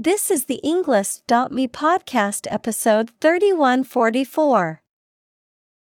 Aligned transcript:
This 0.00 0.30
is 0.30 0.44
the 0.44 0.60
Englist.me 0.62 1.66
podcast 1.66 2.46
episode 2.52 3.10
3144. 3.20 4.80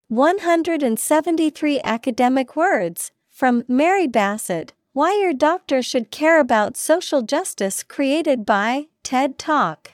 173 0.09 1.81
academic 1.85 2.57
words 2.57 3.13
from 3.29 3.65
Mary 3.69 4.07
Bassett 4.07 4.73
Why 4.95 5.13
Your 5.21 5.35
Doctor 5.35 5.83
Should 5.83 6.11
Care 6.11 6.41
About 6.41 6.79
Social 6.79 7.21
Justice, 7.21 7.83
created 7.83 8.47
by 8.47 8.87
TED 9.03 9.39
Talk. 9.39 9.93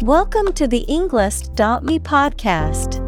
Welcome 0.00 0.52
to 0.52 0.68
the 0.68 0.84
Englist.me 0.88 1.98
podcast. 1.98 3.07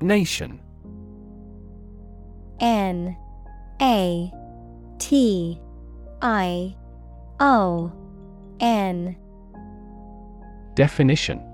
Nation. 0.00 0.60
N 2.60 3.16
A 3.80 4.32
T 4.98 5.60
I 6.22 6.76
O 7.40 7.92
N. 8.60 9.16
Definition. 10.74 11.44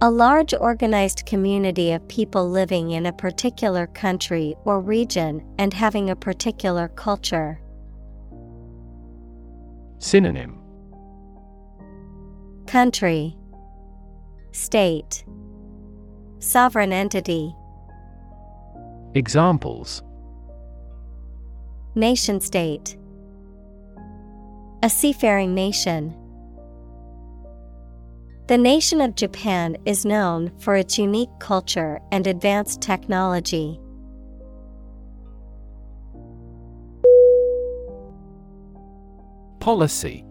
A 0.00 0.10
large 0.10 0.54
organized 0.54 1.26
community 1.26 1.90
of 1.90 2.06
people 2.06 2.48
living 2.48 2.92
in 2.92 3.06
a 3.06 3.12
particular 3.12 3.88
country 3.88 4.54
or 4.64 4.80
region 4.80 5.44
and 5.58 5.74
having 5.74 6.10
a 6.10 6.16
particular 6.16 6.86
culture. 6.88 7.60
Synonym. 9.98 10.60
Country. 12.68 13.36
State 14.52 15.24
Sovereign 16.40 16.92
entity 16.92 17.52
Examples 19.14 20.02
Nation 21.96 22.40
state 22.40 22.96
A 24.84 24.88
seafaring 24.88 25.52
nation. 25.52 26.14
The 28.46 28.56
nation 28.56 29.00
of 29.00 29.16
Japan 29.16 29.76
is 29.84 30.04
known 30.04 30.56
for 30.60 30.76
its 30.76 30.96
unique 30.96 31.28
culture 31.40 31.98
and 32.12 32.26
advanced 32.28 32.80
technology. 32.80 33.80
Policy 39.58 40.24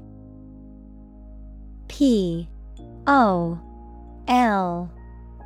P 1.89 2.47
O 3.07 3.59
L 4.29 4.91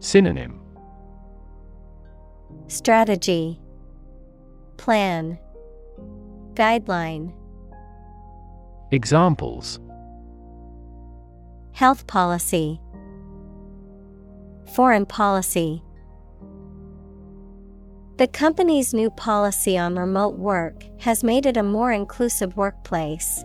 Synonym. 0.00 0.58
Strategy. 2.68 3.60
Plan. 4.78 5.38
Guideline. 6.54 7.34
Examples. 8.90 9.78
Health 11.72 12.06
policy. 12.06 12.80
Foreign 14.74 15.04
policy. 15.04 15.82
The 18.16 18.26
company's 18.26 18.94
new 18.94 19.10
policy 19.10 19.76
on 19.76 19.96
remote 19.96 20.38
work 20.38 20.84
has 21.00 21.22
made 21.22 21.44
it 21.44 21.56
a 21.56 21.62
more 21.62 21.92
inclusive 21.92 22.56
workplace. 22.56 23.44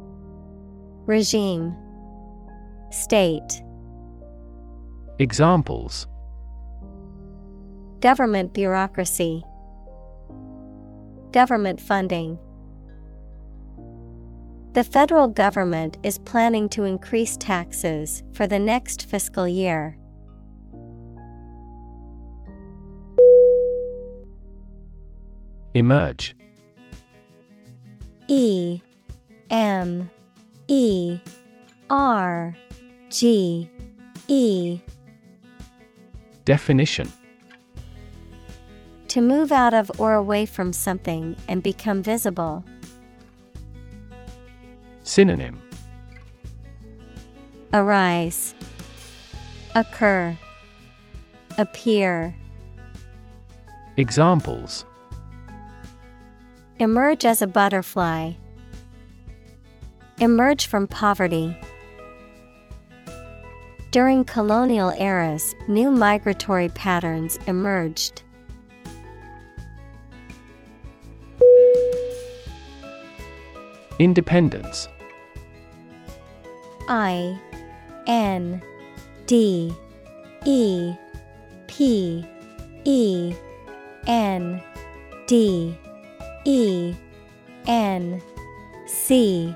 Regime. 1.05 1.75
State. 2.91 3.63
Examples. 5.17 6.07
Government 8.01 8.53
bureaucracy. 8.53 9.43
Government 11.31 11.81
funding. 11.81 12.37
The 14.73 14.83
federal 14.83 15.27
government 15.27 15.97
is 16.03 16.19
planning 16.19 16.69
to 16.69 16.83
increase 16.83 17.35
taxes 17.35 18.23
for 18.33 18.45
the 18.45 18.59
next 18.59 19.07
fiscal 19.09 19.47
year. 19.47 19.97
Emerge. 25.73 26.35
E 28.27 28.81
M 29.49 30.09
E 30.71 31.19
R 31.89 32.55
G 33.09 33.69
E 34.29 34.79
Definition 36.45 37.11
To 39.09 39.19
move 39.19 39.51
out 39.51 39.73
of 39.73 39.91
or 39.99 40.13
away 40.13 40.45
from 40.45 40.71
something 40.71 41.35
and 41.49 41.61
become 41.61 42.01
visible. 42.01 42.63
Synonym 45.03 45.61
Arise, 47.73 48.55
Occur, 49.75 50.37
Appear. 51.57 52.33
Examples 53.97 54.85
Emerge 56.79 57.25
as 57.25 57.41
a 57.41 57.47
butterfly. 57.47 58.31
Emerge 60.19 60.67
from 60.67 60.87
poverty. 60.87 61.55
During 63.91 64.23
colonial 64.23 64.91
eras, 64.91 65.53
new 65.67 65.91
migratory 65.91 66.69
patterns 66.69 67.37
emerged. 67.47 68.23
Independence 73.99 74.87
I 76.87 77.39
N 78.07 78.61
D 79.27 79.73
E 80.45 80.93
P 81.67 82.25
E 82.85 83.33
N 84.07 84.61
D 85.27 85.77
E 86.45 86.95
N 87.67 88.21
C 88.87 89.55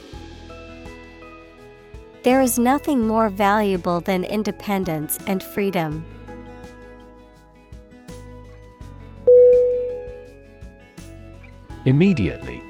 There 2.23 2.41
is 2.41 2.59
nothing 2.59 3.07
more 3.07 3.29
valuable 3.29 3.99
than 3.99 4.23
independence 4.23 5.17
and 5.25 5.41
freedom. 5.41 6.05
Immediately. 11.85 12.61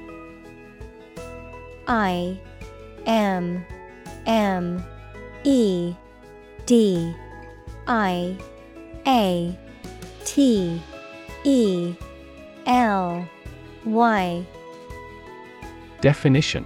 I 1.85 2.39
M 3.05 3.65
M 4.25 4.81
E 5.43 5.93
D 6.65 7.13
I 7.87 8.37
A 9.05 9.59
T 10.23 10.81
E 11.43 11.93
L 12.67 13.27
Y. 13.83 14.45
Definition 15.99 16.65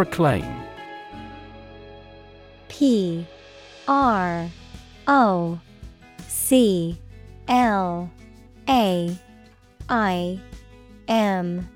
Proclaim. 0.00 0.62
P 2.68 3.26
R 3.86 4.48
O 5.06 5.60
C 6.26 6.98
L 7.48 8.10
A 8.66 9.18
I 9.90 10.40
M. 11.06 11.68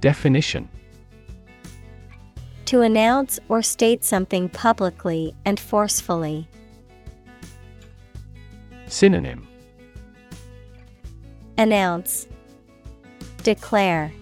Definition. 0.00 0.68
To 2.66 2.82
announce 2.82 3.40
or 3.48 3.60
state 3.60 4.04
something 4.04 4.48
publicly 4.48 5.34
and 5.44 5.58
forcefully. 5.58 6.46
Synonym. 8.86 9.48
Announce. 11.56 12.28
Declare. 13.42 14.12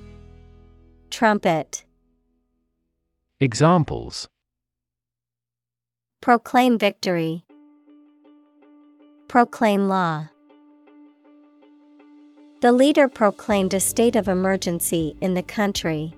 Trumpet 1.10 1.85
Examples. 3.38 4.28
Proclaim 6.22 6.78
victory. 6.78 7.44
Proclaim 9.28 9.88
law. 9.88 10.28
The 12.62 12.72
leader 12.72 13.08
proclaimed 13.08 13.74
a 13.74 13.80
state 13.80 14.16
of 14.16 14.26
emergency 14.26 15.18
in 15.20 15.34
the 15.34 15.42
country. 15.42 16.14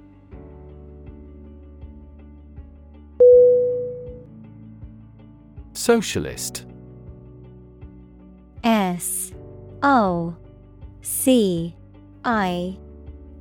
Socialist. 5.72 6.66
S. 8.62 9.32
O. 9.82 10.36
C. 11.02 11.74
I. 12.24 12.78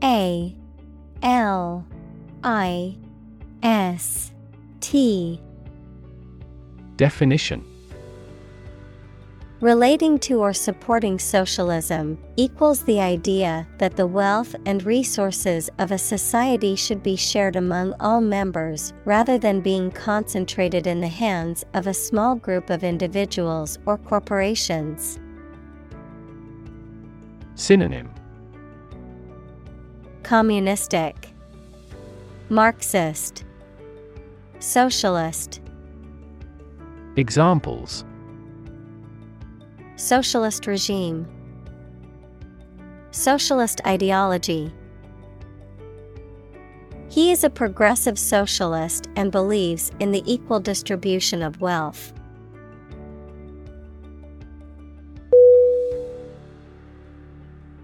A. 0.01 0.56
L. 1.21 1.85
I 2.44 2.97
S 3.63 4.31
T. 4.80 5.42
Definition. 6.95 7.63
Relating 9.59 10.19
to 10.19 10.42
or 10.42 10.54
supporting 10.54 11.18
socialism 11.18 12.15
equals 12.36 12.83
the 12.83 13.00
idea 13.00 13.68
that 13.80 13.95
the 13.95 14.06
wealth 14.06 14.56
and 14.68 14.83
resources 14.83 15.68
of 15.80 15.92
a 15.92 15.98
society 15.98 16.75
should 16.75 17.01
be 17.01 17.15
shared 17.15 17.56
among 17.56 17.95
all 18.00 18.21
members 18.21 18.94
rather 19.04 19.39
than 19.39 19.62
being 19.62 19.89
concentrated 19.89 20.86
in 20.86 21.01
the 21.01 21.07
hands 21.07 21.65
of 21.74 21.88
a 21.88 21.94
small 21.94 22.36
group 22.36 22.69
of 22.69 22.83
individuals 22.83 23.80
or 23.88 23.98
corporations. 23.98 25.19
Synonym. 27.56 28.12
Communistic, 30.21 31.30
Marxist, 32.50 33.44
Socialist. 34.59 35.62
Examples 37.15 38.04
Socialist 39.97 40.66
regime. 40.66 41.28
Socialist 43.11 43.81
ideology. 43.85 44.73
He 47.07 47.31
is 47.31 47.44
a 47.44 47.52
progressive 47.52 48.18
socialist 48.18 49.09
and 49.16 49.31
believes 49.31 49.92
in 49.99 50.11
the 50.11 50.23
equal 50.26 50.59
distribution 50.59 51.44
of 51.44 51.61
wealth. 51.61 52.11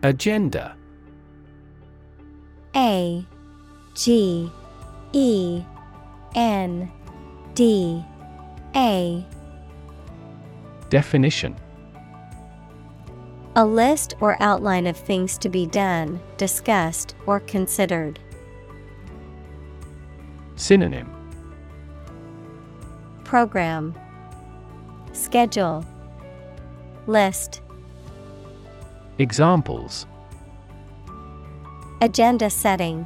Agenda 0.02 0.76
A 2.76 3.24
G 3.94 4.52
E 5.14 5.64
N 6.36 6.92
D 7.54 8.04
A. 8.76 9.26
Definition. 10.90 11.56
A 13.56 13.64
list 13.64 14.16
or 14.20 14.36
outline 14.40 14.88
of 14.88 14.98
things 14.98 15.38
to 15.38 15.50
be 15.50 15.68
done, 15.68 16.20
discussed, 16.38 17.16
or 17.28 17.40
considered. 17.40 18.20
Synonym. 20.56 21.10
Program. 23.24 23.96
Schedule. 25.12 25.86
List. 27.06 27.62
Examples. 29.20 30.08
Agenda 32.02 32.50
setting. 32.50 33.06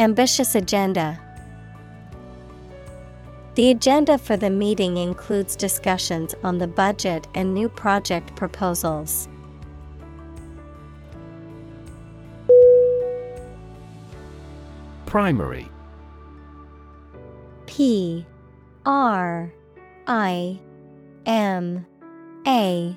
Ambitious 0.00 0.54
agenda. 0.56 1.20
The 3.58 3.72
agenda 3.72 4.18
for 4.18 4.36
the 4.36 4.50
meeting 4.50 4.98
includes 4.98 5.56
discussions 5.56 6.32
on 6.44 6.58
the 6.58 6.68
budget 6.68 7.26
and 7.34 7.52
new 7.52 7.68
project 7.68 8.36
proposals. 8.36 9.28
Primary. 15.06 15.68
P. 17.66 18.24
R. 18.86 19.52
I. 20.06 20.60
M. 21.26 21.84
A. 22.46 22.96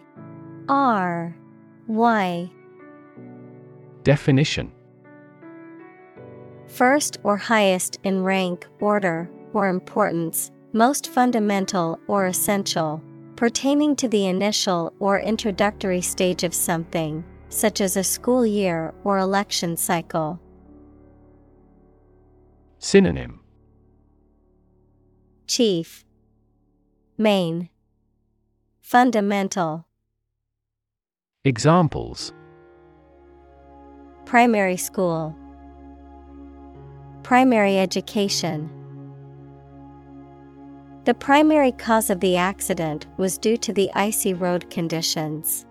R. 0.70 1.36
Y. 1.88 2.52
Definition. 4.04 4.72
First 6.68 7.18
or 7.24 7.38
highest 7.38 7.98
in 8.04 8.24
rank, 8.24 8.68
order, 8.80 9.28
or 9.54 9.68
importance, 9.68 10.52
most 10.74 11.10
fundamental 11.10 12.00
or 12.08 12.28
essential, 12.28 13.02
pertaining 13.36 13.96
to 13.96 14.08
the 14.08 14.28
initial 14.28 14.94
or 15.00 15.20
introductory 15.20 16.02
stage 16.02 16.44
of 16.44 16.54
something, 16.54 17.24
such 17.50 17.82
as 17.82 17.98
a 17.98 18.04
school 18.04 18.46
year 18.46 18.94
or 19.04 19.18
election 19.18 19.76
cycle. 19.76 20.40
Synonym. 22.80 23.42
Chief. 25.48 26.06
Main. 27.18 27.70
Fundamental. 28.80 29.86
Examples. 31.44 32.34
Primary 34.26 34.78
school. 34.78 35.36
Primary 37.24 37.78
education 37.78 38.70
The 41.04 41.16
primary 41.16 41.72
cause 41.72 42.12
of 42.12 42.20
the 42.20 42.38
accident 42.38 43.08
was 43.18 43.40
due 43.40 43.58
to 43.58 43.74
the 43.74 43.90
icy 43.96 44.36
road 44.36 44.70
conditions. 44.70 45.66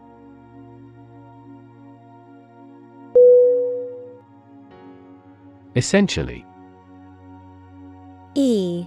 Essentially 5.77 6.45
E 8.35 8.87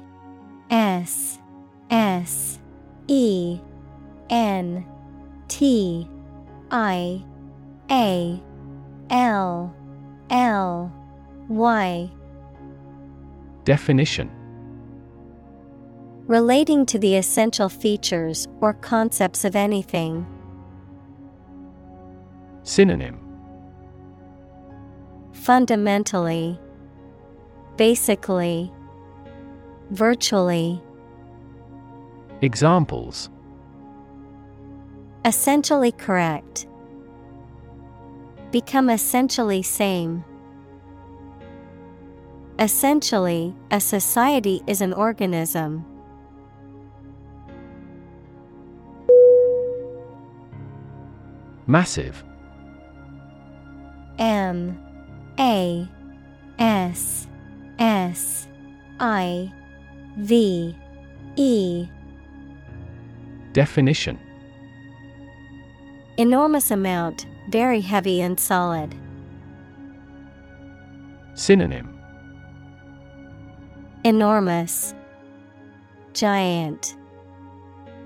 S 0.69 1.39
S 1.89 2.59
E 3.07 3.59
N 4.29 4.85
T 5.47 6.09
I 6.71 7.23
A 7.89 8.43
L 9.09 9.73
L 10.29 10.91
Y 11.47 12.11
Definition 13.63 14.42
Relating 16.27 16.85
to 16.85 16.97
the 16.97 17.17
essential 17.17 17.67
features 17.67 18.47
or 18.61 18.73
concepts 18.75 19.43
of 19.43 19.57
anything. 19.57 20.25
Synonym 22.63 23.19
Fundamentally, 25.33 26.57
Basically, 27.75 28.71
Virtually. 29.91 30.81
Examples 32.41 33.29
Essentially 35.25 35.91
correct. 35.91 36.67
Become 38.51 38.89
essentially 38.89 39.61
same. 39.61 40.23
Essentially, 42.59 43.53
a 43.71 43.81
society 43.81 44.61
is 44.67 44.79
an 44.79 44.93
organism. 44.93 45.85
Massive. 51.67 52.23
M 54.19 54.77
A 55.39 55.87
S 56.59 57.27
S 57.79 58.47
I 58.99 59.51
V 60.17 60.75
E. 61.35 61.87
Definition. 63.53 64.19
Enormous 66.17 66.69
amount, 66.69 67.25
very 67.49 67.81
heavy 67.81 68.21
and 68.21 68.39
solid. 68.39 68.93
Synonym. 71.33 71.97
Enormous, 74.03 74.93
Giant, 76.13 76.95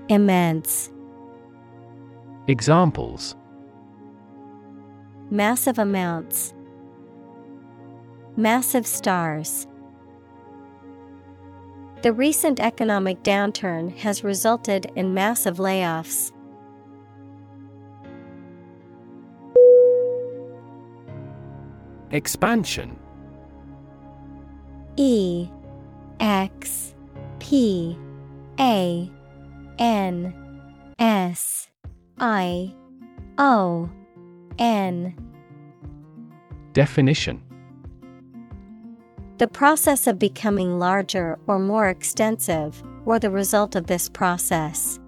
Immense. 0.08 0.90
Examples 2.46 3.34
Massive 5.30 5.78
amounts. 5.78 6.54
Massive 8.36 8.86
stars. 8.86 9.66
The 12.02 12.12
recent 12.12 12.60
economic 12.60 13.22
downturn 13.22 13.94
has 13.98 14.24
resulted 14.24 14.90
in 14.96 15.12
massive 15.12 15.58
layoffs. 15.58 16.32
Expansion 22.10 22.98
E 24.96 25.48
X 26.20 26.94
P 27.38 27.98
A 28.58 29.10
N 29.78 30.34
S 30.98 31.68
I 32.18 32.74
O 33.36 33.90
N. 34.58 35.14
Definition. 36.72 37.42
The 39.38 39.46
process 39.46 40.06
of 40.06 40.18
becoming 40.18 40.78
larger 40.78 41.38
or 41.46 41.58
more 41.58 41.88
extensive, 41.88 42.82
or 43.04 43.18
the 43.18 43.30
result 43.30 43.76
of 43.76 43.86
this 43.86 44.08
process. 44.08 44.98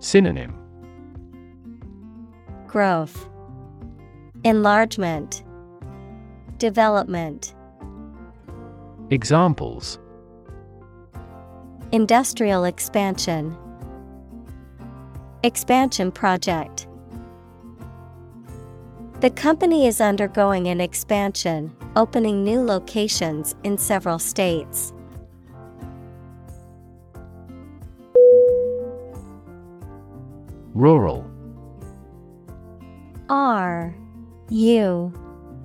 Synonym. 0.00 0.54
Growth, 2.66 3.28
Enlargement, 4.42 5.44
Development. 6.58 7.54
Examples. 9.10 9.98
Industrial 11.92 12.64
expansion, 12.64 13.56
Expansion 15.44 16.10
project. 16.10 16.86
The 19.22 19.30
company 19.30 19.86
is 19.86 20.00
undergoing 20.00 20.66
an 20.66 20.80
expansion, 20.80 21.72
opening 21.94 22.42
new 22.42 22.60
locations 22.60 23.54
in 23.62 23.78
several 23.78 24.18
states. 24.18 24.92
Rural 30.74 31.24
R 33.28 33.94
U 34.48 35.12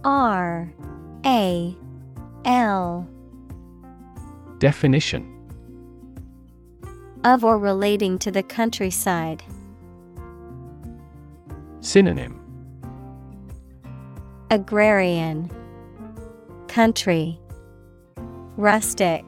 R 0.03 0.71
A 1.25 1.75
L 2.45 3.09
Definition 4.59 5.33
of 7.23 7.43
or 7.43 7.57
relating 7.57 8.19
to 8.19 8.29
the 8.29 8.43
countryside. 8.43 9.41
Synonym 11.79 12.37
Agrarian 14.49 15.51
Country 16.69 17.37
Rustic 18.55 19.25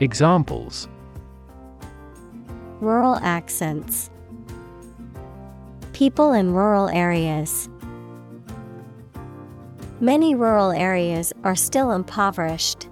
Examples 0.00 0.88
Rural 2.80 3.20
accents 3.22 4.10
People 5.92 6.32
in 6.32 6.52
rural 6.52 6.88
areas. 6.88 7.68
Many 10.00 10.34
rural 10.34 10.72
areas 10.72 11.32
are 11.44 11.54
still 11.54 11.92
impoverished. 11.92 12.88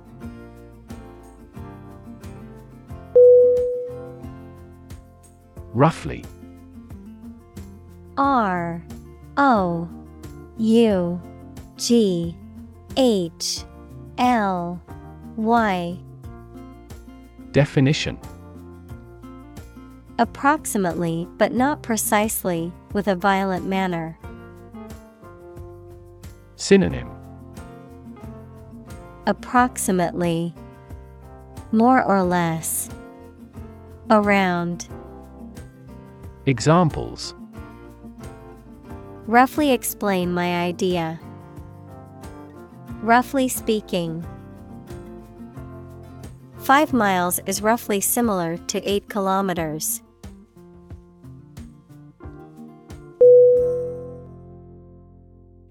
Roughly 5.73 6.25
R 8.17 8.85
O 9.37 9.89
U 10.59 11.21
G 11.77 12.37
H 12.97 13.65
L 14.19 14.81
Y 15.37 15.99
Definition 17.51 18.19
Approximately, 20.19 21.27
but 21.39 21.53
not 21.53 21.83
precisely, 21.83 22.73
with 22.93 23.09
a 23.09 23.17
violent 23.17 23.67
manner. 23.67 24.17
Synonym 26.55 27.11
Approximately. 29.27 30.55
More 31.73 32.03
or 32.03 32.23
less. 32.23 32.89
Around. 34.11 34.89
Examples 36.47 37.35
Roughly 39.27 39.73
explain 39.73 40.33
my 40.33 40.61
idea. 40.61 41.19
Roughly 43.03 43.49
speaking. 43.49 44.25
Five 46.59 46.93
miles 46.93 47.41
is 47.47 47.63
roughly 47.63 48.01
similar 48.01 48.57
to 48.57 48.83
eight 48.89 49.09
kilometers. 49.09 50.03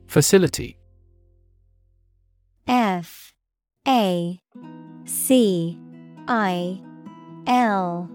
Facility 0.07 0.77
A 3.88 4.39
C 5.05 5.77
I 6.27 6.81
L 7.48 8.10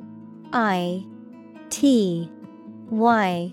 I 0.52 1.04
T 1.70 2.30
Y 2.90 3.52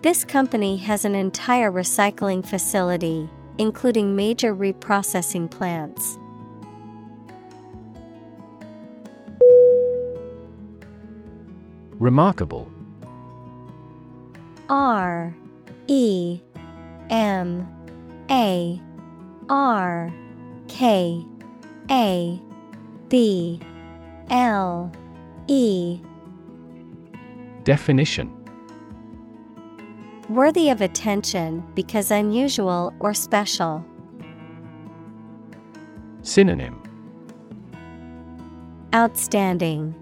This 0.00 0.24
company 0.24 0.76
has 0.76 1.04
an 1.04 1.16
entire 1.16 1.72
recycling 1.72 2.46
facility, 2.46 3.28
including 3.58 4.14
major 4.14 4.54
reprocessing 4.54 5.50
plants. 5.50 6.16
Remarkable. 11.98 12.70
R 14.68 15.34
E 15.88 16.40
M 17.10 17.66
A 18.30 18.80
R 19.48 20.14
K 20.68 21.24
A 21.90 22.40
B 23.08 23.60
L 24.30 24.92
E. 25.48 26.00
Definition 27.64 28.37
Worthy 30.28 30.68
of 30.68 30.82
attention 30.82 31.64
because 31.74 32.10
unusual 32.10 32.92
or 33.00 33.14
special. 33.14 33.82
Synonym 36.20 36.82
Outstanding, 38.94 39.94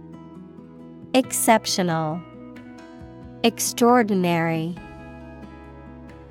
Exceptional, 1.14 2.20
Extraordinary. 3.44 4.74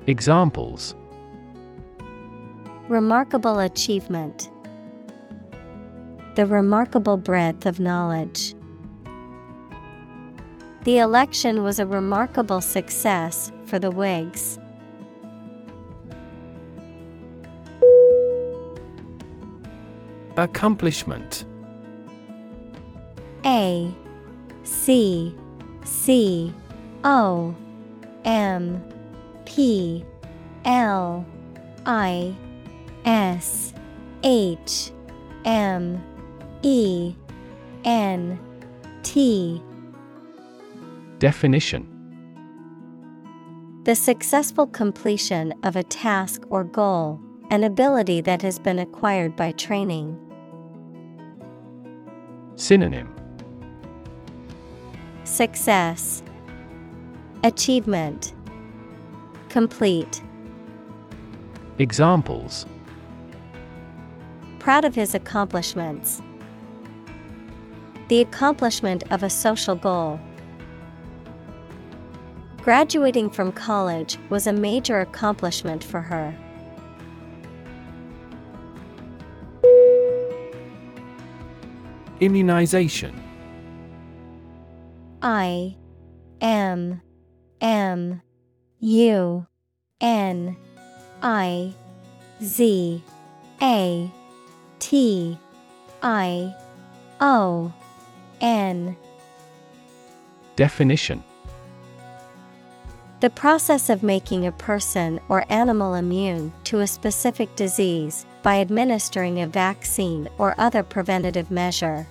Examples 0.06 0.94
Remarkable 2.88 3.60
achievement. 3.60 4.50
The 6.34 6.44
remarkable 6.44 7.16
breadth 7.16 7.64
of 7.64 7.80
knowledge. 7.80 8.54
The 10.84 10.98
election 10.98 11.62
was 11.62 11.78
a 11.78 11.86
remarkable 11.86 12.60
success 12.60 13.52
for 13.66 13.78
the 13.78 13.90
Whigs. 13.90 14.58
Accomplishment. 20.36 21.44
A 23.44 23.94
C 24.64 25.34
C 25.84 26.52
O 27.04 27.54
M 28.24 28.82
P 29.44 30.04
L 30.64 31.24
I 31.86 32.34
S 33.04 33.72
H 34.22 34.90
M 35.44 36.02
E 36.62 37.14
N 37.84 38.38
T. 39.02 39.62
Definition 41.18 41.95
The 43.86 43.94
successful 43.94 44.66
completion 44.66 45.54
of 45.62 45.76
a 45.76 45.84
task 45.84 46.42
or 46.50 46.64
goal, 46.64 47.20
an 47.50 47.62
ability 47.62 48.20
that 48.22 48.42
has 48.42 48.58
been 48.58 48.80
acquired 48.80 49.36
by 49.36 49.52
training. 49.52 50.18
Synonym 52.56 53.14
Success, 55.22 56.24
Achievement, 57.44 58.34
Complete. 59.50 60.20
Examples 61.78 62.66
Proud 64.58 64.84
of 64.84 64.96
his 64.96 65.14
accomplishments. 65.14 66.20
The 68.08 68.20
accomplishment 68.20 69.04
of 69.12 69.22
a 69.22 69.30
social 69.30 69.76
goal. 69.76 70.18
Graduating 72.66 73.30
from 73.30 73.52
college 73.52 74.18
was 74.28 74.48
a 74.48 74.52
major 74.52 74.98
accomplishment 74.98 75.84
for 75.84 76.00
her. 76.00 76.36
Immunization. 82.18 83.14
I 85.22 85.76
M 86.40 87.00
M 87.60 88.20
U 88.80 89.46
N 90.00 90.56
I 91.22 91.72
Z 92.42 93.04
A 93.62 94.10
T 94.80 95.38
I 96.02 96.52
O 97.20 97.72
N. 98.40 98.96
Definition 100.56 101.22
The 103.20 103.30
process 103.30 103.88
of 103.88 104.02
making 104.02 104.46
a 104.46 104.52
person 104.52 105.20
or 105.30 105.50
animal 105.50 105.94
immune 105.94 106.52
to 106.64 106.80
a 106.80 106.86
specific 106.86 107.54
disease 107.56 108.26
by 108.42 108.60
administering 108.60 109.40
a 109.40 109.46
vaccine 109.46 110.28
or 110.36 110.54
other 110.58 110.82
preventative 110.82 111.50
measure. 111.50 112.06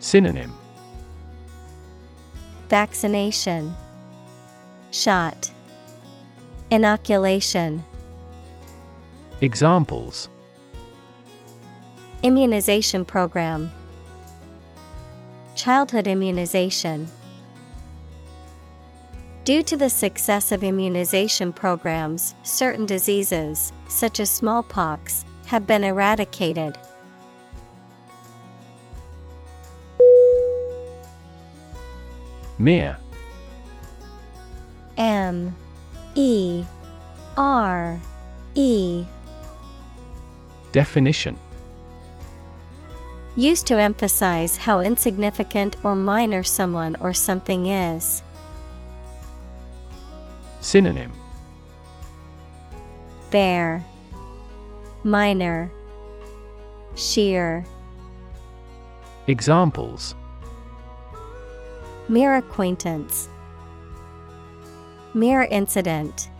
Synonym 0.00 0.52
Vaccination, 2.68 3.72
Shot, 4.90 5.52
Inoculation. 6.68 7.84
Examples 9.40 10.28
Immunization 12.24 13.04
program, 13.04 13.70
Childhood 15.54 16.08
immunization. 16.08 17.06
Due 19.46 19.62
to 19.62 19.76
the 19.76 19.88
success 19.88 20.50
of 20.50 20.64
immunization 20.64 21.52
programs, 21.52 22.34
certain 22.42 22.84
diseases, 22.84 23.72
such 23.86 24.18
as 24.18 24.28
smallpox, 24.28 25.24
have 25.44 25.68
been 25.68 25.84
eradicated. 25.84 26.76
Mere 32.58 32.98
M. 34.96 35.54
E. 36.16 36.64
R. 37.36 38.00
E. 38.56 39.04
Definition. 40.72 41.38
Used 43.36 43.68
to 43.68 43.78
emphasize 43.78 44.56
how 44.56 44.80
insignificant 44.80 45.76
or 45.84 45.94
minor 45.94 46.42
someone 46.42 46.96
or 46.98 47.14
something 47.14 47.66
is. 47.66 48.24
Synonym 50.66 51.12
Bare, 53.30 53.84
Minor, 55.04 55.70
Sheer. 56.96 57.64
Examples 59.28 60.16
Mere 62.08 62.34
acquaintance. 62.34 63.28
Mere 65.14 65.44
incident. 65.44 66.30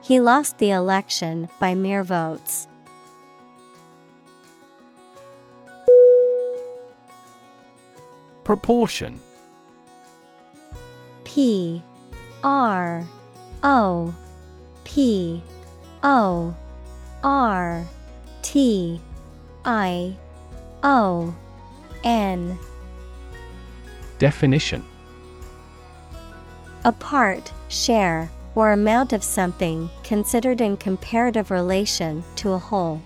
He 0.00 0.18
lost 0.18 0.56
the 0.56 0.70
election 0.70 1.50
by 1.60 1.74
mere 1.74 2.04
votes. 2.04 2.68
Proportion 8.44 9.20
P 11.24 11.82
R 12.42 13.06
O 13.62 14.14
P 14.84 15.42
O 16.02 16.54
R 17.22 17.84
T 18.42 19.00
I 19.64 20.16
O 20.82 21.34
N 22.04 22.58
Definition. 24.18 24.84
A 26.84 26.92
part, 26.92 27.52
share, 27.68 28.30
or 28.54 28.72
amount 28.72 29.12
of 29.12 29.22
something 29.22 29.88
considered 30.02 30.60
in 30.60 30.76
comparative 30.76 31.50
relation 31.50 32.24
to 32.36 32.52
a 32.52 32.58
whole. 32.58 33.00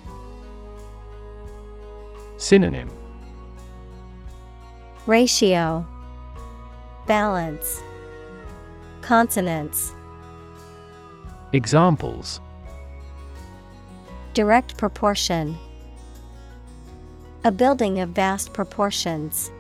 Synonym. 2.38 2.90
Ratio. 5.07 5.87
Balance 7.07 7.83
Consonance 9.03 9.97
Examples. 11.53 12.41
Direct 14.33 14.79
proportion. 14.79 15.59
A 17.45 17.51
building 17.51 17.99
of 17.99 18.11
vast 18.11 18.53
proportions. 18.53 19.51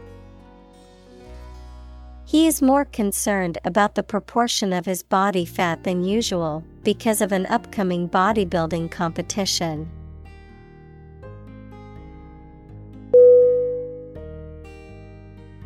He 2.24 2.46
is 2.46 2.62
more 2.62 2.84
concerned 2.84 3.58
about 3.64 3.96
the 3.96 4.04
proportion 4.04 4.72
of 4.72 4.86
his 4.86 5.02
body 5.02 5.44
fat 5.44 5.82
than 5.82 6.04
usual 6.04 6.64
because 6.84 7.20
of 7.20 7.32
an 7.32 7.44
upcoming 7.46 8.08
bodybuilding 8.08 8.92
competition. 8.92 9.90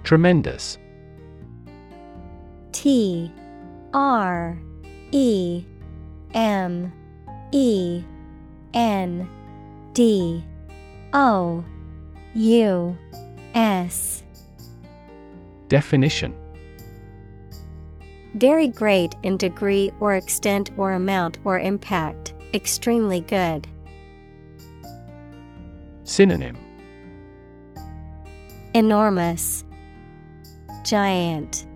Tremendous. 0.02 0.78
T 2.72 3.30
R 3.96 4.58
E 5.10 5.64
M 6.34 6.92
E 7.50 8.04
N 8.74 9.26
D 9.94 10.44
O 11.14 11.64
U 12.34 12.98
S. 13.54 14.22
Definition. 15.68 16.34
Very 18.34 18.68
great 18.68 19.14
in 19.22 19.38
degree 19.38 19.90
or 19.98 20.14
extent 20.14 20.70
or 20.76 20.92
amount 20.92 21.38
or 21.44 21.58
impact, 21.58 22.34
extremely 22.52 23.22
good. 23.22 23.66
Synonym. 26.04 26.58
Enormous, 28.74 29.64
Giant, 30.84 31.66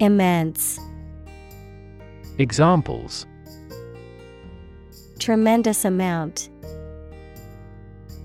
Immense. 0.00 0.80
Examples. 2.38 3.26
Tremendous 5.18 5.84
amount. 5.84 6.48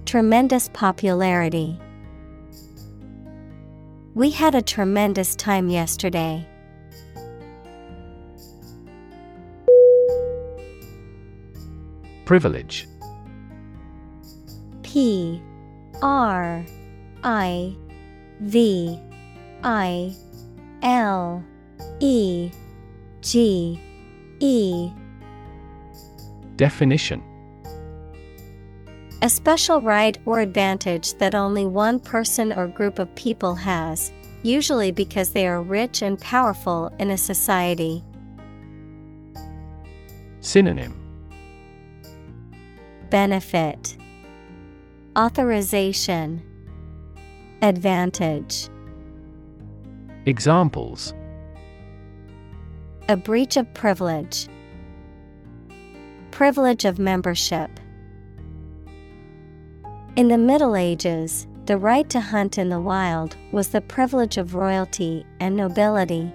Tremendous 0.05 0.69
popularity. 0.69 1.77
We 4.15 4.29
had 4.29 4.55
a 4.55 4.61
tremendous 4.61 5.35
time 5.35 5.67
yesterday. 5.67 6.47
Privilege. 12.23 12.87
P. 14.83 15.41
R. 16.01 16.65
I. 17.23 17.75
V. 18.39 18.99
I. 19.63 20.15
L. 20.81 21.43
E. 21.99 22.51
G 23.21 23.81
E. 24.39 24.91
Definition. 26.55 27.23
A 29.21 29.29
special 29.29 29.81
right 29.81 30.17
or 30.25 30.39
advantage 30.41 31.15
that 31.15 31.33
only 31.33 31.65
one 31.65 31.99
person 31.99 32.53
or 32.53 32.67
group 32.67 32.99
of 32.99 33.13
people 33.15 33.55
has, 33.55 34.11
usually 34.43 34.91
because 34.91 35.31
they 35.31 35.47
are 35.47 35.61
rich 35.61 36.03
and 36.03 36.19
powerful 36.19 36.91
in 36.99 37.09
a 37.09 37.17
society. 37.17 38.03
Synonym. 40.41 40.93
Benefit. 43.09 43.97
Authorization. 45.17 46.43
Advantage. 47.63 48.69
Examples 50.27 51.13
A 53.09 53.15
breach 53.15 53.55
of 53.55 53.73
privilege. 53.73 54.49
Privilege 56.31 56.83
of 56.83 56.99
membership. 56.99 57.79
In 60.17 60.27
the 60.27 60.37
Middle 60.37 60.75
Ages, 60.75 61.47
the 61.67 61.77
right 61.77 62.09
to 62.09 62.19
hunt 62.19 62.57
in 62.57 62.67
the 62.67 62.81
wild 62.81 63.37
was 63.53 63.69
the 63.69 63.79
privilege 63.79 64.35
of 64.35 64.55
royalty 64.55 65.25
and 65.39 65.55
nobility. 65.55 66.33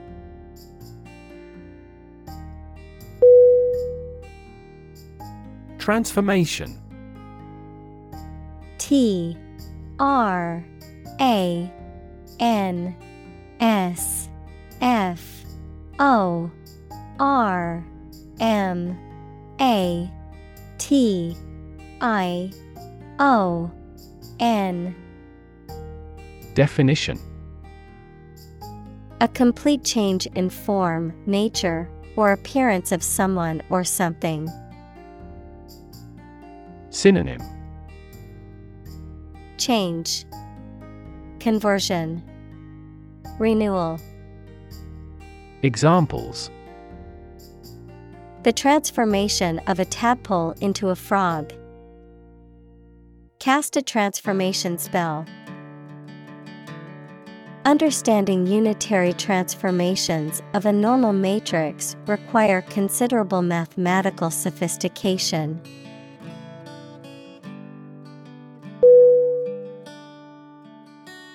Transformation 5.78 6.80
T 8.78 9.36
R 9.98 10.64
A 11.20 11.70
N 12.40 12.96
S 13.60 14.30
F 14.80 15.44
O 15.98 16.50
R 17.18 17.84
M 18.40 18.98
A 19.60 20.10
T 20.78 21.36
I 22.00 22.50
O 23.18 23.70
N. 24.40 24.94
Definition. 26.54 27.18
A 29.20 29.28
complete 29.28 29.84
change 29.84 30.26
in 30.34 30.50
form, 30.50 31.14
nature, 31.26 31.88
or 32.16 32.32
appearance 32.32 32.90
of 32.90 33.02
someone 33.02 33.62
or 33.70 33.84
something. 33.84 34.48
Synonym. 36.90 37.40
Change. 39.58 40.26
Conversion. 41.38 42.22
Renewal. 43.38 43.98
Examples 45.62 46.50
The 48.44 48.52
transformation 48.52 49.60
of 49.68 49.78
a 49.78 49.84
tadpole 49.84 50.56
into 50.60 50.88
a 50.88 50.96
frog. 50.96 51.52
Cast 53.38 53.76
a 53.76 53.82
transformation 53.82 54.78
spell. 54.78 55.24
Understanding 57.64 58.48
unitary 58.48 59.12
transformations 59.12 60.42
of 60.54 60.66
a 60.66 60.72
normal 60.72 61.12
matrix 61.12 61.94
require 62.08 62.62
considerable 62.62 63.42
mathematical 63.42 64.32
sophistication. 64.32 65.62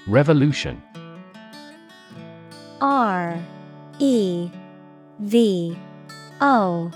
Revolution 0.09 0.83
R 2.81 3.41
E 3.99 4.51
V 5.19 5.77
O 6.39 6.91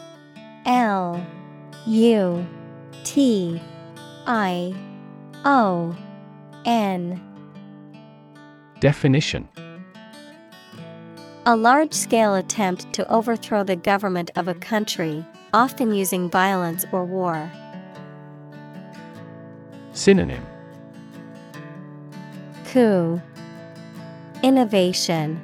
L 0.66 1.26
U 1.88 2.46
T 3.04 3.62
I 4.28 4.76
O 5.44 5.96
N 6.66 7.22
Definition. 8.80 9.48
A 11.46 11.56
large 11.56 11.94
scale 11.94 12.36
attempt 12.36 12.94
to 12.94 13.08
overthrow 13.12 13.64
the 13.64 13.76
government 13.76 14.30
of 14.36 14.48
a 14.48 14.54
country, 14.54 15.26
often 15.54 15.92
using 15.92 16.30
violence 16.30 16.86
or 16.92 17.04
war. 17.04 17.52
Synonym. 19.94 20.46
Coup. 22.66 23.20
Innovation. 24.44 25.42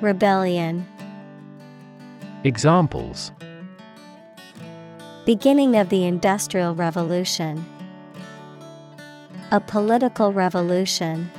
Rebellion 0.00 0.86
Examples 2.46 3.32
Beginning 5.24 5.76
of 5.76 5.88
the 5.88 6.04
Industrial 6.04 6.74
Revolution 6.74 7.64
A 9.50 9.60
political 9.60 10.30
revolution. 10.30 11.30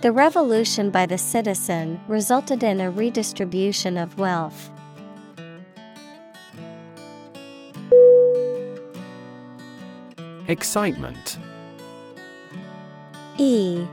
The 0.00 0.10
revolution 0.10 0.90
by 0.90 1.06
the 1.06 1.16
citizen 1.16 2.00
resulted 2.08 2.64
in 2.64 2.80
a 2.80 2.90
redistribution 2.90 3.96
of 3.96 4.18
wealth. 4.18 4.68
Excitement 10.48 11.38
E 13.38 13.86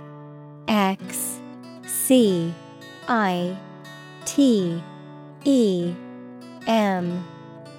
X 0.68 1.40
C 1.86 2.52
I 3.08 3.56
T 4.30 4.80
E 5.44 5.92
M 6.68 7.28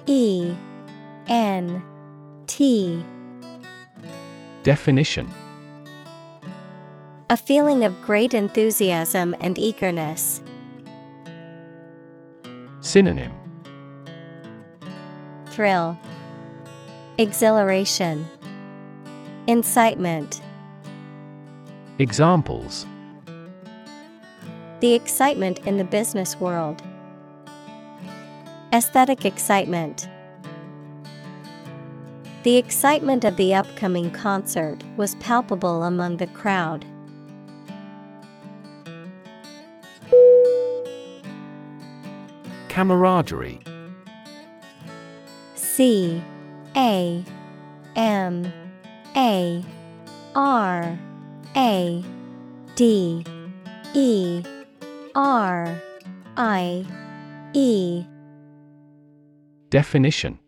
E 0.05 0.53
N 1.29 1.81
T. 2.45 3.05
Definition. 4.61 5.29
A 7.29 7.37
feeling 7.37 7.85
of 7.85 8.01
great 8.01 8.33
enthusiasm 8.33 9.33
and 9.39 9.57
eagerness. 9.57 10.41
Synonym. 12.81 13.31
Thrill, 15.51 15.97
Exhilaration, 17.17 18.27
Incitement. 19.47 20.41
Examples 21.97 22.85
The 24.81 24.95
excitement 24.95 25.59
in 25.67 25.77
the 25.77 25.83
business 25.83 26.39
world. 26.39 26.81
Aesthetic 28.73 29.25
excitement. 29.25 30.09
The 32.41 32.57
excitement 32.57 33.23
of 33.23 33.37
the 33.37 33.53
upcoming 33.53 34.09
concert 34.09 34.83
was 34.97 35.13
palpable 35.15 35.83
among 35.83 36.17
the 36.17 36.25
crowd. 36.25 36.83
Camaraderie 42.67 43.61
C 45.53 46.23
A 46.75 47.23
M 47.95 48.51
A 49.15 49.63
R 50.33 50.97
A 51.55 52.03
D 52.73 53.23
E 53.93 54.43
R 55.15 55.81
I 56.37 56.85
E 57.53 58.05
Definition 59.69 60.39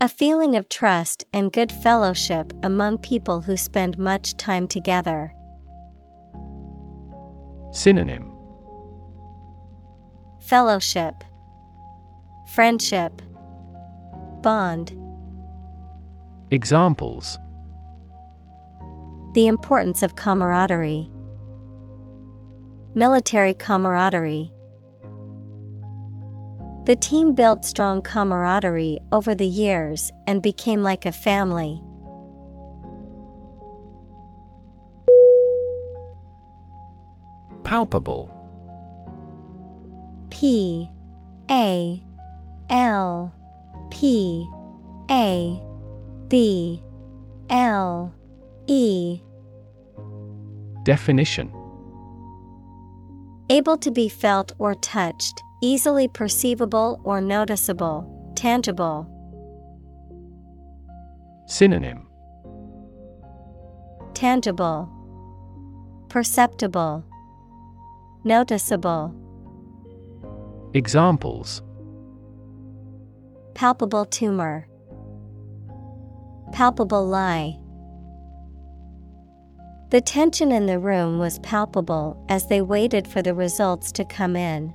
A 0.00 0.08
feeling 0.08 0.56
of 0.56 0.68
trust 0.68 1.24
and 1.32 1.52
good 1.52 1.70
fellowship 1.70 2.52
among 2.64 2.98
people 2.98 3.42
who 3.42 3.56
spend 3.56 3.96
much 3.96 4.36
time 4.36 4.66
together. 4.66 5.32
Synonym 7.70 8.32
Fellowship, 10.40 11.14
Friendship, 12.54 13.22
Bond. 14.42 14.92
Examples 16.50 17.38
The 19.34 19.46
importance 19.46 20.02
of 20.02 20.16
camaraderie. 20.16 21.10
Military 22.96 23.54
camaraderie. 23.54 24.52
The 26.84 26.94
team 26.94 27.34
built 27.34 27.64
strong 27.64 28.02
camaraderie 28.02 29.00
over 29.10 29.34
the 29.34 29.46
years 29.46 30.12
and 30.28 30.40
became 30.40 30.80
like 30.84 31.04
a 31.04 31.10
family. 31.10 31.82
Palpable 37.64 38.30
P 40.30 40.88
A 41.50 42.00
L 42.70 43.34
P 43.90 44.48
A 45.10 45.60
B 46.28 46.80
L 47.50 48.14
E 48.68 49.20
Definition 50.84 51.63
Able 53.50 53.76
to 53.78 53.90
be 53.90 54.08
felt 54.08 54.52
or 54.58 54.74
touched, 54.76 55.42
easily 55.62 56.08
perceivable 56.08 56.98
or 57.04 57.20
noticeable, 57.20 58.32
tangible. 58.34 59.06
Synonym 61.46 62.06
Tangible, 64.14 64.88
Perceptible, 66.08 67.04
Noticeable. 68.24 69.14
Examples 70.72 71.62
Palpable 73.54 74.06
tumor, 74.06 74.66
Palpable 76.52 77.06
lie. 77.06 77.58
The 79.94 80.00
tension 80.00 80.50
in 80.50 80.66
the 80.66 80.80
room 80.80 81.20
was 81.20 81.38
palpable 81.38 82.20
as 82.28 82.48
they 82.48 82.60
waited 82.60 83.06
for 83.06 83.22
the 83.22 83.32
results 83.32 83.92
to 83.92 84.04
come 84.04 84.34
in. 84.34 84.74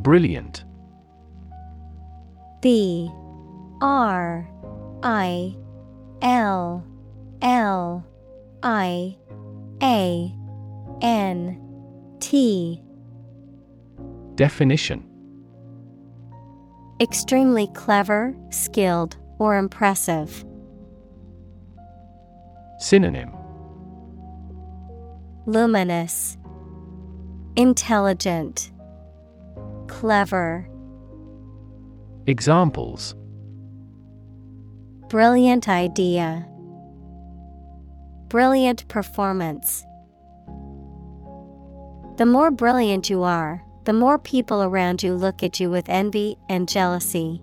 Brilliant. 0.00 0.64
B 2.60 3.10
R 3.80 4.46
I 5.02 5.56
L 6.20 6.84
L 7.40 8.06
I 8.62 9.16
A 9.82 10.34
N 11.00 12.16
T. 12.20 12.82
Definition. 14.34 15.06
Extremely 17.00 17.68
clever, 17.68 18.36
skilled, 18.50 19.16
or 19.40 19.56
impressive. 19.56 20.44
Synonym 22.78 23.32
Luminous, 25.46 26.36
Intelligent, 27.56 28.70
Clever. 29.88 30.68
Examples 32.26 33.16
Brilliant 35.08 35.68
idea. 35.68 36.46
Brilliant 38.28 38.86
performance. 38.86 39.84
The 42.18 42.26
more 42.26 42.50
brilliant 42.50 43.10
you 43.10 43.22
are, 43.22 43.64
the 43.84 43.94
more 43.94 44.18
people 44.18 44.62
around 44.62 45.02
you 45.02 45.14
look 45.14 45.42
at 45.42 45.58
you 45.58 45.70
with 45.70 45.88
envy 45.88 46.36
and 46.48 46.68
jealousy. 46.68 47.42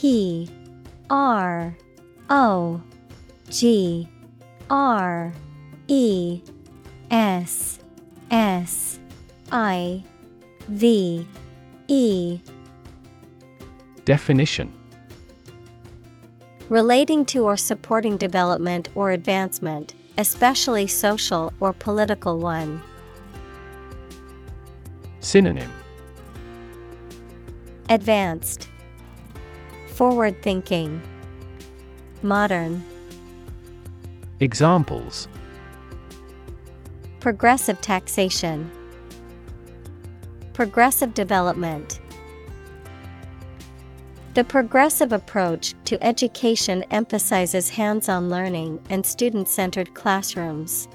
P 0.00 0.48
R 1.10 1.76
O 2.30 2.80
G 3.50 4.08
R 4.70 5.30
E 5.88 6.40
S 7.10 7.78
S 8.30 8.98
I 9.52 10.02
V 10.68 11.26
E. 11.88 12.40
Definition. 14.06 14.72
Relating 16.70 17.26
to 17.26 17.44
or 17.44 17.58
supporting 17.58 18.16
development 18.16 18.88
or 18.94 19.10
advancement, 19.10 19.92
especially 20.16 20.86
social 20.86 21.52
or 21.60 21.74
political 21.74 22.38
one. 22.38 22.80
Synonym. 25.20 25.70
Advanced, 27.90 28.70
Forward 30.00 30.40
thinking, 30.40 31.02
Modern, 32.22 32.82
Examples 34.40 35.28
Progressive 37.20 37.78
taxation, 37.82 38.70
Progressive 40.54 41.12
development. 41.12 42.00
The 44.32 44.42
progressive 44.42 45.12
approach 45.12 45.74
to 45.84 46.02
education 46.02 46.82
emphasizes 46.84 47.68
hands 47.68 48.08
on 48.08 48.30
learning 48.30 48.82
and 48.88 49.04
student 49.04 49.48
centered 49.48 49.92
classrooms. 49.92 50.88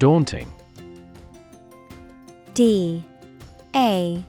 Daunting. 0.00 0.52
D 2.54 3.04
A 3.74 4.24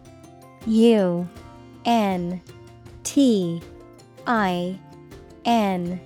U 0.68 1.28
N 1.86 2.42
T 3.04 3.62
I 4.28 4.80
N 5.46 6.00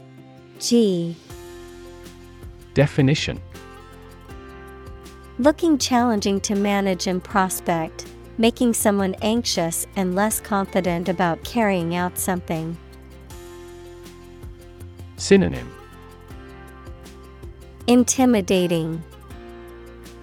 G. 0.59 1.15
Definition. 2.73 3.41
Looking 5.37 5.77
challenging 5.77 6.39
to 6.41 6.55
manage 6.55 7.07
and 7.07 7.21
prospect, 7.21 8.05
making 8.37 8.73
someone 8.73 9.15
anxious 9.21 9.85
and 9.97 10.15
less 10.15 10.39
confident 10.39 11.09
about 11.09 11.43
carrying 11.43 11.95
out 11.95 12.17
something. 12.17 12.77
Synonym. 15.17 15.73
Intimidating, 17.87 19.03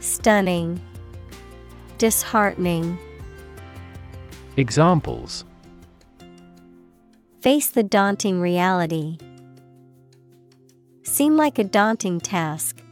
Stunning, 0.01 0.81
Disheartening. 2.03 2.99
Examples 4.57 5.45
Face 7.41 7.69
the 7.69 7.85
daunting 7.85 8.41
reality. 8.41 9.19
Seem 11.05 11.37
like 11.37 11.61
a 11.61 11.63
daunting 11.63 12.19
task. 12.19 12.83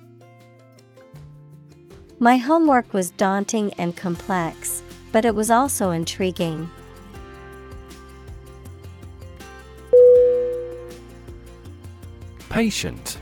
My 2.21 2.37
homework 2.37 2.93
was 2.93 3.11
daunting 3.11 3.73
and 3.75 3.97
complex, 3.97 4.81
but 5.11 5.25
it 5.25 5.35
was 5.35 5.51
also 5.51 5.91
intriguing. 5.91 6.71
Patient 12.49 13.19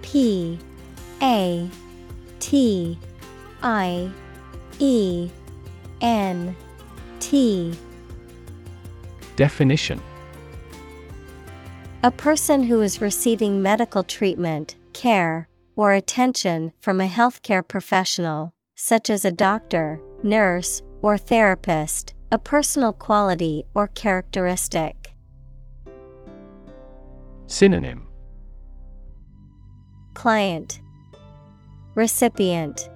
P 0.00 0.58
A 1.20 1.68
T 2.40 2.98
I 3.62 4.10
E 4.78 5.30
N 6.00 6.56
T. 7.20 7.74
Definition. 9.36 10.00
A 12.02 12.10
person 12.10 12.64
who 12.64 12.80
is 12.82 13.00
receiving 13.00 13.62
medical 13.62 14.02
treatment, 14.02 14.74
care, 14.92 15.48
or 15.76 15.92
attention 15.92 16.72
from 16.80 17.00
a 17.00 17.08
healthcare 17.08 17.66
professional, 17.66 18.52
such 18.74 19.08
as 19.08 19.24
a 19.24 19.30
doctor, 19.30 20.00
nurse, 20.24 20.82
or 21.00 21.16
therapist, 21.16 22.14
a 22.32 22.38
personal 22.38 22.92
quality 22.92 23.64
or 23.74 23.86
characteristic. 23.86 25.14
Synonym. 27.46 28.08
Client. 30.14 30.80
Recipient 31.94 32.88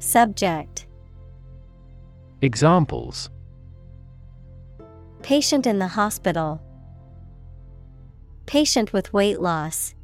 Subject 0.00 0.86
Examples 2.40 3.30
Patient 5.22 5.66
in 5.66 5.80
the 5.80 5.88
hospital. 5.88 6.62
Patient 8.46 8.92
with 8.92 9.12
weight 9.12 9.40
loss. 9.40 9.96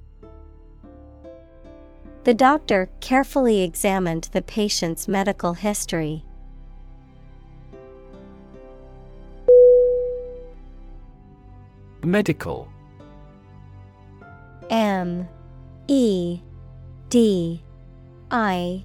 The 2.24 2.34
doctor 2.34 2.90
carefully 3.00 3.62
examined 3.62 4.30
the 4.32 4.42
patient's 4.42 5.06
medical 5.06 5.54
history. 5.54 6.24
Medical 12.02 12.68
M 14.70 15.28
E 15.86 16.40
D 17.10 17.62
I 18.32 18.84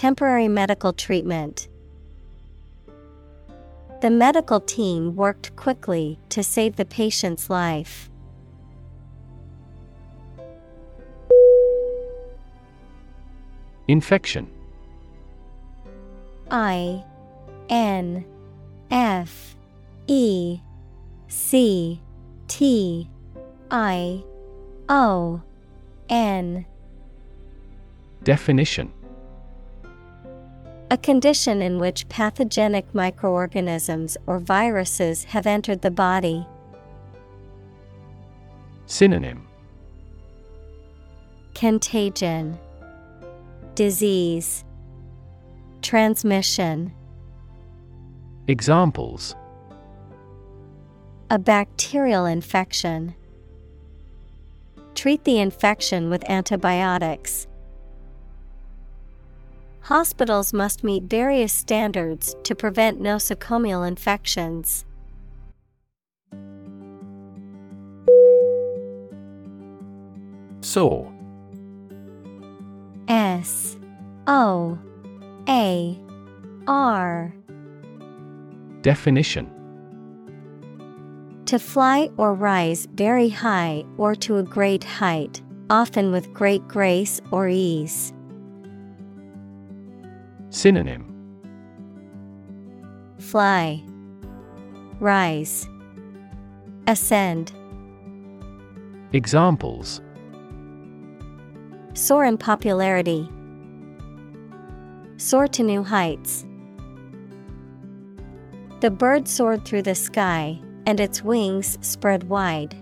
Temporary 0.00 0.48
medical 0.48 0.94
treatment. 0.94 1.68
The 4.00 4.08
medical 4.08 4.58
team 4.58 5.14
worked 5.14 5.54
quickly 5.56 6.18
to 6.30 6.42
save 6.42 6.76
the 6.76 6.86
patient's 6.86 7.50
life. 7.50 8.08
Infection 13.88 14.48
I 16.50 17.04
N 17.68 18.24
F 18.90 19.54
E 20.06 20.60
C 21.28 22.00
T 22.48 23.06
I 23.70 24.24
O 24.88 25.42
N 26.08 26.64
Definition 28.24 28.94
A 30.92 30.98
condition 30.98 31.62
in 31.62 31.78
which 31.78 32.08
pathogenic 32.08 32.92
microorganisms 32.92 34.16
or 34.26 34.40
viruses 34.40 35.22
have 35.22 35.46
entered 35.46 35.82
the 35.82 35.90
body. 35.90 36.44
Synonym 38.86 39.46
Contagion 41.54 42.58
Disease 43.76 44.64
Transmission 45.80 46.92
Examples 48.48 49.36
A 51.30 51.38
bacterial 51.38 52.26
infection. 52.26 53.14
Treat 54.96 55.22
the 55.22 55.38
infection 55.38 56.10
with 56.10 56.28
antibiotics. 56.28 57.46
Hospitals 59.82 60.52
must 60.52 60.84
meet 60.84 61.04
various 61.04 61.52
standards 61.52 62.36
to 62.44 62.54
prevent 62.54 63.00
nosocomial 63.00 63.86
infections. 63.86 64.84
Soar 70.60 71.12
S 73.08 73.76
O 74.26 74.78
A 75.48 75.98
R 76.68 77.34
Definition 78.82 79.50
To 81.46 81.58
fly 81.58 82.10
or 82.16 82.34
rise 82.34 82.86
very 82.94 83.30
high 83.30 83.84
or 83.96 84.14
to 84.16 84.36
a 84.36 84.42
great 84.42 84.84
height, 84.84 85.42
often 85.70 86.12
with 86.12 86.32
great 86.32 86.68
grace 86.68 87.20
or 87.32 87.48
ease. 87.48 88.12
Synonym 90.50 91.06
Fly, 93.18 93.82
Rise, 94.98 95.68
Ascend. 96.88 97.52
Examples 99.12 100.00
Soar 101.94 102.24
in 102.24 102.36
popularity. 102.36 103.30
Soar 105.18 105.46
to 105.48 105.62
new 105.62 105.84
heights. 105.84 106.44
The 108.80 108.90
bird 108.90 109.28
soared 109.28 109.64
through 109.64 109.82
the 109.82 109.94
sky, 109.94 110.60
and 110.86 110.98
its 110.98 111.22
wings 111.22 111.78
spread 111.80 112.24
wide. 112.28 112.74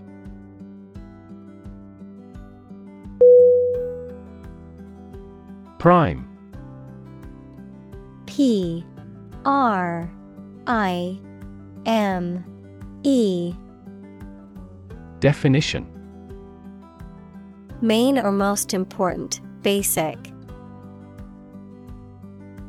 Prime 5.77 6.28
P 8.39 8.85
R 9.43 10.09
I 10.65 11.19
M 11.85 12.45
E. 13.03 13.53
Definition. 15.19 15.85
Main 17.81 18.17
or 18.17 18.31
most 18.31 18.73
important, 18.73 19.41
basic. 19.61 20.17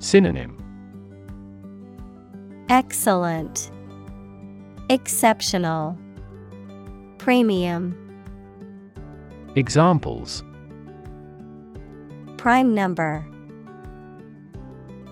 Synonym. 0.00 0.56
Excellent, 2.68 3.70
Exceptional, 4.88 5.96
Premium. 7.18 7.94
Examples. 9.54 10.42
Prime 12.38 12.74
number 12.74 13.24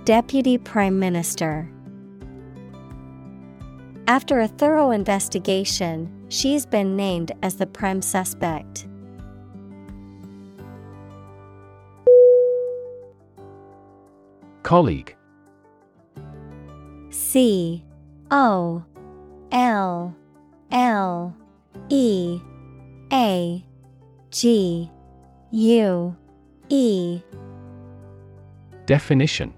Deputy 0.08 0.56
Prime 0.56 0.98
Minister. 0.98 1.70
After 4.06 4.40
a 4.40 4.48
thorough 4.48 4.90
investigation, 4.90 6.10
she's 6.30 6.64
been 6.64 6.96
named 6.96 7.32
as 7.42 7.56
the 7.56 7.66
prime 7.66 8.00
suspect. 8.00 8.88
Colleague 14.62 15.14
C 17.10 17.84
O 18.30 18.82
L 19.52 20.16
L 20.72 21.36
E 21.90 22.40
A 23.12 23.62
G 24.30 24.90
U 25.50 26.16
E 26.70 27.20
Definition 28.86 29.52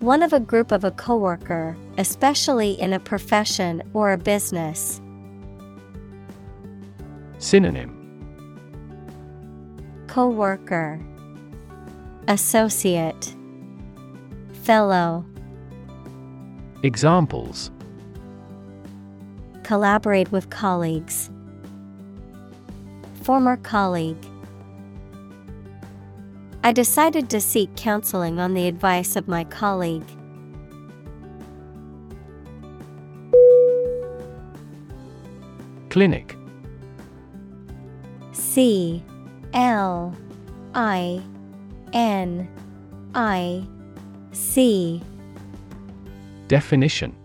One 0.00 0.22
of 0.22 0.32
a 0.32 0.38
group 0.38 0.70
of 0.70 0.84
a 0.84 0.92
coworker, 0.92 1.76
especially 1.98 2.80
in 2.80 2.92
a 2.92 3.00
profession 3.00 3.82
or 3.94 4.12
a 4.12 4.16
business. 4.16 5.00
Synonym 7.38 7.96
Coworker 10.06 11.00
Associate 12.28 13.34
Fellow 14.62 15.26
Examples 16.84 17.72
Collaborate 19.64 20.30
with 20.30 20.48
colleagues. 20.48 21.28
Former 23.24 23.56
colleague. 23.56 24.27
I 26.68 26.72
decided 26.72 27.30
to 27.30 27.40
seek 27.40 27.74
counseling 27.76 28.38
on 28.38 28.52
the 28.52 28.68
advice 28.68 29.16
of 29.16 29.26
my 29.26 29.44
colleague. 29.44 30.04
Clinic. 35.88 36.36
C 38.32 39.02
L 39.54 40.14
I 40.74 41.22
N 41.94 42.46
I 43.14 43.66
C. 44.32 45.00
Definition. 46.48 47.16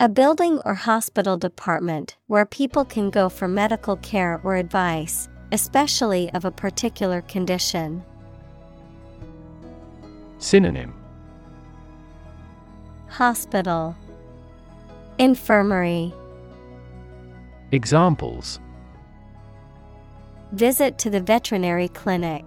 A 0.00 0.08
building 0.08 0.58
or 0.64 0.74
hospital 0.74 1.36
department 1.36 2.16
where 2.26 2.46
people 2.46 2.84
can 2.84 3.10
go 3.10 3.28
for 3.28 3.46
medical 3.46 3.94
care 3.98 4.40
or 4.42 4.56
advice, 4.56 5.28
especially 5.54 6.28
of 6.32 6.44
a 6.44 6.50
particular 6.50 7.22
condition. 7.22 8.04
Synonym 10.38 10.92
Hospital 13.06 13.94
Infirmary 15.16 16.12
Examples 17.70 18.58
Visit 20.50 20.98
to 20.98 21.08
the 21.08 21.20
veterinary 21.20 21.86
clinic. 21.86 22.44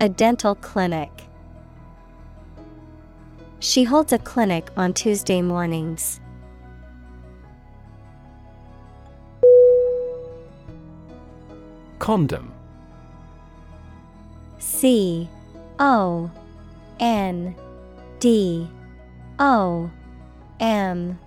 A 0.00 0.08
dental 0.08 0.56
clinic. 0.56 1.10
She 3.60 3.84
holds 3.84 4.12
a 4.12 4.18
clinic 4.18 4.70
on 4.76 4.92
Tuesday 4.92 5.40
mornings. 5.40 6.20
Condom. 11.98 12.52
C 14.58 15.28
O 15.78 16.30
N 17.00 17.54
D 18.20 18.68
O 19.38 19.90
M. 20.60 21.18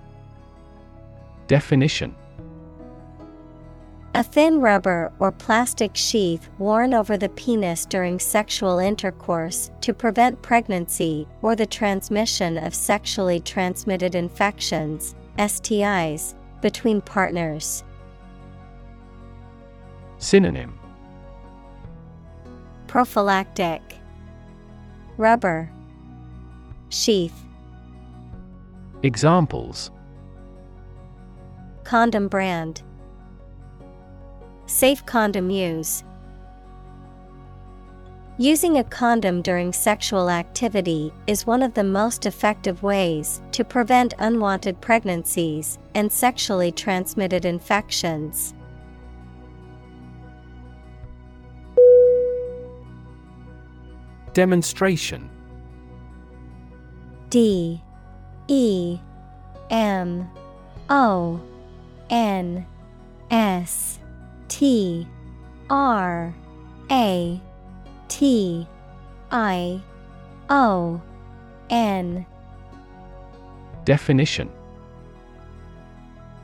Definition. 1.48 2.16
A 4.16 4.24
thin 4.24 4.60
rubber 4.60 5.14
or 5.20 5.32
plastic 5.32 5.92
sheath 5.96 6.50
worn 6.58 6.94
over 6.94 7.16
the 7.16 7.30
penis 7.30 7.86
during 7.86 8.20
sexual 8.20 8.80
intercourse 8.80 9.72
to 9.82 9.94
prevent 9.94 10.42
pregnancy 10.42 11.28
or 11.42 11.56
the 11.56 11.66
transmission 11.66 12.58
of 12.58 12.74
sexually 12.74 13.40
transmitted 13.40 14.16
infections, 14.16 15.16
STIs, 15.38 16.34
between 16.62 17.02
partners. 17.02 17.84
Synonym. 20.20 20.78
Prophylactic. 22.88 23.82
Rubber. 25.18 25.72
Sheath. 26.90 27.46
Examples. 29.02 29.92
Condom 31.86 32.28
brand. 32.28 32.84
Safe 34.66 35.06
condom 35.06 35.50
use. 35.50 36.04
Using 38.38 38.78
a 38.78 38.84
condom 38.84 39.42
during 39.42 39.74
sexual 39.74 40.30
activity 40.30 41.14
is 41.28 41.48
one 41.48 41.64
of 41.64 41.74
the 41.74 41.84
most 41.84 42.26
effective 42.26 42.84
ways 42.84 43.42
to 43.52 43.64
prevent 43.64 44.14
unwanted 44.20 44.80
pregnancies 44.82 45.78
and 45.96 46.12
sexually 46.12 46.72
transmitted 46.72 47.46
infections. 47.46 48.54
Demonstration. 54.34 55.30
D. 57.30 57.82
E. 58.48 59.00
M. 59.70 60.30
O. 60.90 61.40
N. 62.10 62.66
S. 63.30 64.00
T. 64.48 65.08
R. 65.70 66.34
A. 66.92 67.42
T. 68.08 68.68
I. 69.32 69.82
O. 70.50 71.02
N. 71.70 72.26
Definition. 73.86 74.50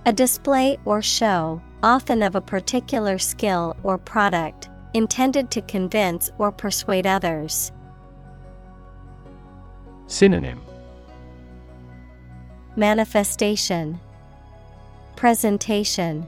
A 0.05 0.13
display 0.13 0.77
or 0.85 1.01
show, 1.01 1.59
often 1.81 2.21
of 2.21 2.35
a 2.35 2.41
particular 2.41 3.17
skill 3.17 3.75
or 3.81 3.97
product, 3.97 4.69
intended 4.93 5.49
to 5.51 5.61
convince 5.63 6.29
or 6.37 6.51
persuade 6.51 7.07
others. 7.07 7.71
Synonym. 10.07 10.61
Manifestation. 12.75 13.99
Presentation. 15.15 16.27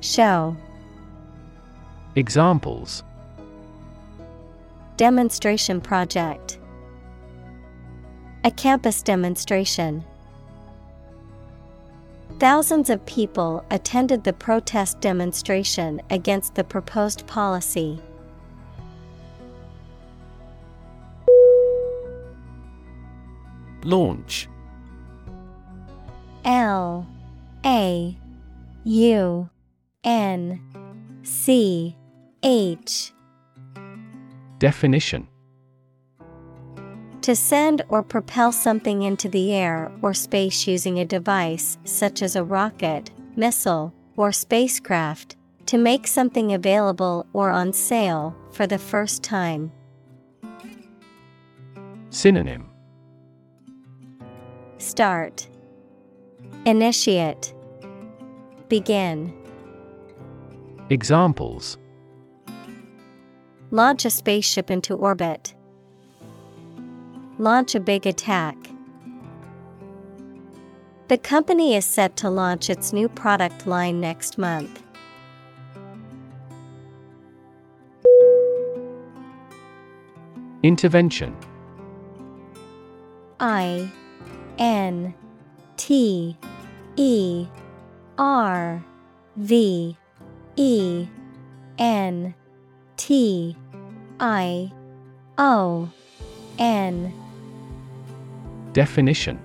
Show. 0.00 0.56
Examples. 2.14 3.02
Demonstration 4.96 5.80
project. 5.80 6.58
A 8.44 8.50
campus 8.50 9.02
demonstration. 9.02 10.04
Thousands 12.38 12.90
of 12.90 13.04
people 13.06 13.64
attended 13.70 14.24
the 14.24 14.32
protest 14.32 15.00
demonstration 15.00 16.02
against 16.10 16.54
the 16.54 16.64
proposed 16.64 17.26
policy. 17.26 18.00
Launch. 23.84 24.48
L 26.44 27.06
A 27.64 28.16
U 28.84 29.50
N 30.04 30.60
C 31.22 31.96
H. 32.42 33.12
Definition. 34.58 35.28
To 37.22 37.36
send 37.36 37.82
or 37.88 38.02
propel 38.02 38.50
something 38.50 39.02
into 39.02 39.28
the 39.28 39.52
air 39.52 39.92
or 40.02 40.12
space 40.12 40.66
using 40.66 40.98
a 40.98 41.04
device 41.04 41.78
such 41.84 42.20
as 42.20 42.34
a 42.34 42.42
rocket, 42.42 43.12
missile, 43.36 43.94
or 44.16 44.32
spacecraft, 44.32 45.36
to 45.66 45.78
make 45.78 46.08
something 46.08 46.52
available 46.52 47.26
or 47.32 47.50
on 47.50 47.72
sale 47.72 48.34
for 48.50 48.66
the 48.66 48.78
first 48.78 49.22
time. 49.22 49.70
Synonym 52.10 52.71
Start 54.82 55.46
Initiate 56.66 57.54
Begin 58.68 59.32
Examples 60.90 61.78
Launch 63.70 64.04
a 64.04 64.10
spaceship 64.10 64.72
into 64.72 64.94
orbit. 64.94 65.54
Launch 67.38 67.76
a 67.76 67.80
big 67.80 68.08
attack. 68.08 68.56
The 71.06 71.16
company 71.16 71.76
is 71.76 71.84
set 71.84 72.16
to 72.16 72.28
launch 72.28 72.68
its 72.68 72.92
new 72.92 73.08
product 73.08 73.68
line 73.68 74.00
next 74.00 74.36
month. 74.36 74.82
Intervention 80.64 81.36
I 83.38 83.88
N 84.58 85.14
T 85.76 86.36
E 86.96 87.46
R 88.18 88.84
V 89.36 89.96
E 90.56 91.06
N 91.78 92.34
T 92.96 93.56
I 94.20 94.72
O 95.38 95.90
N. 96.58 97.12
Definition. 98.72 99.38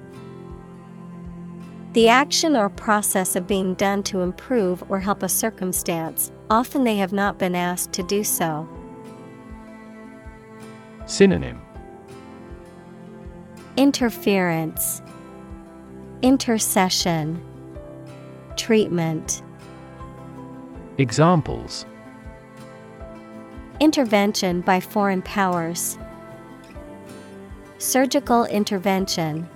The 1.94 2.10
action 2.10 2.56
or 2.56 2.70
process 2.70 3.36
of 3.36 3.48
being 3.48 3.74
done 3.74 4.04
to 4.04 4.22
improve 4.22 4.84
or 4.90 5.00
help 5.00 5.24
a 5.24 5.30
circumstance, 5.30 6.32
often 6.50 6.84
they 6.84 6.98
have 6.98 7.12
not 7.12 7.40
been 7.40 7.56
asked 7.56 7.92
to 7.94 8.04
do 8.04 8.24
so. 8.24 8.70
Synonym 11.08 11.60
Interference, 13.78 15.04
Intercession, 16.24 17.40
Treatment. 18.56 19.44
Examples 20.98 21.86
Intervention 23.80 24.62
by 24.62 24.80
foreign 24.80 25.22
powers, 25.22 26.00
Surgical 27.78 28.46
intervention. 28.46 29.48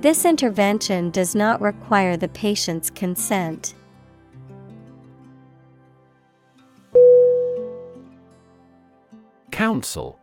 This 0.00 0.24
intervention 0.24 1.10
does 1.10 1.36
not 1.36 1.60
require 1.60 2.16
the 2.16 2.26
patient's 2.26 2.90
consent. 2.90 3.74
Counsel 9.52 10.18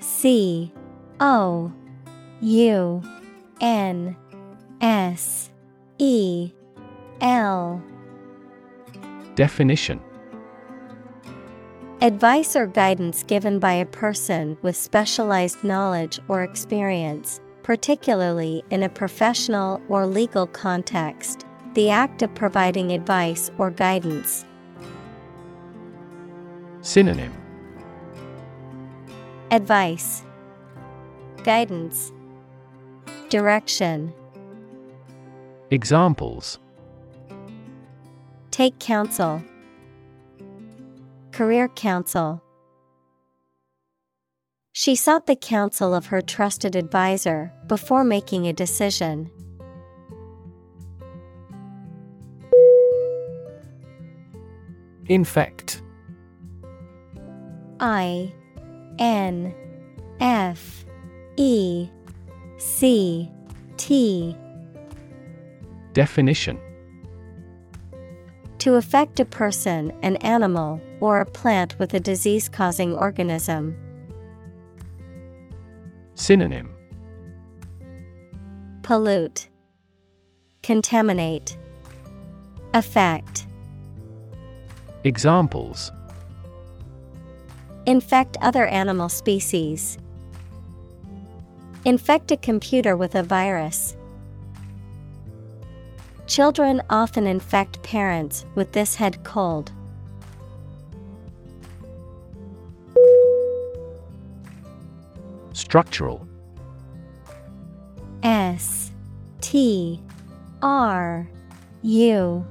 C 0.00 0.72
O 1.20 1.72
U 2.40 3.02
N 3.60 4.16
S 4.80 5.50
E 5.98 6.52
L 7.20 7.82
Definition 9.34 10.00
Advice 12.00 12.54
or 12.54 12.66
guidance 12.68 13.24
given 13.24 13.58
by 13.58 13.72
a 13.72 13.86
person 13.86 14.56
with 14.62 14.76
specialized 14.76 15.64
knowledge 15.64 16.20
or 16.28 16.44
experience, 16.44 17.40
particularly 17.64 18.62
in 18.70 18.84
a 18.84 18.88
professional 18.88 19.82
or 19.88 20.06
legal 20.06 20.46
context. 20.46 21.44
The 21.74 21.90
act 21.90 22.22
of 22.22 22.32
providing 22.36 22.92
advice 22.92 23.50
or 23.58 23.70
guidance. 23.72 24.44
Synonym 26.82 27.32
Advice, 29.50 30.24
Guidance, 31.42 32.12
Direction. 33.30 34.12
Examples 35.70 36.58
Take 38.50 38.78
counsel, 38.78 39.42
Career 41.32 41.68
counsel. 41.68 42.42
She 44.72 44.94
sought 44.94 45.26
the 45.26 45.36
counsel 45.36 45.94
of 45.94 46.06
her 46.06 46.20
trusted 46.20 46.76
advisor 46.76 47.50
before 47.66 48.04
making 48.04 48.46
a 48.46 48.52
decision. 48.52 49.30
Infect 55.06 55.82
I 57.80 58.32
N 58.98 59.54
F 60.20 60.84
E 61.36 61.88
C 62.58 63.30
T. 63.76 64.36
Definition. 65.92 66.58
To 68.58 68.74
affect 68.74 69.20
a 69.20 69.24
person, 69.24 69.92
an 70.02 70.16
animal, 70.16 70.80
or 71.00 71.20
a 71.20 71.26
plant 71.26 71.78
with 71.78 71.94
a 71.94 72.00
disease 72.00 72.48
causing 72.48 72.94
organism. 72.94 73.76
Synonym. 76.14 76.74
Pollute, 78.82 79.48
Contaminate, 80.62 81.56
Affect. 82.74 83.46
Examples 85.04 85.92
Infect 87.88 88.36
other 88.42 88.66
animal 88.66 89.08
species. 89.08 89.96
Infect 91.86 92.30
a 92.30 92.36
computer 92.36 92.98
with 92.98 93.14
a 93.14 93.22
virus. 93.22 93.96
Children 96.26 96.82
often 96.90 97.26
infect 97.26 97.82
parents 97.82 98.44
with 98.54 98.72
this 98.72 98.96
head 98.96 99.24
cold. 99.24 99.72
Structural 105.54 106.28
S 108.22 108.92
T 109.40 110.02
R 110.60 111.26
U 111.80 112.46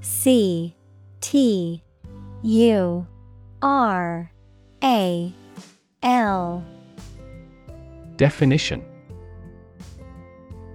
C 0.00 0.74
T 1.20 1.82
U 2.42 3.06
R 3.60 4.32
A 4.82 5.32
L. 6.04 6.64
Definition. 8.16 8.84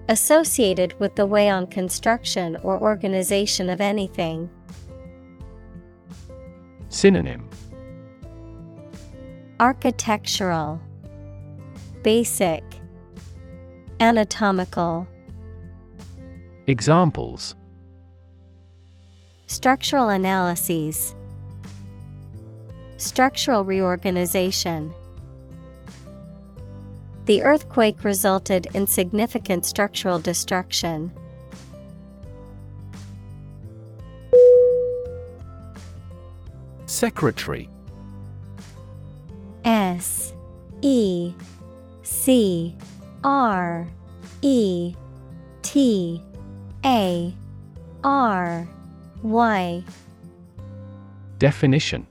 Associated 0.10 1.00
with 1.00 1.16
the 1.16 1.26
way 1.26 1.50
on 1.50 1.68
construction 1.68 2.58
or 2.64 2.78
organization 2.82 3.70
of 3.70 3.80
anything. 3.80 4.50
Synonym. 6.90 7.50
Architectural. 9.62 10.82
Basic. 12.04 12.64
Anatomical. 14.02 15.08
Examples. 16.68 17.56
Structural 19.48 20.10
analyses 20.10 21.16
Structural 23.04 23.66
reorganization. 23.66 24.94
The 27.26 27.44
earthquake 27.44 28.02
resulted 28.06 28.68
in 28.74 28.88
significant 28.88 29.66
structural 29.66 30.20
destruction. 30.20 31.12
Secretary. 36.86 37.70
S 39.66 40.34
E 40.82 41.34
C 42.04 42.74
R 43.26 43.86
E 44.42 44.96
T 45.62 46.24
A 46.86 47.36
R 48.02 48.68
Y. 49.22 49.84
Definition 51.38 52.08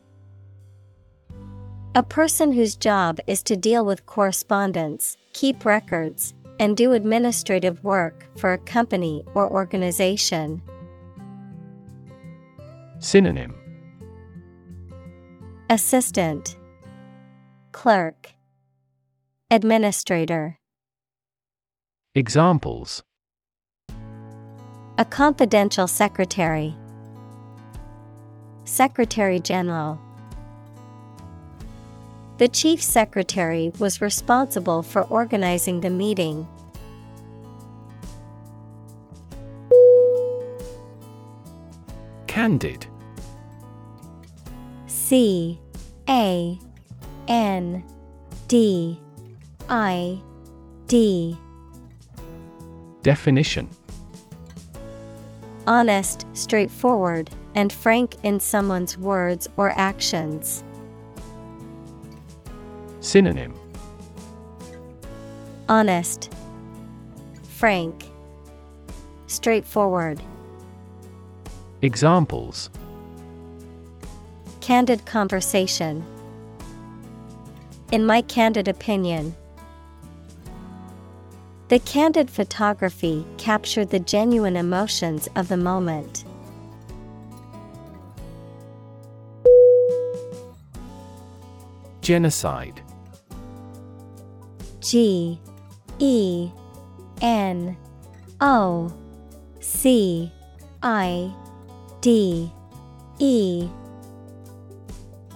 A 1.95 2.03
person 2.03 2.53
whose 2.53 2.75
job 2.75 3.21
is 3.27 3.43
to 3.43 3.55
deal 3.55 3.85
with 3.85 4.07
correspondence, 4.07 5.19
keep 5.35 5.67
records, 5.67 6.33
and 6.59 6.75
do 6.75 6.93
administrative 6.93 7.85
work 7.85 8.27
for 8.39 8.55
a 8.55 8.59
company 8.59 9.23
or 9.35 9.51
organization. 9.51 10.63
Synonym. 12.99 13.55
Assistant. 15.69 16.57
Clerk. 17.73 18.33
Administrator. 19.51 20.59
Examples. 22.15 23.03
A 24.97 25.05
confidential 25.05 25.87
secretary. 25.87 26.75
Secretary 28.65 29.39
General 29.39 30.01
The 32.39 32.49
Chief 32.49 32.83
Secretary 32.83 33.73
was 33.79 34.01
responsible 34.01 34.83
for 34.83 35.03
organizing 35.03 35.81
the 35.81 35.91
meeting. 35.91 36.49
Candid 42.27 42.87
C 44.87 45.61
A 46.09 46.59
N 47.29 47.85
D 48.49 48.99
I 49.69 50.19
D 50.87 51.37
Definition 53.03 53.69
Honest, 55.67 56.27
straightforward, 56.33 57.31
and 57.55 57.73
frank 57.73 58.17
in 58.25 58.41
someone's 58.41 58.97
words 58.97 59.49
or 59.57 59.71
actions. 59.79 60.65
Synonym 63.03 63.53
Honest, 65.69 66.33
frank, 67.43 68.05
straightforward. 69.27 70.23
Examples 71.83 72.71
Candid 74.61 75.05
conversation. 75.05 76.05
In 77.91 78.07
my 78.07 78.23
candid 78.23 78.69
opinion, 78.69 79.35
the 81.69 81.81
candid 81.81 82.31
photography 82.31 83.27
captured 83.37 83.91
the 83.91 83.99
genuine 83.99 84.57
emotions 84.57 85.29
of 85.35 85.49
the 85.49 85.57
moment. 85.57 86.25
Genocide 92.01 92.81
G 94.83 95.41
E 95.99 96.51
N 97.21 97.77
O 98.41 98.93
C 99.61 100.31
I 100.83 101.33
D 102.01 102.53
E. 103.19 103.69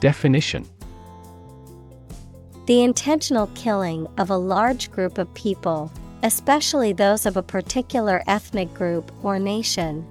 Definition. 0.01 0.69
The 2.67 2.83
intentional 2.83 3.47
killing 3.55 4.09
of 4.19 4.31
a 4.31 4.37
large 4.37 4.91
group 4.91 5.19
of 5.19 5.33
people, 5.35 5.93
especially 6.25 6.93
those 6.93 7.25
of 7.25 7.37
a 7.37 7.43
particular 7.43 8.25
ethnic 8.27 8.75
group 8.75 9.13
or 9.25 9.39
nation. 9.39 10.05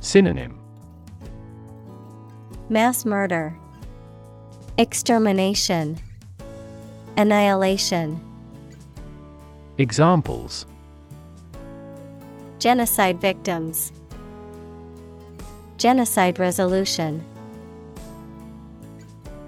Synonym. 0.00 0.58
Mass 2.70 3.04
murder, 3.04 3.54
extermination, 4.78 5.98
annihilation. 7.16 8.20
Examples 9.78 10.66
Genocide 12.58 13.20
victims, 13.20 13.92
Genocide 15.76 16.38
resolution. 16.38 17.22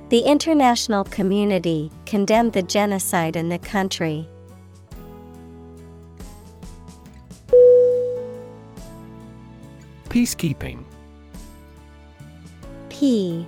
The 0.08 0.20
international 0.20 1.04
community 1.04 1.90
condemned 2.04 2.52
the 2.52 2.62
genocide 2.62 3.36
in 3.36 3.48
the 3.48 3.58
country. 3.58 4.28
Peacekeeping 10.08 10.84
P 12.88 13.46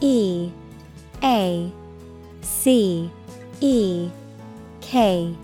E 0.00 0.50
A 1.22 1.72
C 2.42 3.10
E 3.60 4.10
K 4.80 5.34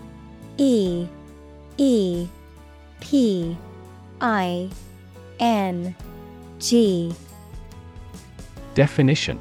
E 0.57 1.07
E 1.77 2.27
P 2.99 3.57
I 4.19 4.69
N 5.39 5.95
G 6.59 7.13
Definition 8.73 9.39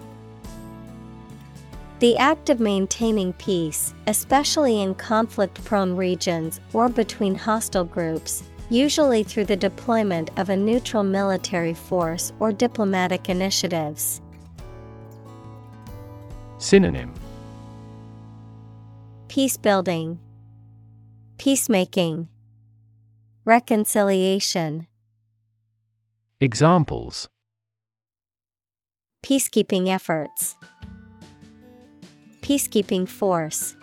The 2.00 2.18
act 2.18 2.50
of 2.50 2.60
maintaining 2.60 3.32
peace, 3.34 3.94
especially 4.06 4.82
in 4.82 4.94
conflict 4.94 5.64
prone 5.64 5.96
regions 5.96 6.60
or 6.74 6.90
between 6.90 7.34
hostile 7.34 7.84
groups, 7.84 8.42
usually 8.68 9.22
through 9.22 9.46
the 9.46 9.56
deployment 9.56 10.30
of 10.38 10.50
a 10.50 10.56
neutral 10.56 11.02
military 11.02 11.72
force 11.74 12.32
or 12.40 12.52
diplomatic 12.52 13.30
initiatives. 13.30 14.20
Synonym 16.58 17.14
Peace 19.36 19.58
building, 19.58 20.18
peacemaking, 21.36 22.26
reconciliation, 23.44 24.86
Examples 26.40 27.28
peacekeeping 29.22 29.88
efforts, 29.88 30.56
peacekeeping 32.40 33.06
force. 33.06 33.76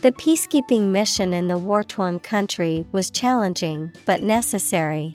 The 0.00 0.10
peacekeeping 0.10 0.88
mission 0.88 1.32
in 1.32 1.46
the 1.46 1.56
war 1.56 1.84
torn 1.84 2.18
country 2.18 2.84
was 2.90 3.12
challenging 3.12 3.92
but 4.06 4.24
necessary. 4.24 5.14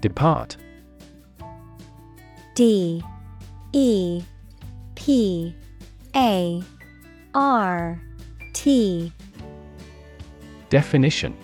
Depart 0.00 0.56
D 2.54 3.02
E 3.72 4.22
P 4.94 5.54
A 6.14 6.62
R 7.34 8.00
T. 8.52 9.12
Definition. 10.70 11.36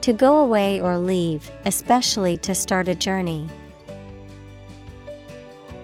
To 0.00 0.12
go 0.12 0.38
away 0.38 0.80
or 0.80 0.98
leave, 0.98 1.48
especially 1.64 2.36
to 2.38 2.54
start 2.54 2.88
a 2.88 2.94
journey. 2.96 3.48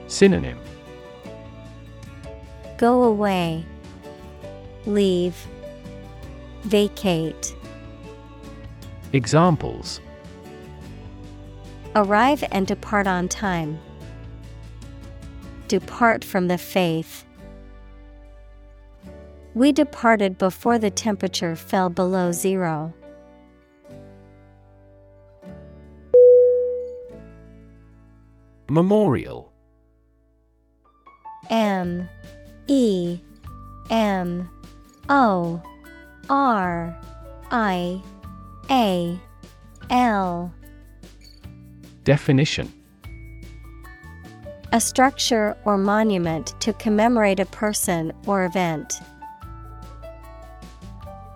Synonym. 0.08 0.58
Go 2.76 3.04
away, 3.04 3.64
leave, 4.86 5.36
vacate. 6.62 7.54
Examples 9.12 10.00
Arrive 11.98 12.44
and 12.52 12.64
depart 12.64 13.08
on 13.08 13.26
time. 13.26 13.76
Depart 15.66 16.22
from 16.22 16.46
the 16.46 16.56
faith. 16.56 17.24
We 19.52 19.72
departed 19.72 20.38
before 20.38 20.78
the 20.78 20.92
temperature 20.92 21.56
fell 21.56 21.90
below 21.90 22.30
zero. 22.30 22.94
Memorial. 28.68 29.52
M. 31.50 32.08
E. 32.68 33.18
M. 33.90 34.48
O. 35.08 35.60
R. 36.30 36.96
I. 37.50 38.00
A. 38.70 39.18
L 39.90 40.54
Definition. 42.08 42.72
A 44.72 44.80
structure 44.80 45.54
or 45.66 45.76
monument 45.76 46.58
to 46.60 46.72
commemorate 46.72 47.38
a 47.38 47.44
person 47.44 48.14
or 48.24 48.46
event. 48.46 49.02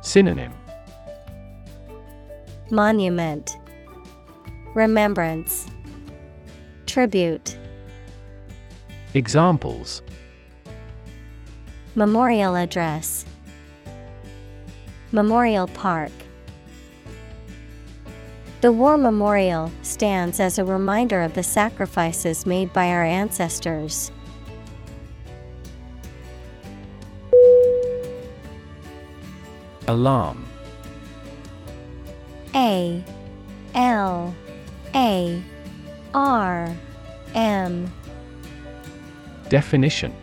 Synonym. 0.00 0.50
Monument. 2.70 3.54
Remembrance. 4.74 5.66
Tribute. 6.86 7.58
Examples. 9.12 10.00
Memorial 11.94 12.56
Address. 12.56 13.26
Memorial 15.12 15.66
Park 15.66 16.12
The 18.62 18.70
War 18.70 18.96
Memorial 18.96 19.72
stands 19.82 20.38
as 20.38 20.56
a 20.56 20.64
reminder 20.64 21.20
of 21.20 21.34
the 21.34 21.42
sacrifices 21.42 22.46
made 22.46 22.72
by 22.72 22.90
our 22.90 23.02
ancestors. 23.02 24.12
Alarm 29.88 30.46
A 32.54 33.02
L 33.74 34.32
A 34.94 35.42
R 36.14 36.76
M 37.34 37.92
Definition 39.48 40.14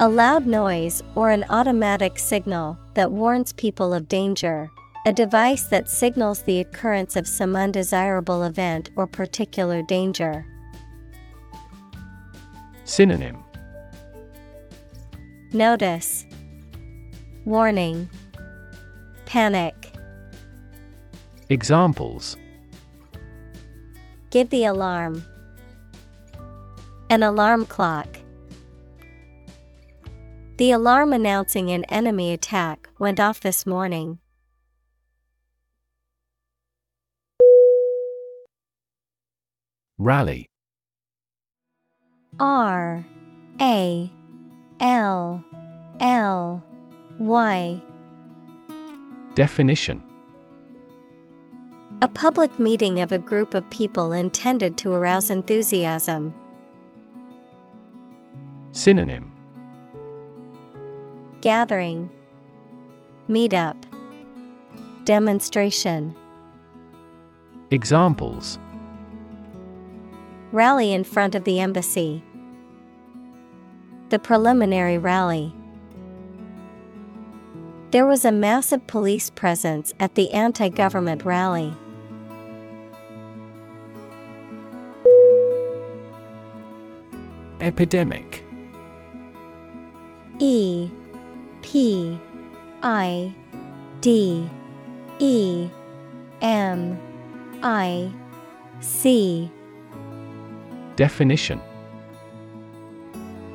A 0.00 0.08
loud 0.08 0.46
noise 0.46 1.02
or 1.14 1.28
an 1.28 1.44
automatic 1.50 2.18
signal 2.18 2.78
that 2.94 3.12
warns 3.12 3.52
people 3.52 3.92
of 3.92 4.08
danger. 4.08 4.70
A 5.06 5.12
device 5.12 5.64
that 5.64 5.88
signals 5.88 6.42
the 6.42 6.60
occurrence 6.60 7.16
of 7.16 7.26
some 7.26 7.56
undesirable 7.56 8.42
event 8.42 8.90
or 8.96 9.06
particular 9.06 9.80
danger. 9.82 10.44
Synonym 12.84 13.42
Notice 15.52 16.26
Warning 17.44 18.08
Panic. 19.24 19.94
Examples 21.48 22.36
Give 24.30 24.50
the 24.50 24.66
alarm. 24.66 25.24
An 27.08 27.22
alarm 27.22 27.64
clock. 27.64 28.18
The 30.58 30.72
alarm 30.72 31.12
announcing 31.14 31.70
an 31.70 31.84
enemy 31.84 32.32
attack 32.32 32.90
went 32.98 33.20
off 33.20 33.40
this 33.40 33.64
morning. 33.64 34.18
Rally. 40.00 40.48
R 42.38 43.04
A 43.60 44.12
L 44.78 45.44
L 45.98 46.64
Y. 47.18 47.82
Definition. 49.34 50.00
A 52.00 52.06
public 52.06 52.60
meeting 52.60 53.00
of 53.00 53.10
a 53.10 53.18
group 53.18 53.54
of 53.54 53.68
people 53.70 54.12
intended 54.12 54.76
to 54.78 54.92
arouse 54.92 55.30
enthusiasm. 55.30 56.32
Synonym. 58.70 59.32
Gathering. 61.40 62.08
Meetup. 63.28 63.76
Demonstration. 65.04 66.14
Examples 67.72 68.60
Rally 70.52 70.92
in 70.92 71.04
front 71.04 71.34
of 71.34 71.44
the 71.44 71.60
embassy. 71.60 72.22
The 74.08 74.18
preliminary 74.18 74.96
rally. 74.96 75.54
There 77.90 78.06
was 78.06 78.24
a 78.24 78.32
massive 78.32 78.86
police 78.86 79.30
presence 79.30 79.92
at 80.00 80.14
the 80.14 80.30
anti 80.30 80.68
government 80.68 81.24
rally. 81.24 81.74
Epidemic 87.60 88.44
E 90.38 90.90
P 91.62 92.18
I 92.82 93.34
D 94.00 94.48
E 95.18 95.68
M 96.40 96.98
I 97.62 98.12
C 98.80 99.50
Definition 100.98 101.60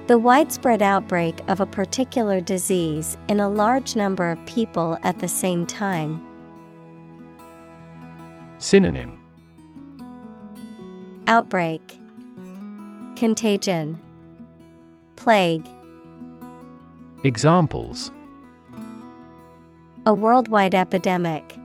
The 0.07 0.17
widespread 0.17 0.81
outbreak 0.81 1.41
of 1.49 1.59
a 1.59 1.65
particular 1.65 2.39
disease 2.39 3.17
in 3.27 3.41
a 3.41 3.49
large 3.49 3.97
number 3.97 4.31
of 4.31 4.45
people 4.45 4.97
at 5.03 5.19
the 5.19 5.27
same 5.27 5.65
time. 5.65 6.25
Synonym 8.59 9.19
Outbreak 11.27 11.99
Contagion 13.17 13.99
Plague 15.17 15.67
Examples 17.25 18.09
A 20.05 20.13
worldwide 20.13 20.73
epidemic. 20.73 21.57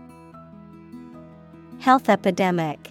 Health 1.78 2.08
epidemic. 2.08 2.90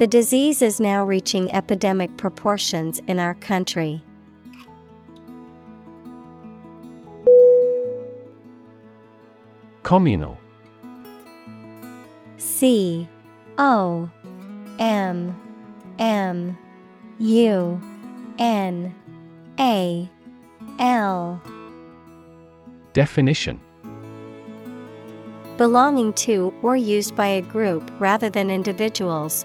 The 0.00 0.06
disease 0.06 0.62
is 0.62 0.80
now 0.80 1.04
reaching 1.04 1.52
epidemic 1.52 2.16
proportions 2.16 3.02
in 3.06 3.18
our 3.18 3.34
country. 3.34 4.02
Communal. 9.82 10.38
C 12.38 13.06
O 13.58 14.10
M 14.78 15.38
M 15.98 16.56
U 17.18 17.80
N 18.38 18.94
A 19.58 20.08
L. 20.78 21.42
Definition. 22.94 23.60
Belonging 25.58 26.14
to 26.14 26.54
or 26.62 26.74
used 26.74 27.14
by 27.14 27.26
a 27.26 27.42
group 27.42 27.92
rather 28.00 28.30
than 28.30 28.50
individuals 28.50 29.44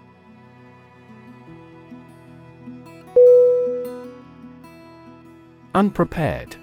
Unprepared. 5.73 6.55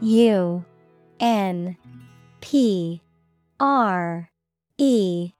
U 0.00 0.64
N 1.20 1.76
P 2.40 3.02
R 3.60 4.30
E 4.78 5.32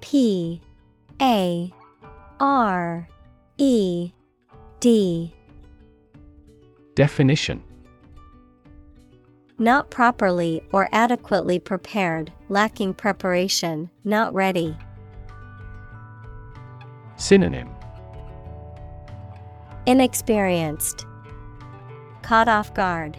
P 0.00 0.60
A 1.20 1.72
R 2.40 3.08
E 3.58 4.12
D. 4.80 5.34
Definition. 6.94 7.62
Not 9.58 9.90
properly 9.90 10.62
or 10.72 10.88
adequately 10.92 11.58
prepared, 11.58 12.32
lacking 12.48 12.94
preparation, 12.94 13.90
not 14.02 14.34
ready. 14.34 14.76
Synonym 17.16 17.68
Inexperienced, 19.86 21.06
caught 22.22 22.48
off 22.48 22.72
guard, 22.72 23.16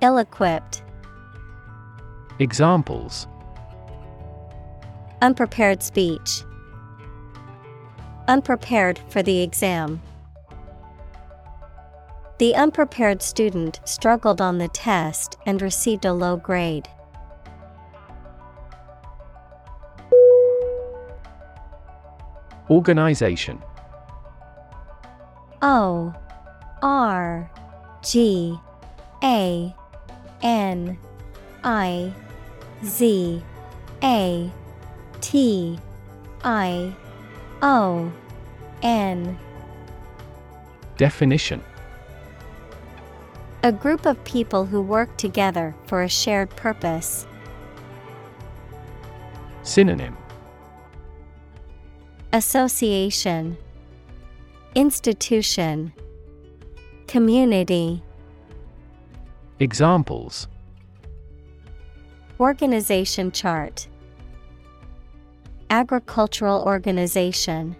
ill 0.00 0.18
equipped, 0.18 0.82
Examples 2.38 3.28
unprepared 5.22 5.82
speech, 5.82 6.44
unprepared 8.28 9.00
for 9.08 9.22
the 9.22 9.40
exam. 9.40 10.02
The 12.38 12.54
unprepared 12.54 13.22
student 13.22 13.80
struggled 13.84 14.42
on 14.42 14.58
the 14.58 14.68
test 14.68 15.38
and 15.46 15.62
received 15.62 16.04
a 16.04 16.12
low 16.12 16.36
grade. 16.36 16.88
Organization 22.68 23.62
O 25.62 26.14
R 26.82 27.50
G 28.02 28.58
A 29.22 29.74
N 30.42 30.98
I 31.64 32.12
Z 32.84 33.42
A 34.02 34.50
T 35.20 35.78
I 36.44 36.94
O 37.62 38.12
N. 38.82 39.38
Definition. 40.96 41.62
A 43.62 43.72
group 43.72 44.06
of 44.06 44.22
people 44.24 44.64
who 44.64 44.80
work 44.80 45.16
together 45.16 45.74
for 45.86 46.02
a 46.02 46.08
shared 46.08 46.50
purpose. 46.50 47.26
Synonym. 49.62 50.16
Association 52.32 53.56
Institution 54.76 55.90
Community 57.06 58.02
Examples. 59.58 60.48
Organization 62.38 63.32
chart 63.32 63.88
Agricultural 65.70 66.62
organization. 66.62 67.74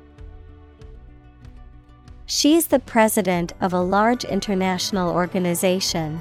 She 2.24 2.54
is 2.54 2.68
the 2.68 2.78
president 2.78 3.52
of 3.60 3.74
a 3.74 3.80
large 3.82 4.24
international 4.24 5.12
organization. 5.12 6.18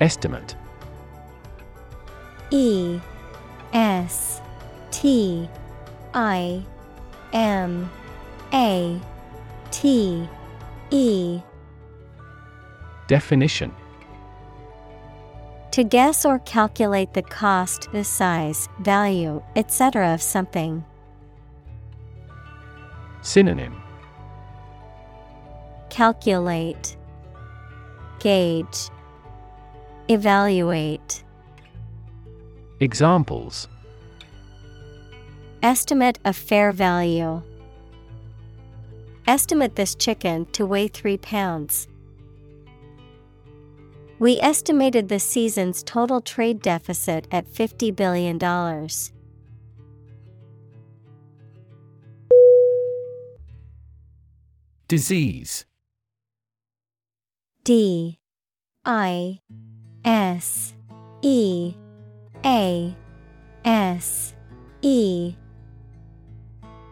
Estimate. 0.00 0.56
E 2.50 2.98
S 3.74 4.40
T 4.96 5.46
I 6.14 6.62
M 7.34 7.90
A 8.54 8.98
T 9.70 10.26
E 10.90 11.40
Definition 13.06 13.74
To 15.72 15.84
guess 15.84 16.24
or 16.24 16.38
calculate 16.38 17.12
the 17.12 17.20
cost, 17.20 17.92
the 17.92 18.04
size, 18.04 18.70
value, 18.80 19.42
etc. 19.54 20.14
of 20.14 20.22
something. 20.22 20.82
Synonym 23.20 23.82
Calculate, 25.90 26.96
Gauge, 28.18 28.88
Evaluate. 30.08 31.22
Examples 32.80 33.68
Estimate 35.66 36.20
of 36.24 36.36
fair 36.36 36.70
value. 36.70 37.42
Estimate 39.26 39.74
this 39.74 39.96
chicken 39.96 40.46
to 40.52 40.64
weigh 40.64 40.86
3 40.86 41.18
pounds. 41.18 41.88
We 44.20 44.38
estimated 44.38 45.08
the 45.08 45.18
season's 45.18 45.82
total 45.82 46.20
trade 46.20 46.62
deficit 46.62 47.26
at 47.32 47.52
$50 47.52 47.96
billion. 47.96 48.38
Disease. 54.86 55.64
D. 57.64 58.20
I. 58.84 59.40
S. 60.04 60.74
E. 61.22 61.74
A. 62.44 62.96
S. 63.64 64.32
E 64.80 65.34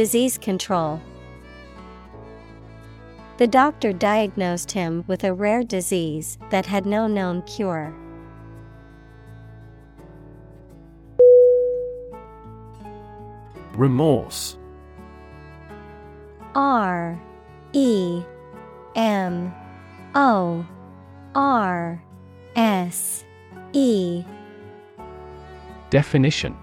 Disease 0.00 0.38
control. 0.38 0.98
The 3.36 3.46
doctor 3.46 3.92
diagnosed 3.92 4.72
him 4.72 5.04
with 5.06 5.24
a 5.24 5.34
rare 5.34 5.62
disease 5.62 6.38
that 6.48 6.64
had 6.64 6.86
no 6.86 7.06
known 7.06 7.42
cure. 7.42 7.94
Remorse 13.74 14.56
R 16.54 17.20
E 17.74 18.22
M 18.96 19.54
O 20.14 20.66
R 21.34 22.02
S 22.56 23.22
E 23.74 24.24
Definition 25.90 26.56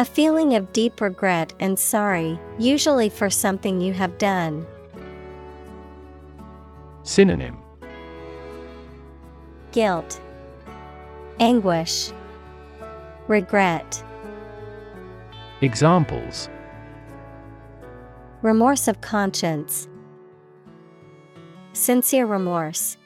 A 0.00 0.04
feeling 0.06 0.54
of 0.54 0.72
deep 0.72 1.02
regret 1.02 1.52
and 1.60 1.78
sorry, 1.78 2.40
usually 2.58 3.10
for 3.10 3.28
something 3.28 3.82
you 3.82 3.92
have 3.92 4.16
done. 4.16 4.66
Synonym 7.02 7.58
Guilt, 9.72 10.18
Anguish, 11.38 12.12
Regret, 13.28 14.02
Examples 15.60 16.48
Remorse 18.40 18.88
of 18.88 19.02
conscience, 19.02 19.86
Sincere 21.74 22.24
remorse. 22.24 22.96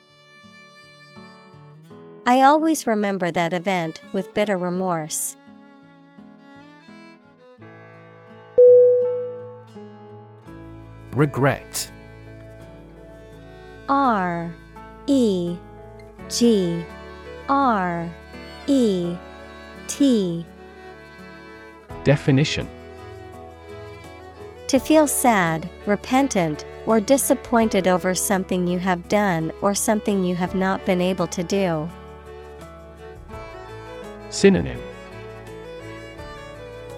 I 2.24 2.42
always 2.42 2.86
remember 2.86 3.32
that 3.32 3.52
event 3.52 4.00
with 4.12 4.32
bitter 4.32 4.56
remorse. 4.56 5.36
Regret. 11.14 11.92
R 13.88 14.52
E 15.06 15.56
G 16.28 16.84
R 17.48 18.10
E 18.66 19.16
T. 19.86 20.44
Definition. 22.02 22.68
To 24.66 24.80
feel 24.80 25.06
sad, 25.06 25.70
repentant, 25.86 26.64
or 26.84 27.00
disappointed 27.00 27.86
over 27.86 28.12
something 28.14 28.66
you 28.66 28.80
have 28.80 29.08
done 29.08 29.52
or 29.62 29.72
something 29.72 30.24
you 30.24 30.34
have 30.34 30.56
not 30.56 30.84
been 30.84 31.00
able 31.00 31.28
to 31.28 31.44
do. 31.44 31.88
Synonym. 34.30 34.80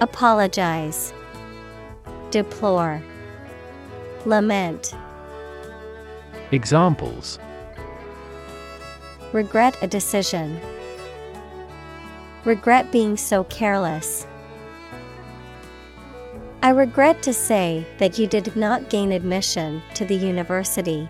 Apologize, 0.01 1.13
Deplore, 2.31 3.03
Lament, 4.27 4.93
Examples 6.51 7.39
Regret 9.33 9.77
a 9.83 9.87
decision. 9.87 10.61
Regret 12.45 12.91
being 12.91 13.17
so 13.17 13.45
careless. 13.45 14.27
I 16.61 16.71
regret 16.71 17.23
to 17.23 17.33
say 17.33 17.87
that 17.99 18.19
you 18.19 18.27
did 18.27 18.57
not 18.57 18.91
gain 18.91 19.13
admission 19.13 19.81
to 19.95 20.05
the 20.05 20.17
university. 20.17 21.09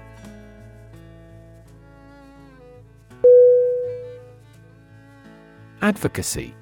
Advocacy 5.80 6.54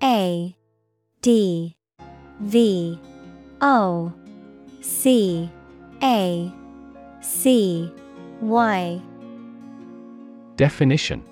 A 0.00 0.54
D 1.22 1.76
V 2.40 3.00
O 3.60 4.12
C 4.80 5.50
A 6.02 6.52
C 7.20 7.92
Y. 8.40 9.02
Definition. 10.56 11.24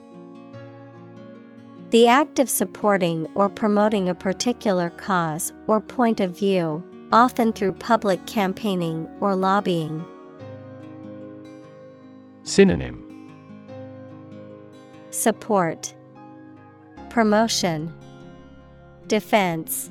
The 1.90 2.06
act 2.06 2.38
of 2.38 2.50
supporting 2.50 3.26
or 3.34 3.48
promoting 3.48 4.08
a 4.08 4.14
particular 4.14 4.90
cause 4.90 5.52
or 5.66 5.80
point 5.80 6.20
of 6.20 6.36
view, 6.36 6.84
often 7.12 7.52
through 7.52 7.72
public 7.72 8.24
campaigning 8.26 9.08
or 9.20 9.34
lobbying. 9.34 10.04
Synonym. 12.42 13.04
Support, 15.10 15.94
Promotion, 17.08 17.92
Defense, 19.06 19.90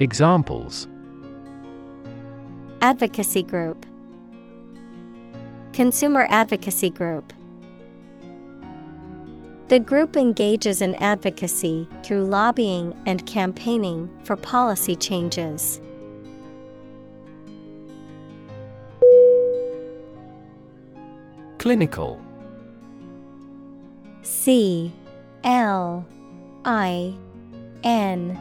Examples 0.00 0.86
Advocacy 2.80 3.42
Group, 3.42 3.84
Consumer 5.72 6.28
Advocacy 6.30 6.90
Group. 6.90 7.32
The 9.66 9.80
group 9.80 10.16
engages 10.16 10.80
in 10.80 10.94
advocacy 10.94 11.88
through 12.04 12.26
lobbying 12.26 12.94
and 13.04 13.26
campaigning 13.26 14.08
for 14.22 14.36
policy 14.36 14.94
changes. 14.94 15.80
Clinical 21.58 22.22
C 24.22 24.92
L 25.42 26.06
I 26.64 27.12
N 27.82 28.38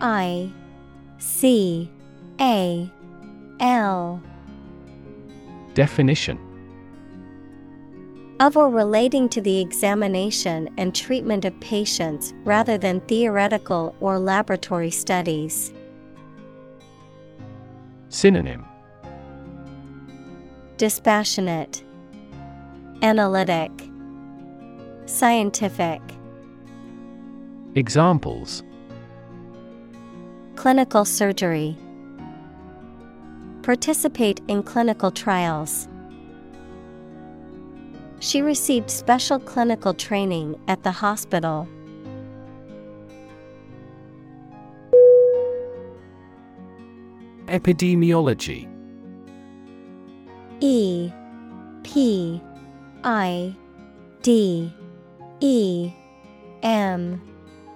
I 0.00 0.52
C 1.18 1.90
A 2.40 2.88
L. 3.64 4.22
Definition. 5.72 6.38
Of 8.38 8.58
or 8.58 8.68
relating 8.68 9.26
to 9.30 9.40
the 9.40 9.58
examination 9.58 10.68
and 10.76 10.94
treatment 10.94 11.46
of 11.46 11.58
patients 11.60 12.34
rather 12.44 12.76
than 12.76 13.00
theoretical 13.00 13.96
or 14.00 14.18
laboratory 14.18 14.90
studies. 14.90 15.72
Synonym. 18.10 18.66
Dispassionate, 20.76 21.82
Analytic, 23.00 23.70
Scientific. 25.06 26.02
Examples. 27.76 28.62
Clinical 30.54 31.06
surgery, 31.06 31.78
Participate 33.64 34.42
in 34.46 34.62
clinical 34.62 35.10
trials. 35.10 35.88
She 38.20 38.42
received 38.42 38.90
special 38.90 39.38
clinical 39.38 39.94
training 39.94 40.60
at 40.68 40.82
the 40.82 40.90
hospital. 40.90 41.66
Epidemiology 47.46 48.68
E 50.60 51.10
P 51.84 52.42
I 53.02 53.56
D 54.20 54.70
E 55.40 55.90
M 56.62 57.18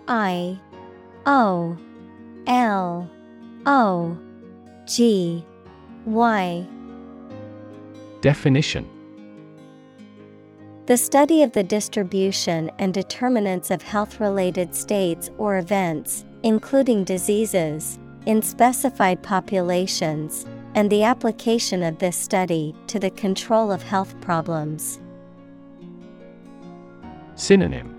I 0.07 0.61
O 1.24 1.78
L 2.47 3.11
O 3.64 4.18
G 4.86 5.43
Y 6.09 6.66
Definition. 8.22 8.88
The 10.86 10.96
study 10.96 11.42
of 11.42 11.52
the 11.52 11.62
distribution 11.62 12.70
and 12.78 12.94
determinants 12.94 13.70
of 13.70 13.82
health 13.82 14.18
related 14.18 14.74
states 14.74 15.30
or 15.36 15.59
events, 15.59 16.24
including 16.42 17.04
diseases, 17.04 17.98
in 18.24 18.40
specified 18.40 19.22
populations, 19.22 20.46
and 20.74 20.90
the 20.90 21.02
application 21.02 21.82
of 21.82 21.98
this 21.98 22.16
study 22.16 22.74
to 22.86 22.98
the 22.98 23.11
control 23.11 23.70
of 23.70 23.82
health 23.82 24.18
problems. 24.22 25.00
Synonym. 27.34 27.94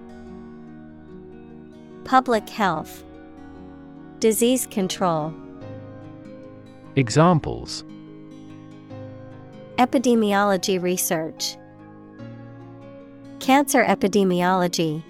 Public 2.06 2.50
health, 2.50 3.04
Disease 4.20 4.66
control, 4.66 5.32
Examples 6.96 7.84
Epidemiology 9.80 10.82
research, 10.82 11.56
Cancer 13.40 13.86
epidemiology. 13.86 15.02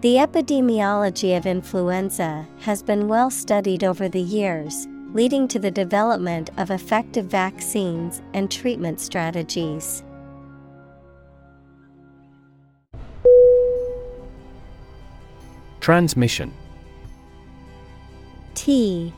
The 0.00 0.14
epidemiology 0.14 1.36
of 1.36 1.44
influenza 1.44 2.46
has 2.60 2.82
been 2.82 3.08
well 3.08 3.30
studied 3.30 3.84
over 3.84 4.08
the 4.08 4.22
years, 4.22 4.86
leading 5.12 5.48
to 5.48 5.58
the 5.58 5.70
development 5.70 6.48
of 6.56 6.70
effective 6.70 7.26
vaccines 7.26 8.22
and 8.32 8.50
treatment 8.50 9.00
strategies. 9.00 10.02
Transmission 15.80 16.54
T 18.54 19.12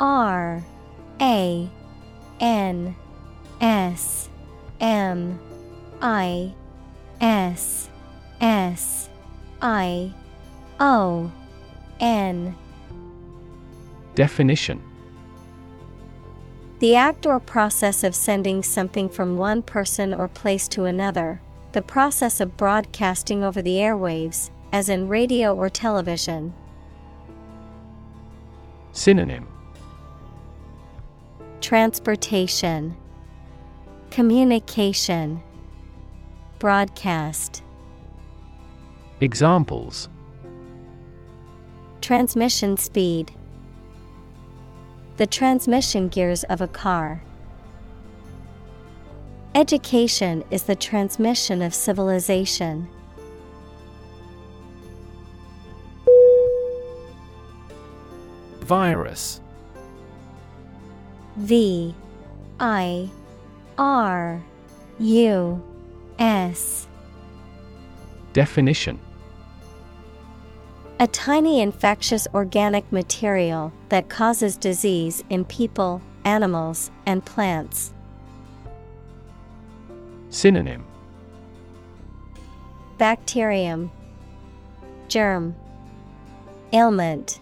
R 0.00 0.64
A 1.20 1.68
N 2.44 2.94
S 3.62 4.28
M 4.78 5.40
I 6.02 6.52
S 7.18 7.88
S 8.38 9.08
I 9.62 10.12
O 10.78 11.32
N. 12.00 12.54
Definition. 14.14 14.82
The 16.80 16.96
act 16.96 17.24
or 17.24 17.40
process 17.40 18.04
of 18.04 18.14
sending 18.14 18.62
something 18.62 19.08
from 19.08 19.38
one 19.38 19.62
person 19.62 20.12
or 20.12 20.28
place 20.28 20.68
to 20.68 20.84
another, 20.84 21.40
the 21.72 21.80
process 21.80 22.42
of 22.42 22.58
broadcasting 22.58 23.42
over 23.42 23.62
the 23.62 23.76
airwaves, 23.76 24.50
as 24.70 24.90
in 24.90 25.08
radio 25.08 25.54
or 25.54 25.70
television. 25.70 26.52
Synonym 28.92 29.53
Transportation, 31.64 32.94
Communication, 34.10 35.42
Broadcast. 36.58 37.62
Examples 39.22 40.10
Transmission 42.02 42.76
speed. 42.76 43.32
The 45.16 45.26
transmission 45.26 46.08
gears 46.08 46.44
of 46.44 46.60
a 46.60 46.68
car. 46.68 47.22
Education 49.54 50.44
is 50.50 50.64
the 50.64 50.76
transmission 50.76 51.62
of 51.62 51.72
civilization. 51.72 52.86
Virus 58.60 59.40
V 61.36 61.94
I 62.60 63.10
R 63.76 64.42
U 65.00 65.62
S. 66.18 66.86
Definition. 68.32 69.00
A 71.00 71.08
tiny 71.08 71.60
infectious 71.60 72.28
organic 72.34 72.90
material 72.92 73.72
that 73.88 74.08
causes 74.08 74.56
disease 74.56 75.24
in 75.28 75.44
people, 75.44 76.00
animals, 76.24 76.92
and 77.04 77.24
plants. 77.24 77.92
Synonym. 80.30 80.84
Bacterium, 82.96 83.90
Germ, 85.08 85.56
Ailment, 86.72 87.40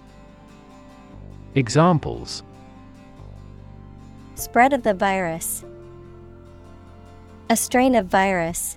Examples 1.55 2.43
Spread 4.43 4.73
of 4.73 4.83
the 4.83 4.93
virus. 4.93 5.65
A 7.49 7.55
strain 7.55 7.95
of 7.95 8.07
virus. 8.07 8.77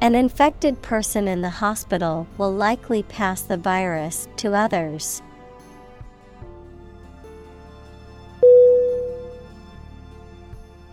An 0.00 0.16
infected 0.16 0.82
person 0.82 1.28
in 1.28 1.40
the 1.40 1.48
hospital 1.48 2.26
will 2.38 2.52
likely 2.52 3.04
pass 3.04 3.42
the 3.42 3.56
virus 3.56 4.26
to 4.38 4.52
others. 4.52 5.22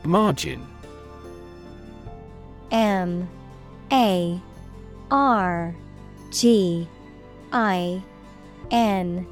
Margin. 0.04 0.64
M. 2.70 3.28
A. 3.92 4.40
R. 5.10 5.76
G. 6.30 6.88
I. 7.52 8.04
N. 8.70 9.26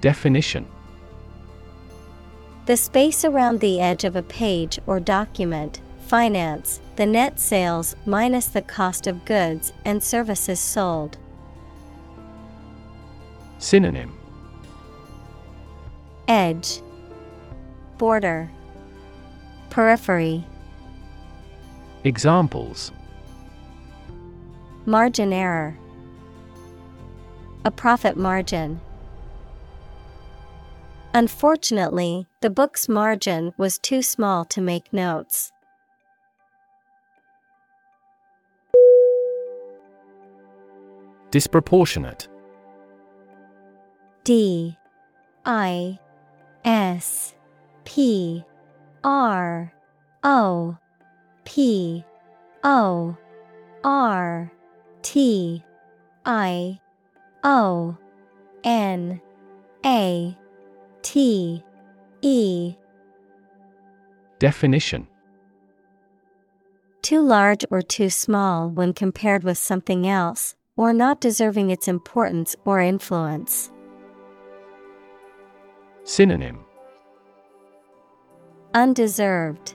Definition 0.00 0.66
The 2.64 2.76
space 2.76 3.24
around 3.24 3.58
the 3.58 3.80
edge 3.80 4.04
of 4.04 4.14
a 4.14 4.22
page 4.22 4.78
or 4.86 5.00
document, 5.00 5.80
finance, 6.06 6.80
the 6.94 7.06
net 7.06 7.40
sales 7.40 7.96
minus 8.06 8.46
the 8.46 8.62
cost 8.62 9.08
of 9.08 9.24
goods 9.24 9.72
and 9.84 10.00
services 10.00 10.60
sold. 10.60 11.18
Synonym. 13.58 14.16
Edge, 16.28 16.80
Border, 17.98 18.48
Periphery, 19.70 20.44
Examples. 22.04 22.92
Margin 24.86 25.32
error, 25.32 25.76
A 27.64 27.70
profit 27.72 28.16
margin. 28.16 28.80
Unfortunately, 31.14 32.26
the 32.40 32.48
book's 32.48 32.88
margin 32.88 33.52
was 33.58 33.78
too 33.78 34.00
small 34.00 34.46
to 34.46 34.62
make 34.62 34.92
notes. 34.92 35.52
Disproportionate 41.30 42.28
D 44.24 44.76
I 45.44 45.98
S 46.64 47.34
P 47.84 48.44
R 49.04 49.72
O 50.24 50.78
P 51.44 52.04
O 52.64 53.16
R 53.84 54.52
T 55.02 55.64
I 56.24 56.80
O 57.44 57.98
N 58.64 59.20
A 59.84 60.36
T 61.02 61.62
E 62.22 62.74
Definition 64.38 65.06
Too 67.02 67.20
large 67.20 67.64
or 67.70 67.82
too 67.82 68.08
small 68.10 68.70
when 68.70 68.92
compared 68.92 69.42
with 69.44 69.58
something 69.58 70.06
else, 70.06 70.54
or 70.76 70.92
not 70.92 71.20
deserving 71.20 71.70
its 71.70 71.88
importance 71.88 72.54
or 72.64 72.80
influence. 72.80 73.70
Synonym 76.04 76.64
Undeserved, 78.74 79.74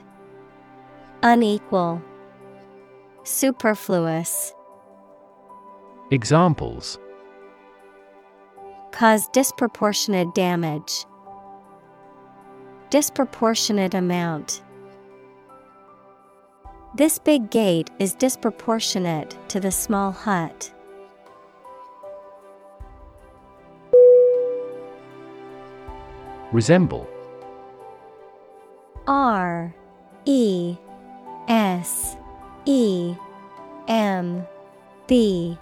Unequal, 1.22 2.02
Superfluous. 3.22 4.52
Examples 6.10 6.98
Cause 8.90 9.28
disproportionate 9.28 10.34
damage. 10.34 11.04
Disproportionate 12.90 13.92
amount. 13.92 14.62
This 16.94 17.18
big 17.18 17.50
gate 17.50 17.90
is 17.98 18.14
disproportionate 18.14 19.36
to 19.48 19.60
the 19.60 19.70
small 19.70 20.10
hut. 20.10 20.72
Resemble 26.50 27.06
R 29.06 29.74
E 30.24 30.76
S 31.46 32.16
E 32.64 33.14
M 33.86 34.46
B 35.06 35.58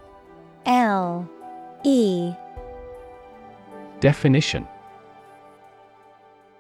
L 0.65 1.29
E 1.85 2.33
Definition 3.99 4.69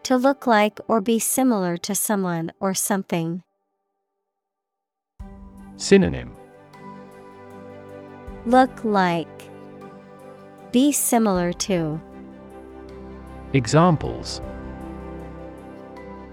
To 0.07 0.17
look 0.17 0.47
like 0.47 0.79
or 0.87 1.01
be 1.01 1.19
similar 1.19 1.77
to 1.79 1.93
someone 1.93 2.53
or 2.61 2.75
something. 2.75 3.43
Synonym 5.79 6.31
Look 8.45 8.85
like. 8.85 9.51
Be 10.71 10.93
similar 10.93 11.53
to. 11.55 12.01
Examples 13.53 14.41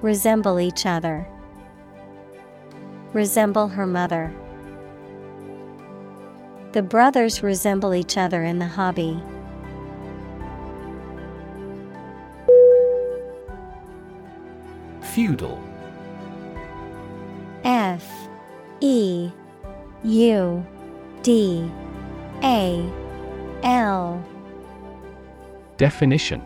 Resemble 0.03 0.59
each 0.59 0.86
other. 0.86 1.28
Resemble 3.13 3.69
her 3.69 3.88
mother. 3.88 4.32
The 6.74 6.84
brothers 6.84 7.41
resemble 7.41 7.95
each 7.95 8.19
other 8.19 8.43
in 8.43 8.59
the 8.59 8.67
hobby. 8.67 9.19
Feudal. 15.14 15.61
F 17.64 18.03
E 18.82 19.30
U 20.03 20.66
D 21.22 21.72
A 22.41 22.91
L. 23.61 24.26
Definition. 25.78 26.41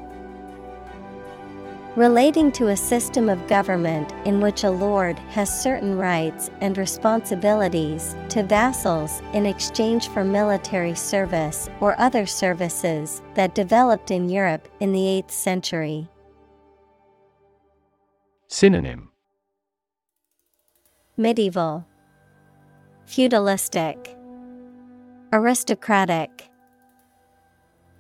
Relating 1.96 2.52
to 2.52 2.68
a 2.68 2.76
system 2.76 3.30
of 3.30 3.48
government 3.48 4.14
in 4.26 4.42
which 4.42 4.66
a 4.66 4.70
lord 4.70 5.18
has 5.30 5.64
certain 5.64 5.98
rights 5.98 6.52
and 6.60 6.78
responsibilities 6.78 8.18
to 8.28 8.44
vassals 8.44 9.22
in 9.32 9.46
exchange 9.46 10.10
for 10.10 10.26
military 10.26 10.94
service 10.94 11.70
or 11.80 11.98
other 11.98 12.26
services 12.26 13.22
that 13.34 13.56
developed 13.56 14.12
in 14.12 14.28
Europe 14.28 14.68
in 14.82 14.92
the 14.92 15.24
8th 15.24 15.32
century. 15.32 16.10
Synonym. 18.50 19.10
Medieval. 21.18 21.86
Feudalistic. 23.06 24.16
Aristocratic. 25.34 26.50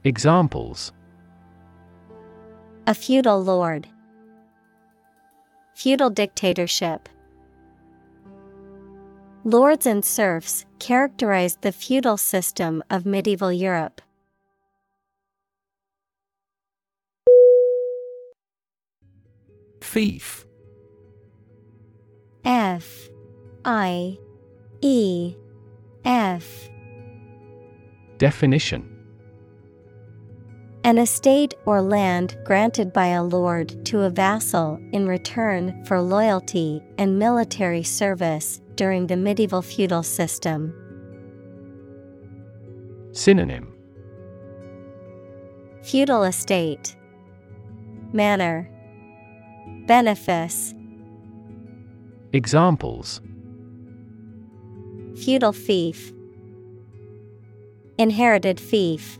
Examples. 0.05 0.93
A 2.85 2.93
feudal 2.93 3.43
lord. 3.43 3.87
Feudal 5.75 6.09
dictatorship. 6.09 7.09
Lords 9.43 9.85
and 9.85 10.05
serfs 10.05 10.65
characterized 10.79 11.61
the 11.61 11.73
feudal 11.73 12.15
system 12.15 12.81
of 12.89 13.05
medieval 13.05 13.51
Europe. 13.51 14.01
Fief 19.87 20.45
F 22.43 23.07
I 23.63 24.17
E 24.81 25.33
F. 26.03 26.69
Definition. 28.17 28.83
An 30.83 30.97
estate 30.97 31.53
or 31.65 31.81
land 31.81 32.37
granted 32.43 32.91
by 32.91 33.07
a 33.07 33.23
lord 33.23 33.85
to 33.85 34.01
a 34.01 34.09
vassal 34.09 34.77
in 34.91 35.07
return 35.07 35.85
for 35.85 36.01
loyalty 36.01 36.83
and 36.97 37.17
military 37.17 37.83
service 37.83 38.59
during 38.75 39.07
the 39.07 39.15
medieval 39.15 39.61
feudal 39.61 40.03
system. 40.03 40.73
Synonym. 43.13 43.73
Feudal 45.81 46.25
estate. 46.25 46.97
Manor 48.11 48.69
Benefice 49.87 50.75
Examples. 52.33 53.21
Feudal 55.15 55.53
fief. 55.53 56.11
Inherited 57.97 58.59
fief. 58.59 59.17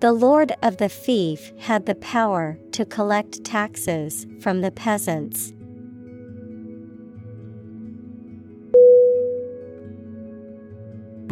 The 0.00 0.12
lord 0.12 0.52
of 0.62 0.76
the 0.76 0.90
fief 0.90 1.50
had 1.58 1.86
the 1.86 1.94
power 1.94 2.58
to 2.72 2.84
collect 2.84 3.42
taxes 3.42 4.26
from 4.42 4.60
the 4.60 4.70
peasants. 4.70 5.54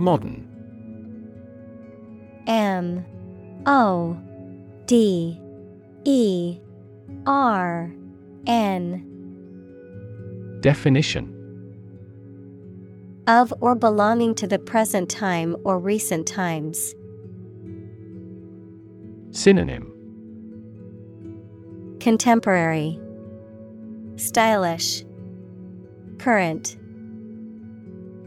Modern. 0.01 0.49
M 2.47 3.05
O 3.67 4.17
D 4.87 5.39
E 6.07 6.61
R 7.27 7.91
N. 8.47 9.11
Definition. 10.61 11.31
Of 13.27 13.55
or 13.61 13.75
belonging 13.75 14.35
to 14.35 14.47
the 14.47 14.59
present 14.59 15.09
time 15.09 15.57
or 15.65 15.79
recent 15.79 16.27
times. 16.27 16.95
Synonym. 19.31 19.91
Contemporary. 22.01 23.01
Stylish. 24.17 25.05
Current. 26.19 26.77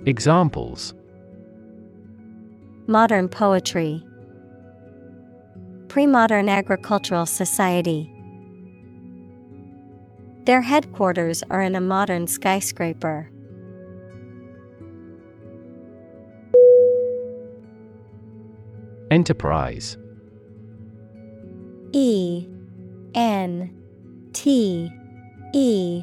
Examples. 0.07 0.95
Modern 2.87 3.29
poetry. 3.29 4.03
Pre-modern 5.87 6.49
agricultural 6.49 7.27
society 7.27 8.11
Their 10.47 10.61
headquarters 10.61 11.43
are 11.49 11.61
in 11.61 11.75
a 11.75 11.81
modern 11.81 12.25
skyscraper. 12.25 13.29
Enterprise. 19.11 19.97
E 21.91 22.47
N 23.13 23.75
T 24.31 24.89
E 25.53 26.01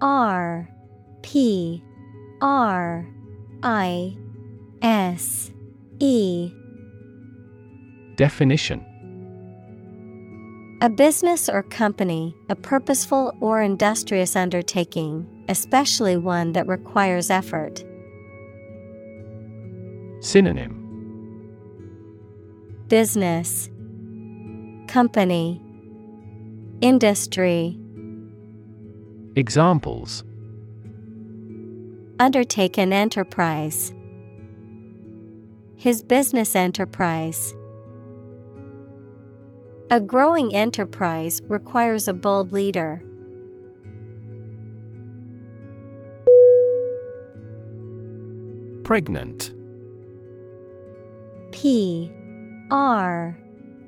R 0.00 0.68
P 1.22 1.82
R 2.40 3.08
I 3.64 4.16
S 4.82 5.50
E. 5.98 6.52
Definition 8.14 8.86
A 10.84 10.90
business 10.90 11.48
or 11.48 11.62
company, 11.62 12.36
a 12.50 12.54
purposeful 12.54 13.34
or 13.40 13.62
industrious 13.62 14.36
undertaking, 14.36 15.26
especially 15.48 16.18
one 16.18 16.52
that 16.52 16.66
requires 16.66 17.30
effort. 17.30 17.82
Synonym 20.20 20.74
Business 22.88 23.70
Company 24.86 25.58
Industry 26.82 27.78
Examples 29.36 30.22
Undertake 32.20 32.76
an 32.76 32.92
enterprise. 32.92 33.94
His 35.76 36.02
business 36.02 36.54
enterprise. 36.54 37.54
A 39.94 40.00
growing 40.00 40.52
enterprise 40.52 41.40
requires 41.46 42.08
a 42.08 42.12
bold 42.12 42.52
leader. 42.52 43.00
Pregnant 48.82 49.54
P 51.52 52.10
R 52.72 53.38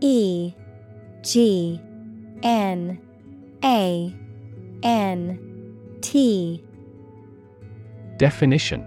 E 0.01 0.55
G 1.23 1.81
N 2.45 3.01
A 3.65 4.15
N 4.85 5.99
T 6.03 6.63
Definition 8.17 8.87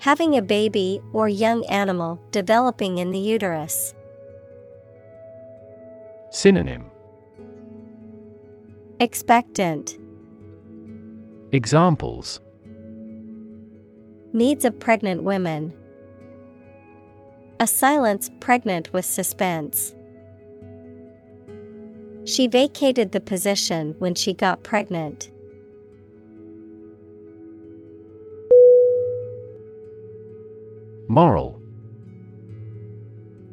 Having 0.00 0.36
a 0.36 0.42
baby 0.42 1.00
or 1.12 1.28
young 1.28 1.64
animal 1.66 2.20
developing 2.32 2.98
in 2.98 3.12
the 3.12 3.20
uterus. 3.20 3.94
Synonym 6.34 6.86
Expectant. 9.00 9.98
Examples 11.52 12.40
Needs 14.32 14.64
of 14.64 14.80
pregnant 14.80 15.24
women. 15.24 15.74
A 17.60 17.66
silence 17.66 18.30
pregnant 18.40 18.90
with 18.94 19.04
suspense. 19.04 19.94
She 22.24 22.46
vacated 22.46 23.12
the 23.12 23.20
position 23.20 23.94
when 23.98 24.14
she 24.14 24.32
got 24.32 24.62
pregnant. 24.62 25.30
Moral 31.08 31.60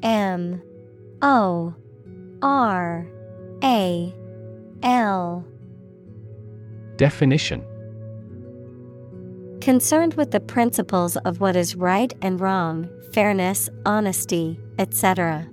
M 0.02 0.62
O 1.22 1.76
R 2.42 3.06
A 3.64 4.14
L. 4.84 5.46
Definition. 6.96 7.66
Concerned 9.62 10.14
with 10.14 10.32
the 10.32 10.40
principles 10.40 11.18
of 11.18 11.42
what 11.42 11.56
is 11.56 11.76
right 11.76 12.14
and 12.22 12.40
wrong, 12.40 12.90
fairness, 13.14 13.70
honesty, 13.86 14.60
etc. 14.78 15.50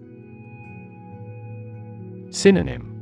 Synonym. 2.31 2.93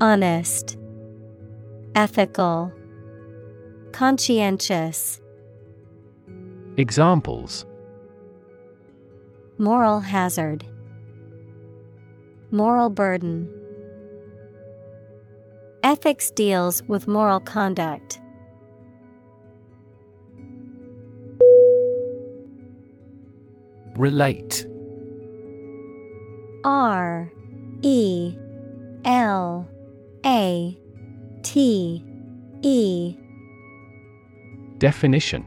Honest, 0.00 0.76
Ethical, 1.94 2.72
Conscientious. 3.92 5.20
Examples. 6.76 7.64
Moral 9.56 10.00
hazard, 10.00 10.66
Moral 12.50 12.90
burden. 12.90 13.50
Ethics 15.82 16.30
deals 16.30 16.82
with 16.84 17.08
moral 17.08 17.40
conduct. 17.40 18.20
Relate 23.96 24.66
R 26.64 27.32
E 27.82 28.36
L 29.04 29.68
A 30.24 30.78
T 31.42 32.04
E 32.62 33.16
Definition 34.78 35.46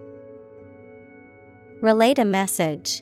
Relate 1.81 2.19
a 2.19 2.25
message. 2.25 3.01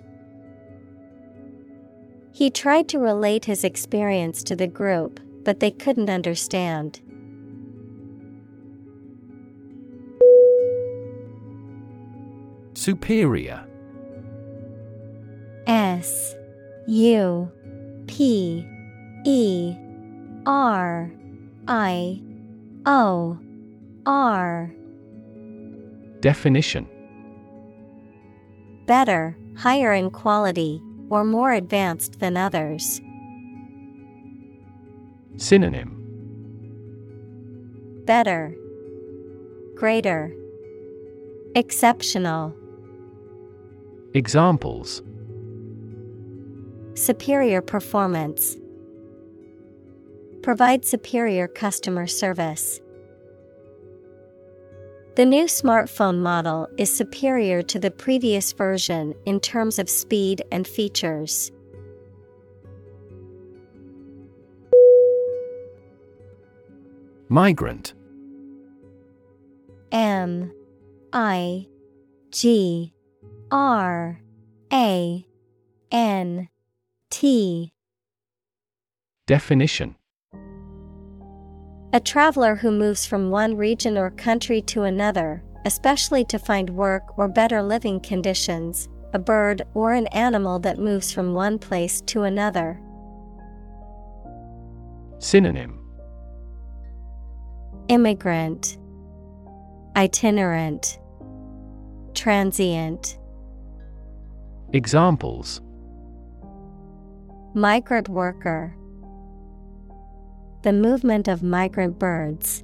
He 2.31 2.49
tried 2.49 2.87
to 2.89 2.97
relate 2.99 3.43
his 3.43 3.65
experience 3.65 4.41
to 4.43 4.55
the 4.55 4.67
group, 4.67 5.19
but 5.43 5.59
they 5.59 5.71
couldn't 5.71 6.09
understand. 6.09 7.01
Superior 12.73 13.65
S 15.67 16.33
U 16.87 17.51
P 18.07 18.65
E 19.25 19.75
R 20.45 21.11
I 21.67 22.21
O 22.85 23.37
R 24.05 24.73
Definition 26.21 26.87
Better, 28.89 29.37
higher 29.55 29.93
in 29.93 30.09
quality, 30.09 30.81
or 31.11 31.23
more 31.23 31.53
advanced 31.53 32.19
than 32.19 32.35
others. 32.35 32.99
Synonym 35.37 35.95
Better, 38.07 38.55
Greater, 39.75 40.33
Exceptional, 41.53 42.55
Examples 44.15 45.03
Superior 46.95 47.61
performance. 47.61 48.57
Provide 50.41 50.83
superior 50.83 51.47
customer 51.47 52.07
service. 52.07 52.81
The 55.19 55.25
new 55.25 55.47
smartphone 55.47 56.19
model 56.19 56.69
is 56.77 56.89
superior 56.95 57.61
to 57.63 57.77
the 57.77 57.91
previous 57.91 58.53
version 58.53 59.13
in 59.25 59.41
terms 59.41 59.77
of 59.77 59.89
speed 59.89 60.43
and 60.49 60.65
features. 60.65 61.51
Migrant. 67.27 67.95
M. 69.91 70.53
I. 71.11 71.67
G. 72.31 72.93
R. 73.51 74.21
A. 74.71 75.25
N. 75.91 76.47
T. 77.09 77.73
Definition 79.27 79.98
A 81.91 81.99
traveler 81.99 82.55
who 82.55 82.69
moves 82.69 83.07
from 83.07 83.31
one 83.31 83.57
region 83.57 83.97
or 83.97 84.11
country 84.11 84.61
to 84.61 84.83
another, 84.83 85.41
especially 85.65 86.23
to 86.25 86.37
find 86.37 86.69
work 86.69 87.17
or 87.17 87.27
better 87.27 87.63
living 87.63 87.99
conditions, 87.99 88.87
a 89.11 89.17
bird 89.17 89.63
or 89.73 89.93
an 89.93 90.05
animal 90.07 90.59
that 90.59 90.77
moves 90.77 91.11
from 91.11 91.33
one 91.33 91.57
place 91.57 92.01
to 92.01 92.21
another. 92.23 92.79
Synonym 95.17 95.79
Immigrant, 97.87 98.77
Itinerant, 99.97 100.99
Transient. 102.13 103.17
Examples 104.73 105.59
Migrant 107.55 108.09
worker. 108.09 108.75
The 110.61 110.73
movement 110.73 111.27
of 111.27 111.41
migrant 111.41 111.97
birds. 111.97 112.63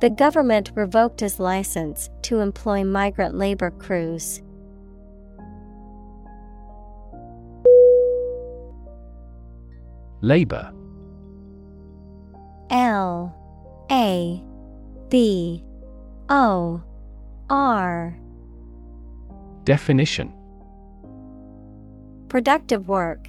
The 0.00 0.10
government 0.10 0.72
revoked 0.74 1.20
his 1.20 1.40
license 1.40 2.10
to 2.22 2.40
employ 2.40 2.84
migrant 2.84 3.34
labor 3.34 3.70
crews. 3.70 4.42
Labor. 10.20 10.72
L. 12.70 13.34
A. 13.90 14.42
B. 15.08 15.64
O. 16.28 16.82
R. 17.48 18.18
Definition. 19.64 20.32
Productive 22.28 22.88
work, 22.88 23.28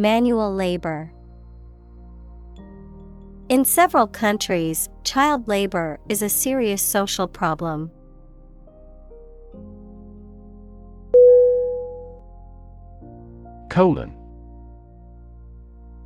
Manual 0.00 0.54
labor. 0.54 1.12
In 3.50 3.66
several 3.66 4.06
countries, 4.06 4.88
child 5.04 5.46
labor 5.46 6.00
is 6.08 6.22
a 6.22 6.28
serious 6.30 6.80
social 6.80 7.28
problem. 7.28 7.90
Colon 13.68 14.16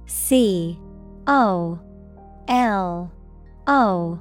C 0.07 0.77
O 1.29 1.79
L 2.49 3.13
O 3.69 4.21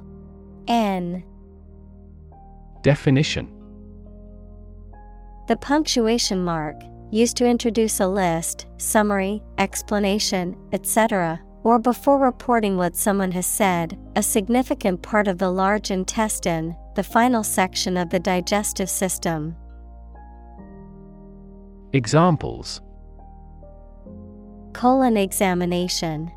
N 0.68 1.24
Definition 2.82 3.52
The 5.48 5.56
punctuation 5.56 6.44
mark, 6.44 6.80
used 7.14 7.36
to 7.36 7.46
introduce 7.46 8.00
a 8.00 8.06
list, 8.08 8.66
summary, 8.76 9.40
explanation, 9.58 10.56
etc., 10.72 11.40
or 11.62 11.78
before 11.78 12.18
reporting 12.18 12.76
what 12.76 12.96
someone 12.96 13.30
has 13.30 13.46
said, 13.46 13.96
a 14.16 14.22
significant 14.22 15.00
part 15.00 15.28
of 15.28 15.38
the 15.38 15.48
large 15.48 15.92
intestine, 15.92 16.74
the 16.96 17.04
final 17.04 17.44
section 17.44 17.96
of 17.96 18.10
the 18.10 18.18
digestive 18.18 18.90
system. 18.90 19.54
Examples 21.92 22.80
Colon 24.72 25.16
examination. 25.16 26.32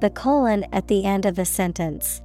The 0.00 0.10
colon 0.10 0.66
at 0.72 0.88
the 0.88 1.04
end 1.04 1.24
of 1.24 1.38
a 1.38 1.44
sentence. 1.44 2.20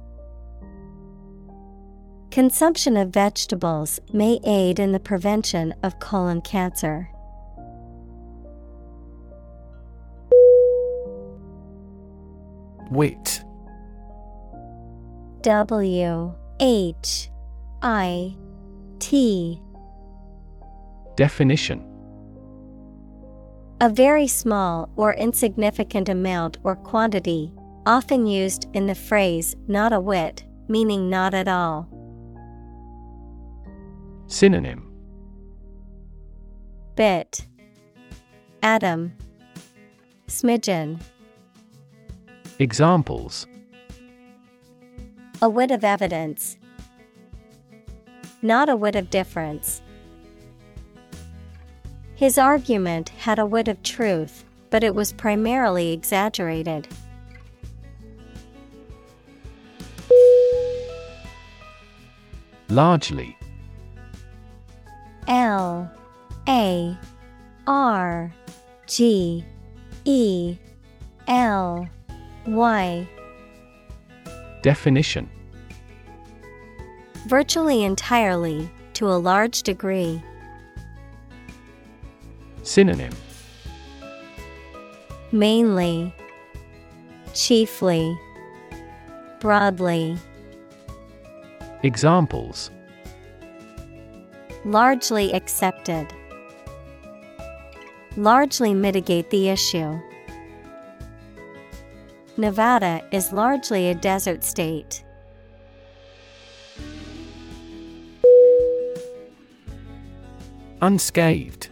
Consumption 2.34 2.96
of 2.96 3.10
vegetables 3.10 4.00
may 4.12 4.40
aid 4.44 4.80
in 4.80 4.90
the 4.90 4.98
prevention 4.98 5.72
of 5.84 6.00
colon 6.00 6.40
cancer. 6.40 7.08
Whit 12.90 13.44
W 15.42 16.34
H 16.58 17.30
I 17.82 18.36
T 18.98 19.62
Definition 21.14 21.86
A 23.80 23.88
very 23.88 24.26
small 24.26 24.90
or 24.96 25.14
insignificant 25.14 26.08
amount 26.08 26.58
or 26.64 26.74
quantity, 26.74 27.52
often 27.86 28.26
used 28.26 28.66
in 28.72 28.88
the 28.88 28.96
phrase 28.96 29.54
not 29.68 29.92
a 29.92 30.00
whit, 30.00 30.42
meaning 30.66 31.08
not 31.08 31.32
at 31.32 31.46
all. 31.46 31.88
Synonym 34.26 34.90
Bit 36.96 37.46
Atom 38.62 39.12
Smidgen 40.26 41.00
Examples 42.58 43.46
A 45.42 45.48
whit 45.48 45.70
of 45.70 45.84
evidence. 45.84 46.56
Not 48.40 48.68
a 48.68 48.76
whit 48.76 48.96
of 48.96 49.10
difference. 49.10 49.82
His 52.14 52.38
argument 52.38 53.10
had 53.10 53.38
a 53.38 53.46
whit 53.46 53.68
of 53.68 53.82
truth, 53.82 54.44
but 54.70 54.82
it 54.82 54.94
was 54.94 55.12
primarily 55.12 55.92
exaggerated. 55.92 56.88
Largely 62.68 63.36
L 65.28 65.90
A 66.48 66.96
R 67.66 68.32
G 68.86 69.44
E 70.04 70.56
L 71.28 71.88
Y. 72.46 73.08
Definition. 74.62 75.28
Virtually 77.26 77.82
entirely, 77.84 78.68
to 78.94 79.08
a 79.08 79.16
large 79.16 79.62
degree. 79.62 80.22
Synonym. 82.62 83.12
Mainly, 85.32 86.14
chiefly, 87.34 88.16
broadly, 89.40 90.16
Examples 91.84 92.70
largely 94.64 95.32
accepted. 95.32 96.06
Largely 98.16 98.74
mitigate 98.74 99.30
the 99.30 99.48
issue. 99.48 99.98
Nevada 102.36 103.02
is 103.12 103.32
largely 103.32 103.90
a 103.90 103.94
desert 103.94 104.42
state. 104.42 105.04
Unscathed 110.82 111.70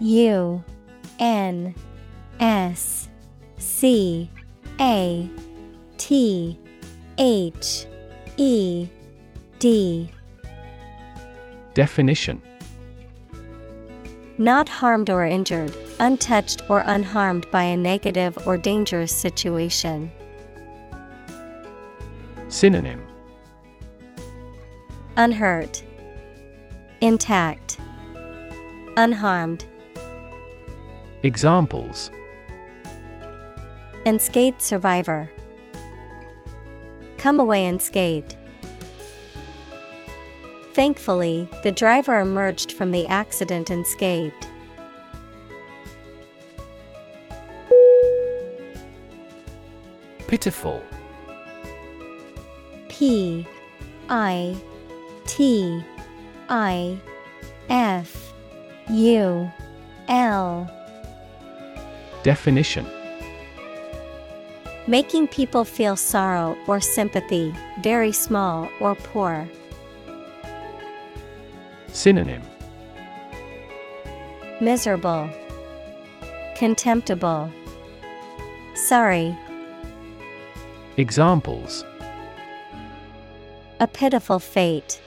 U 0.00 0.64
N 1.20 1.74
S 2.40 3.08
C 3.58 4.28
A 4.80 5.30
T 5.96 6.58
H 7.18 7.86
E 8.36 8.88
D 9.58 10.10
Definition 11.74 12.40
Not 14.38 14.68
harmed 14.68 15.10
or 15.10 15.24
injured, 15.24 15.76
untouched 15.98 16.62
or 16.70 16.84
unharmed 16.86 17.50
by 17.50 17.64
a 17.64 17.76
negative 17.76 18.38
or 18.46 18.56
dangerous 18.56 19.12
situation. 19.12 20.10
Synonym 22.48 23.04
Unhurt, 25.16 25.82
intact, 27.00 27.78
unharmed. 28.96 29.64
Examples 31.24 32.10
Unscathed 34.06 34.60
survivor. 34.62 35.30
Come 37.18 37.40
away 37.40 37.66
unscathed. 37.66 38.36
Thankfully, 40.74 41.48
the 41.62 41.70
driver 41.70 42.18
emerged 42.18 42.72
from 42.72 42.90
the 42.90 43.06
accident 43.06 43.70
unscathed. 43.70 44.48
Pitiful 50.26 50.82
P 52.88 53.46
I 54.08 54.56
T 55.26 55.84
I 56.48 56.98
F 57.68 58.34
U 58.90 59.48
L 60.08 60.68
Definition 62.24 62.84
Making 64.88 65.28
people 65.28 65.64
feel 65.64 65.94
sorrow 65.94 66.58
or 66.66 66.80
sympathy, 66.80 67.54
very 67.80 68.10
small 68.10 68.68
or 68.80 68.96
poor. 68.96 69.48
Synonym 71.94 72.42
Miserable, 74.60 75.30
Contemptible, 76.56 77.50
Sorry, 78.74 79.34
Examples 80.98 81.84
a 83.80 83.86
pitiful 83.86 84.38
fate. 84.38 85.00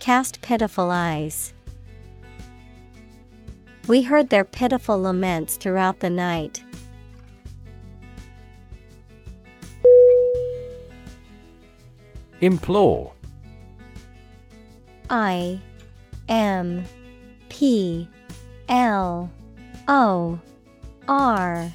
Cast 0.00 0.42
pitiful 0.42 0.90
eyes. 0.90 1.54
We 3.86 4.02
heard 4.02 4.28
their 4.28 4.44
pitiful 4.44 5.00
laments 5.00 5.56
throughout 5.56 6.00
the 6.00 6.10
night. 6.10 6.62
Implore 12.40 13.12
I 15.10 15.60
M 16.28 16.84
P 17.48 18.08
L 18.68 19.28
O 19.88 20.38
R 21.08 21.72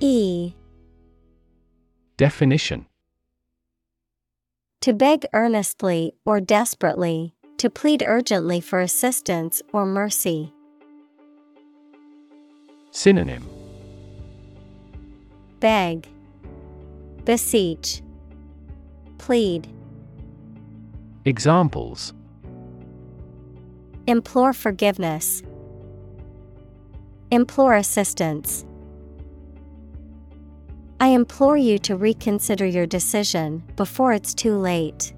E. 0.00 0.52
Definition. 2.18 2.86
To 4.82 4.92
beg 4.92 5.24
earnestly 5.32 6.12
or 6.26 6.40
desperately, 6.40 7.34
to 7.56 7.70
plead 7.70 8.04
urgently 8.06 8.60
for 8.60 8.80
assistance 8.80 9.62
or 9.72 9.86
mercy. 9.86 10.52
Synonym. 12.90 13.48
Beg, 15.58 16.06
Beseech, 17.24 18.02
Plead, 19.16 19.66
Examples 21.24 22.12
Implore 24.06 24.52
forgiveness, 24.52 25.42
Implore 27.30 27.74
assistance. 27.76 28.66
I 31.00 31.08
implore 31.08 31.56
you 31.56 31.78
to 31.78 31.96
reconsider 31.96 32.66
your 32.66 32.86
decision 32.86 33.62
before 33.76 34.12
it's 34.12 34.34
too 34.34 34.56
late. 34.56 35.14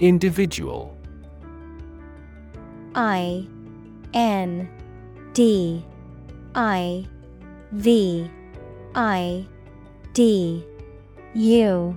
Individual 0.00 0.96
I 2.96 3.46
N 4.12 4.68
D 5.32 5.84
I 6.56 7.06
V 7.70 8.28
I 8.94 9.46
D 10.12 10.64
U 11.34 11.96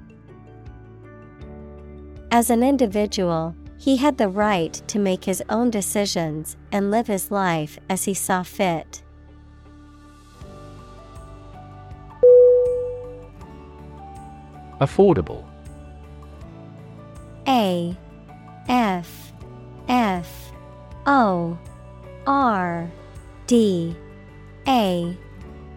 As 2.33 2.49
an 2.49 2.63
individual, 2.63 3.53
he 3.77 3.97
had 3.97 4.17
the 4.17 4.29
right 4.29 4.71
to 4.87 4.99
make 4.99 5.25
his 5.25 5.43
own 5.49 5.69
decisions 5.69 6.55
and 6.71 6.89
live 6.89 7.07
his 7.07 7.29
life 7.29 7.77
as 7.89 8.05
he 8.05 8.13
saw 8.13 8.41
fit. 8.41 9.03
Affordable. 14.79 15.43
A 17.49 17.97
F 18.69 19.33
F 19.89 20.53
O 21.05 21.59
R 22.25 22.89
D 23.45 23.93
A 24.69 25.17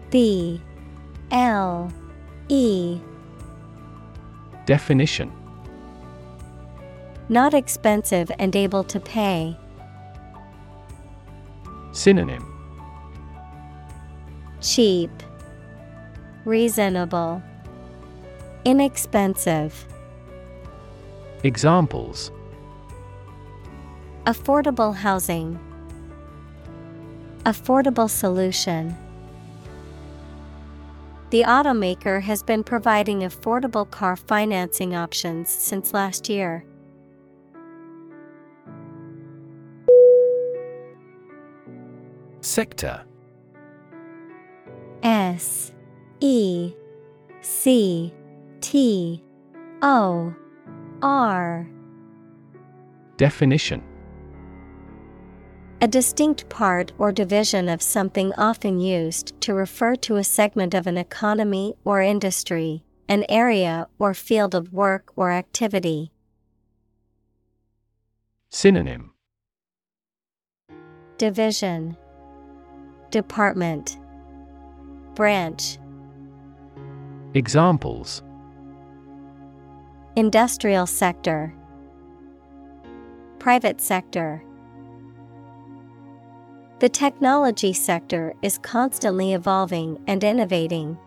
B 0.09 0.61
L 1.31 1.91
E. 2.47 3.01
Definition 4.65 5.44
Not 7.27 7.55
expensive 7.55 8.31
and 8.37 8.55
able 8.55 8.83
to 8.83 8.99
pay. 8.99 9.57
Synonym 11.91 12.51
Cheap, 14.61 15.09
Reasonable, 16.43 17.41
Inexpensive. 18.63 19.85
Examples 21.43 22.31
Affordable 24.25 24.93
housing. 24.95 25.59
Affordable 27.43 28.09
solution. 28.09 28.95
The 31.31 31.43
automaker 31.43 32.21
has 32.21 32.43
been 32.43 32.63
providing 32.63 33.19
affordable 33.21 33.89
car 33.89 34.15
financing 34.15 34.95
options 34.95 35.49
since 35.49 35.93
last 35.93 36.29
year. 36.29 36.65
Sector. 42.45 43.03
S 45.01 45.73
E 46.19 46.73
C 47.41 48.13
T 48.61 49.23
O 49.81 50.31
R. 51.01 51.67
Definition. 53.17 53.83
A 55.81 55.87
distinct 55.87 56.47
part 56.47 56.91
or 56.99 57.11
division 57.11 57.67
of 57.67 57.81
something 57.81 58.31
often 58.37 58.79
used 58.79 59.33
to 59.41 59.55
refer 59.55 59.95
to 59.95 60.17
a 60.17 60.23
segment 60.23 60.75
of 60.75 60.85
an 60.85 60.99
economy 60.99 61.73
or 61.83 61.99
industry, 62.03 62.83
an 63.09 63.25
area 63.27 63.87
or 63.97 64.13
field 64.13 64.53
of 64.53 64.71
work 64.71 65.11
or 65.15 65.31
activity. 65.31 66.11
Synonym. 68.51 69.13
Division 71.17 71.97
Department. 73.15 73.97
Branch. 75.13 75.77
Examples. 77.33 78.21
Industrial 80.17 80.85
sector. 80.85 81.55
Private 83.39 83.79
sector. 83.79 84.43
The 86.79 86.89
technology 86.89 87.71
sector 87.71 88.33
is 88.41 88.57
constantly 88.57 89.31
evolving 89.31 89.97
and 90.07 90.21
innovating. 90.21 90.97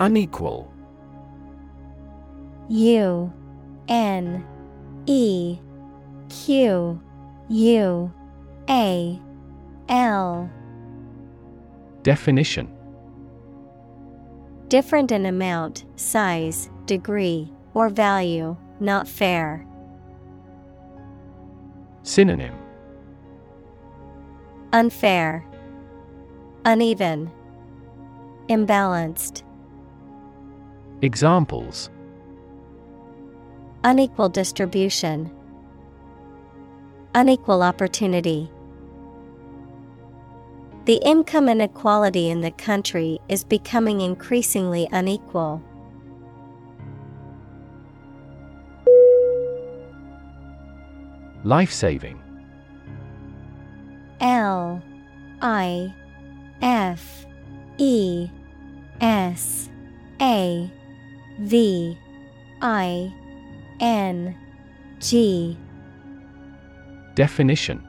Unequal. 0.00 0.74
U 2.68 3.32
N 3.86 4.44
E 5.06 5.60
Q 6.34 7.00
U 7.48 8.12
A 8.68 9.20
L. 9.88 10.50
Definition. 12.02 12.68
Different 14.68 15.12
in 15.12 15.26
amount, 15.26 15.84
size, 15.94 16.68
degree, 16.86 17.52
or 17.72 17.88
value, 17.88 18.56
not 18.80 19.06
fair. 19.06 19.64
Synonym. 22.02 22.54
Unfair, 24.72 25.46
Uneven, 26.64 27.30
Imbalanced, 28.48 29.44
Examples. 31.00 31.90
Unequal 33.84 34.30
distribution, 34.30 35.30
Unequal 37.16 37.62
opportunity. 37.62 38.50
The 40.84 40.96
income 40.96 41.48
inequality 41.48 42.28
in 42.28 42.40
the 42.40 42.50
country 42.50 43.20
is 43.28 43.44
becoming 43.44 44.00
increasingly 44.00 44.88
unequal. 44.90 45.62
Life 51.44 51.72
saving 51.72 52.20
L 54.20 54.82
I 55.40 55.94
F 56.62 57.26
E 57.78 58.28
S 59.00 59.68
A 60.20 60.68
V 61.38 61.98
I 62.60 63.14
N 63.78 64.36
G 64.98 65.56
Definition 67.14 67.86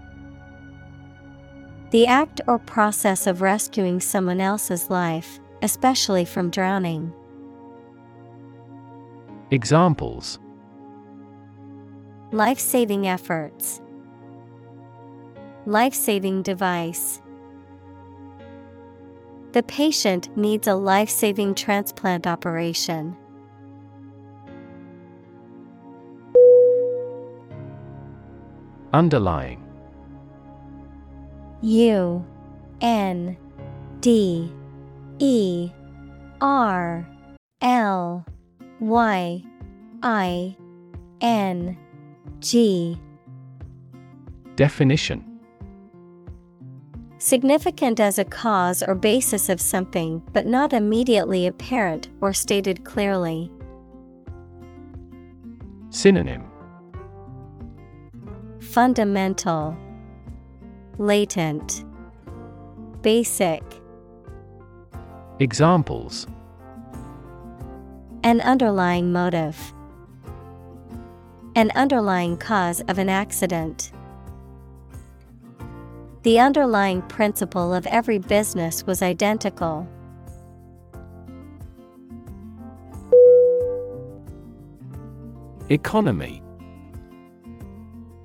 The 1.90 2.06
act 2.06 2.42
or 2.48 2.60
process 2.60 3.26
of 3.26 3.42
rescuing 3.42 4.00
someone 4.00 4.40
else's 4.40 4.90
life, 4.90 5.40
especially 5.64 6.26
from 6.26 6.52
drowning. 6.52 7.12
Examples 9.50 10.40
Life 12.32 12.60
saving 12.60 13.08
efforts. 13.08 13.82
Life 15.66 15.94
saving 15.94 16.44
device. 16.44 17.22
The 19.54 19.64
patient 19.64 20.36
needs 20.38 20.68
a 20.68 20.76
life 20.76 21.10
saving 21.10 21.56
transplant 21.56 22.28
operation. 22.28 23.16
Underlying. 28.96 29.62
U 31.62 32.26
N 32.80 33.36
D 34.00 34.50
E 35.20 35.70
R 36.40 37.06
L 37.62 38.26
Y 38.80 39.44
I 40.02 40.56
N 41.20 41.78
G. 42.40 42.98
Definition. 44.56 45.42
Significant 47.18 48.00
as 48.00 48.18
a 48.18 48.24
cause 48.24 48.82
or 48.82 48.96
basis 48.96 49.50
of 49.50 49.60
something, 49.60 50.24
but 50.32 50.46
not 50.46 50.72
immediately 50.72 51.48
apparent 51.48 52.08
or 52.22 52.32
stated 52.32 52.86
clearly. 52.86 53.52
Fundamental, 58.76 59.74
Latent, 60.98 61.86
Basic. 63.02 63.64
Examples 65.40 66.28
An 68.26 68.42
underlying 68.42 69.14
motive, 69.14 69.74
An 71.56 71.72
underlying 71.74 72.36
cause 72.36 72.82
of 72.90 72.98
an 72.98 73.08
accident. 73.08 73.94
The 76.24 76.42
underlying 76.42 77.02
principle 77.04 77.74
of 77.74 77.88
every 77.88 78.18
business 78.18 78.86
was 78.86 79.02
identical. 79.02 79.88
Economy 85.70 86.42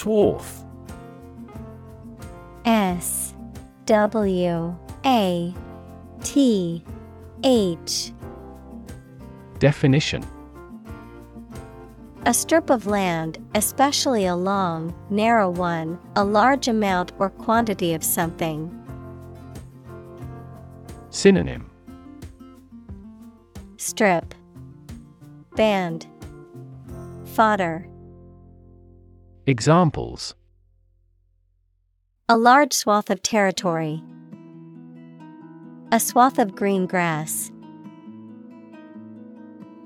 Swath 0.00 0.64
S 2.64 3.34
W 3.84 4.74
A 5.04 5.54
T 6.22 6.82
H. 7.44 8.12
Definition. 9.58 10.24
A 12.24 12.32
strip 12.32 12.70
of 12.70 12.86
land, 12.86 13.46
especially 13.54 14.24
a 14.24 14.34
long, 14.34 14.94
narrow 15.10 15.50
one, 15.50 15.98
a 16.16 16.24
large 16.24 16.66
amount 16.66 17.12
or 17.18 17.28
quantity 17.28 17.92
of 17.92 18.02
something. 18.02 18.74
Synonym. 21.10 21.70
Strip. 23.76 24.34
Band. 25.56 26.06
Fodder 27.34 27.89
Examples 29.50 30.36
A 32.28 32.38
large 32.38 32.72
swath 32.72 33.10
of 33.10 33.20
territory. 33.20 34.00
A 35.90 35.98
swath 35.98 36.38
of 36.38 36.54
green 36.54 36.86
grass. 36.86 37.50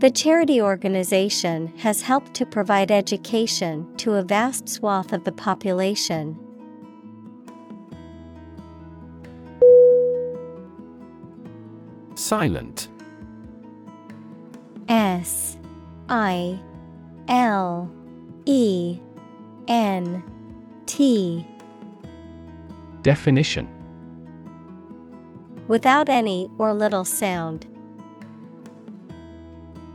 The 0.00 0.10
charity 0.10 0.60
organization 0.60 1.68
has 1.78 2.02
helped 2.02 2.34
to 2.34 2.44
provide 2.44 2.90
education 2.90 3.96
to 3.96 4.12
a 4.16 4.22
vast 4.22 4.68
swath 4.68 5.14
of 5.14 5.24
the 5.24 5.32
population. 5.32 6.38
Silent 12.16 12.88
S 14.90 15.56
I 16.10 16.60
L 17.28 17.90
E 18.44 19.00
N 19.68 20.22
T 20.86 21.46
Definition 23.02 23.68
Without 25.66 26.08
any 26.08 26.50
or 26.58 26.74
little 26.74 27.04
sound. 27.04 27.66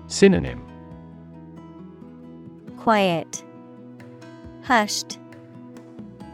Synonym 0.07 0.65
Quiet. 2.77 3.43
Hushed. 4.63 5.19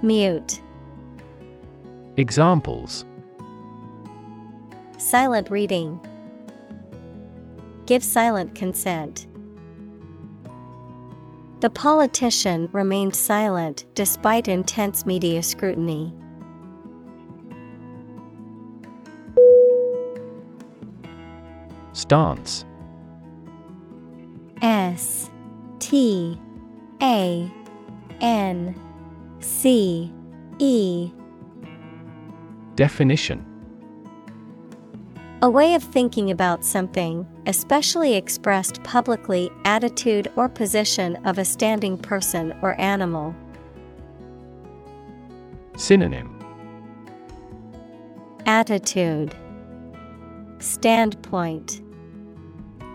Mute. 0.02 0.62
Examples 2.18 3.06
Silent 4.98 5.50
reading. 5.50 6.00
Give 7.86 8.04
silent 8.04 8.56
consent. 8.56 9.28
The 11.62 11.70
politician 11.70 12.70
remained 12.74 13.16
silent 13.16 13.86
despite 13.96 14.48
intense 14.48 15.06
media 15.06 15.42
scrutiny. 15.42 16.14
Stance. 21.94 22.66
S 24.62 25.32
T 25.80 26.40
A 27.02 27.52
N 28.22 28.76
C 29.40 30.14
E. 30.60 31.12
Definition. 32.76 33.46
A 35.42 35.50
way 35.50 35.74
of 35.74 35.84
thinking 35.84 36.32
about 36.32 36.66
something, 36.66 37.26
especially 37.48 38.16
expressed 38.16 38.84
publicly, 38.84 39.52
attitude 39.66 40.32
or 40.36 40.50
position 40.50 41.16
of 41.26 41.38
a 41.38 41.46
standing 41.46 41.98
person 41.98 42.54
or 42.62 42.80
animal. 42.80 43.36
Synonym 45.78 46.32
Attitude 48.46 49.36
Standpoint 50.60 51.82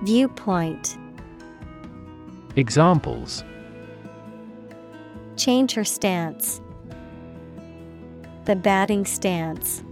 Viewpoint 0.02 0.96
Examples 2.56 3.44
Change 5.36 5.72
her 5.72 5.84
stance. 5.84 6.60
The 8.44 8.56
batting 8.56 9.06
stance. 9.06 9.82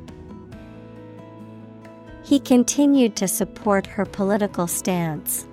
He 2.28 2.38
continued 2.38 3.16
to 3.16 3.26
support 3.26 3.86
her 3.86 4.04
political 4.04 4.66
stance. 4.66 5.46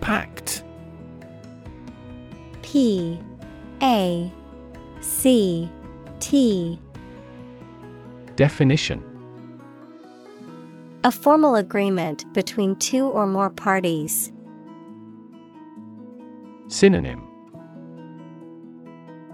Pact. 0.00 0.64
P 2.62 3.20
A 3.80 4.32
C 5.00 5.70
T. 6.18 6.80
Definition. 8.34 9.00
A 11.04 11.12
formal 11.12 11.54
agreement 11.54 12.24
between 12.34 12.74
two 12.74 13.06
or 13.06 13.28
more 13.28 13.50
parties. 13.50 14.32
Synonym. 16.66 17.22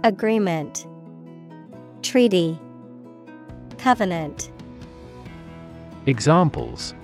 Agreement 0.04 0.86
Treaty 2.02 2.58
Covenant 3.78 4.50
Examples 6.06 6.94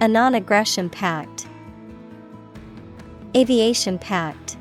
A 0.00 0.08
non 0.08 0.34
aggression 0.34 0.90
pact. 0.90 1.46
Aviation 3.36 3.98
pact. 3.98 4.56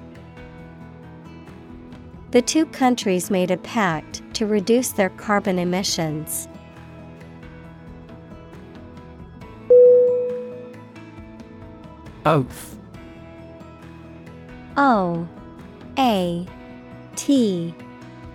The 2.30 2.44
two 2.44 2.68
countries 2.68 3.32
made 3.32 3.50
a 3.50 3.58
pact 3.58 4.22
to 4.36 4.46
reduce 4.46 4.90
their 4.90 5.10
carbon 5.10 5.58
emissions. 5.58 6.48
Oath 12.26 12.78
O 14.78 15.28
A 15.98 16.48
T 17.16 17.76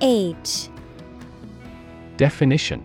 H 0.01 0.69
Definition. 2.17 2.85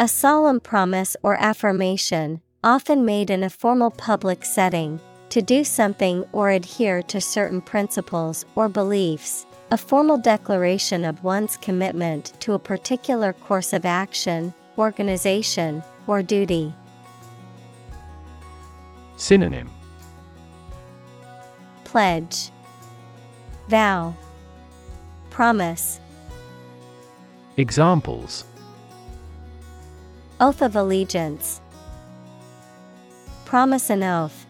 A 0.00 0.08
solemn 0.08 0.58
promise 0.58 1.16
or 1.22 1.36
affirmation, 1.36 2.40
often 2.64 3.04
made 3.04 3.30
in 3.30 3.44
a 3.44 3.50
formal 3.50 3.90
public 3.90 4.44
setting, 4.44 4.98
to 5.28 5.40
do 5.40 5.62
something 5.62 6.24
or 6.32 6.50
adhere 6.50 7.02
to 7.02 7.20
certain 7.20 7.60
principles 7.60 8.44
or 8.56 8.68
beliefs, 8.68 9.46
a 9.70 9.76
formal 9.76 10.18
declaration 10.18 11.04
of 11.04 11.22
one's 11.22 11.56
commitment 11.58 12.32
to 12.40 12.54
a 12.54 12.58
particular 12.58 13.32
course 13.32 13.72
of 13.72 13.84
action, 13.84 14.52
organization, 14.78 15.82
or 16.08 16.22
duty. 16.22 16.74
Synonym. 19.16 19.70
Pledge, 21.84 22.50
Vow, 23.68 24.14
Promise. 25.34 25.98
Examples 27.56 28.44
Oath 30.38 30.62
of 30.62 30.76
allegiance. 30.76 31.60
Promise 33.44 33.90
an 33.90 34.04
oath. 34.04 34.46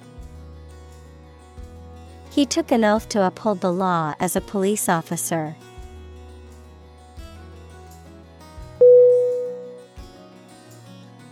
He 2.31 2.45
took 2.45 2.71
an 2.71 2.85
oath 2.85 3.09
to 3.09 3.27
uphold 3.27 3.63
the 3.63 3.73
law 3.73 4.13
as 4.21 4.37
a 4.37 4.43
police 4.43 4.91
officer. 4.91 5.57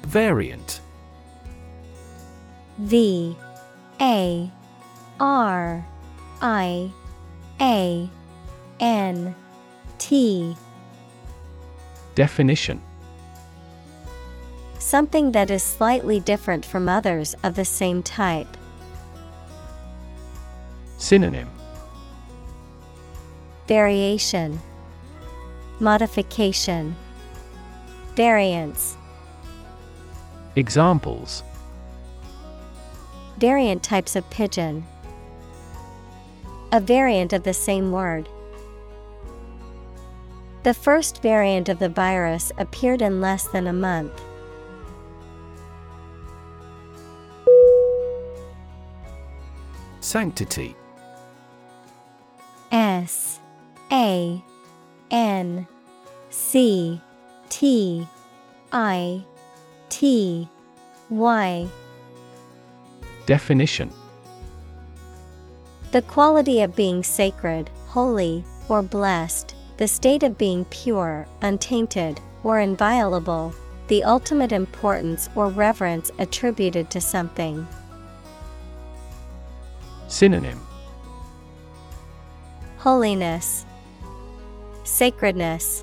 Variant 0.05 0.81
V 2.79 3.37
A 4.01 4.51
R 5.21 5.87
I 6.41 6.91
A 7.61 8.09
N 8.81 9.35
T. 10.03 10.57
Definition. 12.17 12.83
Something 14.81 15.31
that 15.31 15.49
is 15.49 15.63
slightly 15.63 16.19
different 16.19 16.67
from 16.67 16.89
others 16.89 17.37
of 17.45 17.55
the 17.55 17.65
same 17.65 18.03
type. 18.03 18.49
Synonym. 20.99 21.49
Variation. 23.69 24.59
Modification. 25.79 26.97
Variance. 28.17 28.97
Examples. 30.57 31.45
Variant 33.39 33.85
types 33.85 34.17
of 34.17 34.29
pigeon. 34.31 34.85
A 36.73 36.81
variant 36.81 37.33
of 37.33 37.45
the 37.45 37.55
same 37.55 37.93
word. 37.93 38.29
The 40.63 40.75
first 40.75 41.21
variant 41.23 41.69
of 41.69 41.81
the 41.81 41.89
virus 41.89 42.53
appeared 42.57 43.03
in 43.03 43.21
less 43.21 43.49
than 43.49 43.67
a 43.67 43.73
month. 43.73 44.23
Sanctity. 50.01 50.77
S 52.71 53.41
A 53.91 54.43
N 55.11 55.67
C 56.31 57.01
T 57.49 58.07
I 58.71 59.25
T 59.89 60.49
Y. 61.11 61.69
Definition. 63.27 63.91
The 65.91 66.03
quality 66.03 66.63
of 66.63 66.77
being 66.77 67.03
sacred, 67.03 67.69
holy, 67.89 68.45
or 68.69 68.83
blessed, 68.83 69.55
the 69.83 69.89
state 69.89 70.23
of 70.23 70.39
being 70.39 70.65
pure, 70.67 71.27
untainted, 71.41 72.21
or 72.45 72.61
inviolable, 72.61 73.53
the 73.89 74.05
ultimate 74.05 74.53
importance 74.53 75.29
or 75.35 75.49
reverence 75.49 76.09
attributed 76.21 76.89
to 76.89 77.01
something. 77.01 77.67
Synonym 80.07 80.61
Holiness, 82.79 83.67
Sacredness, 84.85 85.83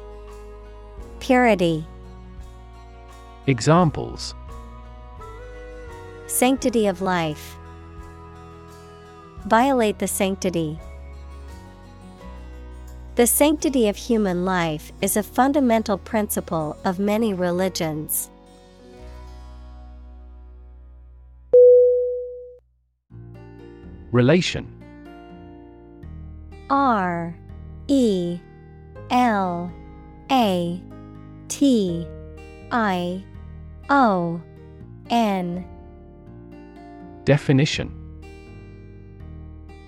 Purity, 1.20 1.86
Examples 3.48 4.34
Sanctity 6.28 6.88
of 6.88 7.02
life. 7.02 7.58
Violate 9.46 10.00
the 10.00 10.08
sanctity. 10.08 10.80
The 13.20 13.28
sanctity 13.28 13.90
of 13.90 13.98
human 13.98 14.46
life 14.46 14.94
is 15.02 15.18
a 15.18 15.24
fundamental 15.24 15.98
principle 15.98 16.78
of 16.86 17.00
many 17.00 17.34
religions. 17.34 18.30
Relation. 24.14 24.66
R 26.70 27.36
E 27.90 28.40
L 29.12 29.70
A 30.32 30.82
T 31.50 32.08
I 32.72 33.22
O 33.90 34.42
N. 35.10 35.66
Definition 37.26 37.99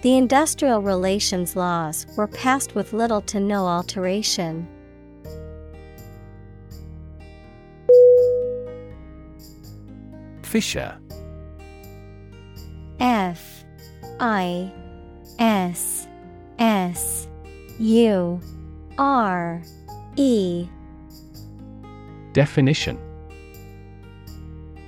The 0.00 0.16
industrial 0.16 0.80
relations 0.80 1.56
laws 1.56 2.06
were 2.16 2.28
passed 2.28 2.76
with 2.76 2.92
little 2.92 3.20
to 3.22 3.40
no 3.40 3.66
alteration. 3.66 4.68
Fissure. 10.42 10.96
F. 13.00 13.64
I. 14.20 14.72
S. 15.40 16.06
S. 16.60 17.28
U. 17.80 18.40
R. 18.98 19.62
E. 20.16 20.68
Definition. 22.32 22.98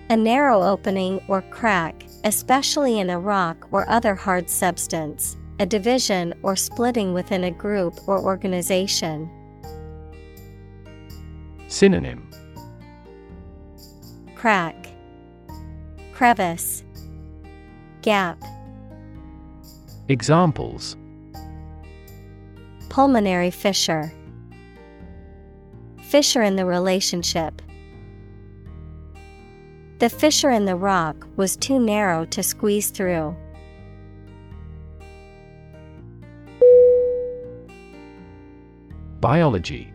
A 0.08 0.16
narrow 0.16 0.62
opening 0.62 1.20
or 1.28 1.42
crack, 1.42 2.04
especially 2.24 2.98
in 2.98 3.10
a 3.10 3.18
rock 3.18 3.68
or 3.70 3.88
other 3.88 4.14
hard 4.14 4.48
substance, 4.48 5.36
a 5.58 5.66
division 5.66 6.34
or 6.42 6.56
splitting 6.56 7.12
within 7.12 7.44
a 7.44 7.50
group 7.50 7.98
or 8.06 8.20
organization. 8.20 9.30
Synonym 11.68 12.28
Crack, 14.34 14.88
Crevice, 16.12 16.82
Gap. 18.02 18.42
Examples 20.08 20.96
Pulmonary 22.88 23.50
fissure. 23.50 24.12
Fissure 26.02 26.42
in 26.42 26.56
the 26.56 26.66
relationship. 26.66 27.62
The 30.00 30.08
fissure 30.08 30.48
in 30.48 30.64
the 30.64 30.76
rock 30.76 31.26
was 31.36 31.58
too 31.58 31.78
narrow 31.78 32.24
to 32.24 32.42
squeeze 32.42 32.88
through. 32.88 33.36
Biology 39.20 39.92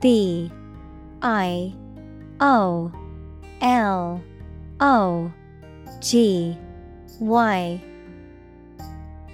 B 0.00 0.50
I 1.22 1.72
O 2.40 2.90
L 3.60 4.20
O 4.80 5.32
G 6.00 6.58
Y 7.20 7.80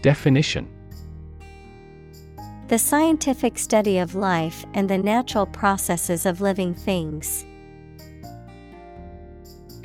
Definition 0.02 0.68
The 2.68 2.78
scientific 2.78 3.58
study 3.58 3.96
of 3.96 4.14
life 4.14 4.66
and 4.74 4.90
the 4.90 4.98
natural 4.98 5.46
processes 5.46 6.26
of 6.26 6.42
living 6.42 6.74
things. 6.74 7.46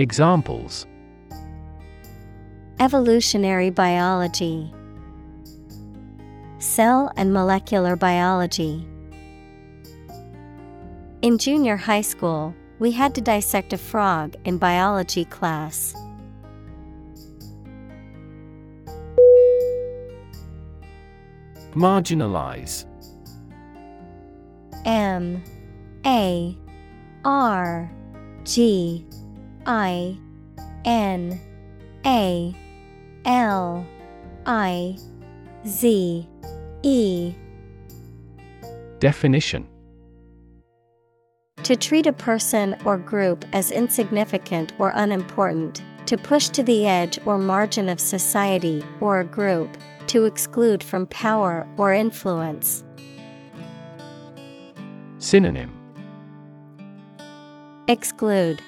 Examples 0.02 0.88
Evolutionary 2.80 3.70
biology, 3.70 4.74
Cell 6.60 7.12
and 7.18 7.34
molecular 7.34 7.98
biology. 7.98 8.88
In 11.22 11.38
junior 11.38 11.76
high 11.76 12.00
school, 12.00 12.56
We 12.80 12.94
had 12.94 13.14
to 13.16 13.22
dissect 13.22 13.74
a 13.74 13.78
frog 13.78 14.38
in 14.46 14.58
biology 14.58 15.26
class. 15.26 15.94
Marginalize. 21.74 22.86
M 24.86 25.44
A 26.06 26.58
R 27.26 27.92
G 28.46 29.06
I 29.70 30.18
N 30.84 31.40
A 32.04 32.56
L 33.26 33.86
I 34.48 34.98
Z 35.68 36.28
E. 36.82 37.34
Definition. 38.98 39.68
To 41.62 41.76
treat 41.76 42.08
a 42.08 42.14
person 42.14 42.78
or 42.84 42.98
group 42.98 43.46
as 43.54 43.70
insignificant 43.70 44.74
or 44.80 44.92
unimportant, 44.96 45.84
to 46.08 46.18
push 46.18 46.50
to 46.50 46.64
the 46.64 46.88
edge 46.88 47.20
or 47.28 47.38
margin 47.38 47.90
of 47.90 48.00
society 48.00 48.84
or 49.00 49.20
a 49.20 49.26
group, 49.26 49.70
to 50.08 50.26
exclude 50.26 50.84
from 50.84 51.06
power 51.06 51.68
or 51.78 51.94
influence. 51.94 52.84
Synonym. 55.20 55.72
Exclude, 57.88 58.64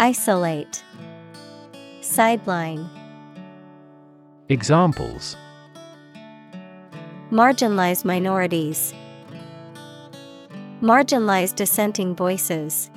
Isolate, 0.00 0.82
Sideline. 2.00 2.90
Examples 4.48 5.36
Marginalize 7.30 8.04
minorities. 8.04 8.92
Marginalize 10.82 11.54
dissenting 11.54 12.16
voices. 12.16 12.90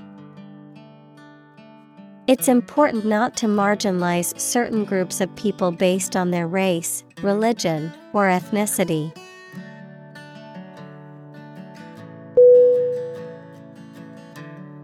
It's 2.25 2.47
important 2.47 3.05
not 3.05 3.37
to 3.37 3.45
marginalize 3.45 4.37
certain 4.39 4.83
groups 4.83 5.21
of 5.21 5.33
people 5.35 5.71
based 5.71 6.15
on 6.15 6.31
their 6.31 6.47
race, 6.47 7.03
religion, 7.21 7.93
or 8.11 8.23
ethnicity. 8.23 9.15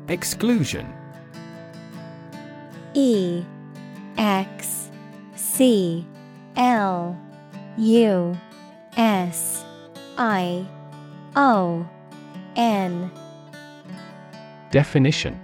Exclusion 0.07 0.93
E 2.93 3.43
X 4.17 4.89
C 5.35 6.05
L 6.55 7.19
U 7.77 8.37
S 8.95 9.65
I 10.17 10.65
O 11.35 11.87
N. 12.55 13.11
Definition. 14.71 15.39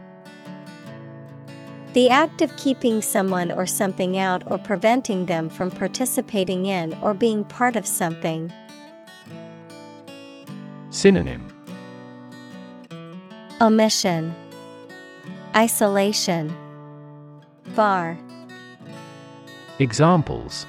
The 1.93 2.09
act 2.09 2.43
of 2.43 2.55
keeping 2.55 3.01
someone 3.01 3.51
or 3.51 3.65
something 3.65 4.17
out 4.17 4.43
or 4.45 4.59
preventing 4.59 5.25
them 5.25 5.49
from 5.49 5.71
participating 5.71 6.67
in 6.67 6.93
or 7.01 7.15
being 7.15 7.43
part 7.43 7.75
of 7.75 7.87
something. 7.87 8.53
Synonym. 10.91 11.47
Omission, 13.59 14.35
Isolation, 15.55 16.55
Bar, 17.75 18.17
Examples. 19.79 20.65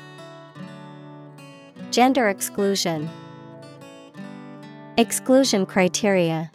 Gender 1.90 2.28
exclusion, 2.28 3.10
Exclusion 4.97 5.66
criteria. 5.66 6.51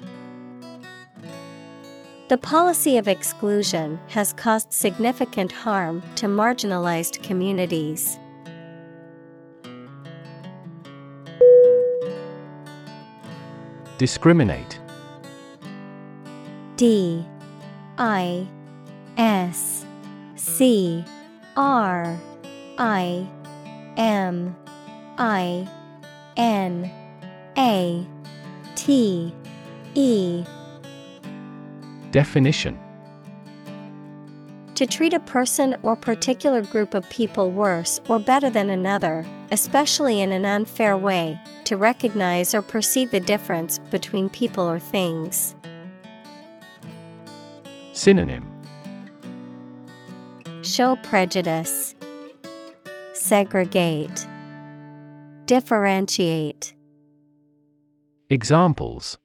The 2.30 2.38
policy 2.38 2.98
of 2.98 3.08
exclusion 3.08 4.00
has 4.08 4.32
caused 4.34 4.72
significant 4.72 5.52
harm 5.52 6.02
to 6.16 6.28
marginalized 6.28 7.22
communities. 7.24 8.18
Discriminate. 13.98 14.80
D. 16.78 17.26
I. 17.98 18.48
S 19.18 19.85
C 20.46 21.04
R 21.58 22.20
I 22.78 23.28
M 23.98 24.56
I 25.18 25.68
N 26.38 26.92
A 27.58 28.08
T 28.76 29.34
E. 29.96 30.46
Definition. 32.12 32.80
To 34.76 34.86
treat 34.86 35.14
a 35.14 35.20
person 35.22 35.76
or 35.82 35.96
particular 35.96 36.62
group 36.62 36.94
of 36.94 37.10
people 37.10 37.50
worse 37.50 38.00
or 38.08 38.20
better 38.20 38.52
than 38.52 38.70
another, 38.70 39.26
especially 39.52 40.22
in 40.22 40.32
an 40.32 40.46
unfair 40.46 40.96
way, 40.96 41.40
to 41.64 41.76
recognize 41.76 42.54
or 42.54 42.62
perceive 42.62 43.10
the 43.10 43.20
difference 43.20 43.80
between 43.90 44.30
people 44.30 44.70
or 44.70 44.80
things. 44.80 45.56
Synonym 47.94 48.55
Show 50.66 50.96
prejudice, 51.04 51.94
segregate, 53.14 54.26
differentiate. 55.46 56.74
Examples 58.32 59.20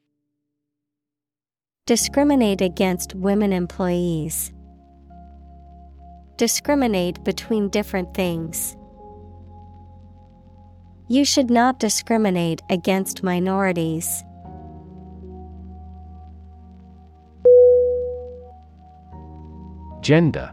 Discriminate 1.87 2.61
against 2.61 3.15
women 3.15 3.55
employees. 3.55 4.53
Discriminate 6.37 7.25
between 7.25 7.71
different 7.71 8.13
things. 8.13 8.77
You 11.09 11.25
should 11.25 11.49
not 11.49 11.81
discriminate 11.81 12.61
against 12.69 13.23
minorities. 13.23 14.23
Gender 20.03 20.53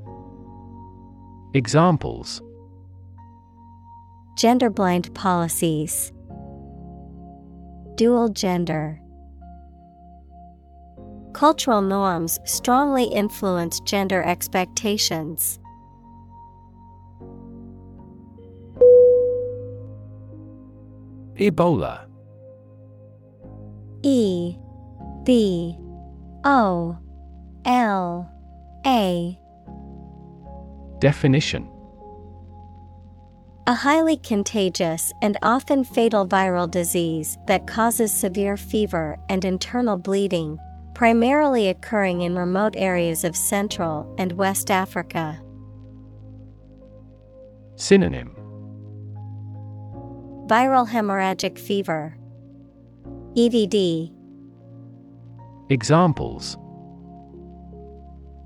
Examples 1.53 2.41
Gender 4.37 4.69
blind 4.69 5.13
policies, 5.13 6.13
Dual 7.95 8.29
gender. 8.29 9.01
Cultural 11.33 11.81
norms 11.81 12.39
strongly 12.45 13.03
influence 13.03 13.81
gender 13.81 14.23
expectations. 14.23 15.59
Ebola 21.35 22.05
E 24.03 24.55
B 25.25 25.77
O 26.45 26.97
L 27.65 28.31
A 28.85 29.40
Definition. 31.01 31.67
A 33.65 33.73
highly 33.73 34.17
contagious 34.17 35.11
and 35.23 35.35
often 35.41 35.83
fatal 35.83 36.27
viral 36.27 36.69
disease 36.69 37.37
that 37.47 37.65
causes 37.65 38.13
severe 38.13 38.55
fever 38.55 39.17
and 39.27 39.43
internal 39.43 39.97
bleeding, 39.97 40.59
primarily 40.93 41.69
occurring 41.69 42.21
in 42.21 42.35
remote 42.35 42.75
areas 42.77 43.23
of 43.23 43.35
Central 43.35 44.13
and 44.19 44.33
West 44.33 44.69
Africa. 44.69 45.41
Synonym. 47.77 48.35
Viral 50.47 50.87
hemorrhagic 50.87 51.57
fever, 51.57 52.15
EVD, 53.35 54.11
Examples. 55.69 56.57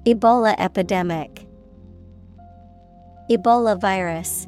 Ebola 0.06 0.56
epidemic, 0.60 1.44
Ebola 3.30 3.80
virus. 3.80 4.47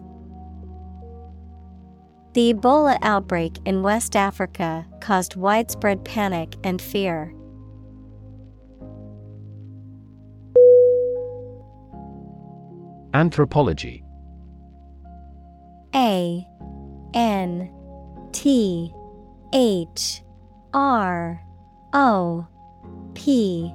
The 2.34 2.54
Ebola 2.54 3.00
outbreak 3.02 3.58
in 3.66 3.82
West 3.82 4.16
Africa 4.16 4.86
caused 5.02 5.36
widespread 5.36 6.06
panic 6.06 6.56
and 6.64 6.80
fear. 6.80 7.34
Anthropology 13.16 14.04
A 15.96 16.46
N 17.16 17.72
T 18.32 18.94
H 19.52 20.22
R 20.76 21.42
O 21.94 22.48
P 23.16 23.74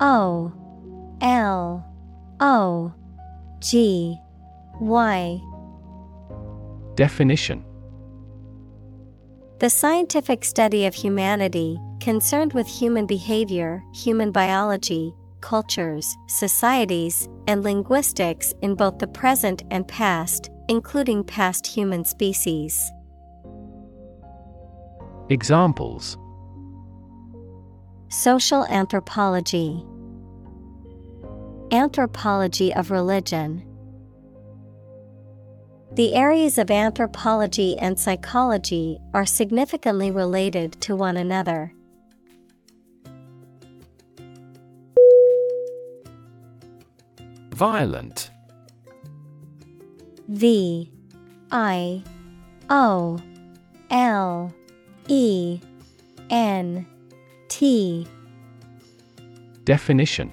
O 0.00 0.52
L 1.22 1.86
O 2.40 2.94
G 3.60 4.20
Y 4.80 5.40
Definition 6.96 7.64
The 9.58 9.70
scientific 9.70 10.44
study 10.44 10.86
of 10.86 10.94
humanity, 10.94 11.78
concerned 12.00 12.52
with 12.52 12.66
human 12.66 13.06
behavior, 13.06 13.82
human 13.94 14.30
biology, 14.32 15.14
cultures, 15.40 16.16
societies, 16.28 17.28
and 17.46 17.62
linguistics 17.62 18.54
in 18.62 18.74
both 18.74 18.98
the 18.98 19.06
present 19.06 19.62
and 19.70 19.86
past, 19.86 20.50
including 20.68 21.22
past 21.22 21.66
human 21.66 22.04
species. 22.04 22.90
Examples 25.30 26.16
Social 28.08 28.64
anthropology, 28.66 29.84
Anthropology 31.72 32.72
of 32.74 32.90
religion. 32.90 33.64
The 35.94 36.16
areas 36.16 36.58
of 36.58 36.72
anthropology 36.72 37.78
and 37.78 37.96
psychology 37.96 38.98
are 39.12 39.24
significantly 39.24 40.10
related 40.10 40.72
to 40.80 40.96
one 40.96 41.16
another. 41.16 41.72
Violent. 47.52 48.32
V 50.26 50.90
I 51.52 52.02
O 52.68 53.20
L 53.88 54.52
E 55.06 55.60
N 56.28 56.86
T. 57.46 58.08
Definition 59.62 60.32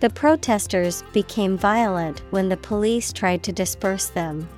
The 0.00 0.10
protesters 0.10 1.02
became 1.12 1.58
violent 1.58 2.22
when 2.30 2.48
the 2.48 2.56
police 2.56 3.12
tried 3.12 3.42
to 3.42 3.52
disperse 3.52 4.06
them. 4.06 4.48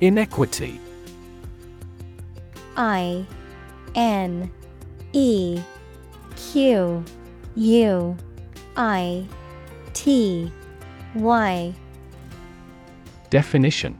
Inequity. 0.00 0.80
I 2.76 3.24
N 3.94 4.50
E 5.12 5.60
Q 6.36 7.04
U 7.54 8.16
I 8.76 9.26
T 9.92 10.50
Y. 11.14 11.74
Definition 13.28 13.96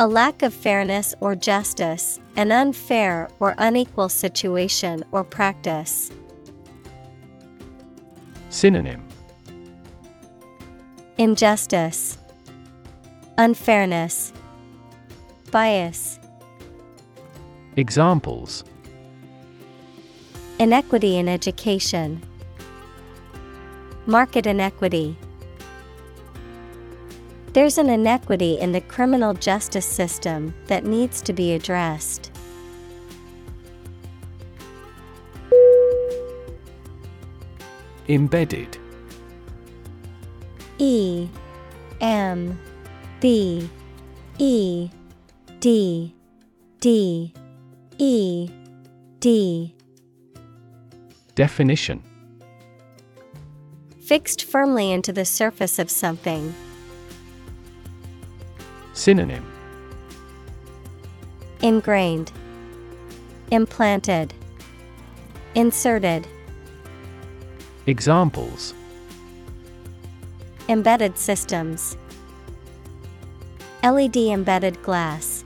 A 0.00 0.08
lack 0.08 0.42
of 0.42 0.52
fairness 0.52 1.14
or 1.20 1.36
justice, 1.36 2.18
an 2.34 2.50
unfair 2.50 3.28
or 3.38 3.54
unequal 3.58 4.08
situation 4.08 5.04
or 5.12 5.22
practice. 5.22 6.10
Synonym. 8.50 9.04
Injustice, 11.16 12.18
Unfairness, 13.38 14.32
Bias, 15.52 16.18
Examples. 17.76 18.64
Inequity 20.58 21.18
in 21.18 21.28
education, 21.28 22.20
Market 24.06 24.46
inequity. 24.46 25.16
There's 27.54 27.78
an 27.78 27.88
inequity 27.88 28.58
in 28.58 28.72
the 28.72 28.80
criminal 28.80 29.32
justice 29.32 29.86
system 29.86 30.52
that 30.66 30.84
needs 30.84 31.22
to 31.22 31.32
be 31.32 31.52
addressed. 31.52 32.32
Embedded 38.08 38.76
E 40.78 41.28
M 42.00 42.58
B 43.20 43.70
E 44.38 44.90
D 45.60 46.12
D 46.80 47.32
E 47.98 48.50
D 49.20 49.76
Definition 51.36 52.02
Fixed 54.04 54.42
firmly 54.42 54.90
into 54.90 55.12
the 55.12 55.24
surface 55.24 55.78
of 55.78 55.88
something. 55.88 56.52
Synonym 58.94 59.44
Ingrained, 61.62 62.30
Implanted, 63.50 64.32
Inserted. 65.56 66.28
Examples 67.86 68.72
Embedded 70.68 71.18
systems. 71.18 71.96
LED 73.82 74.16
embedded 74.16 74.80
glass. 74.84 75.44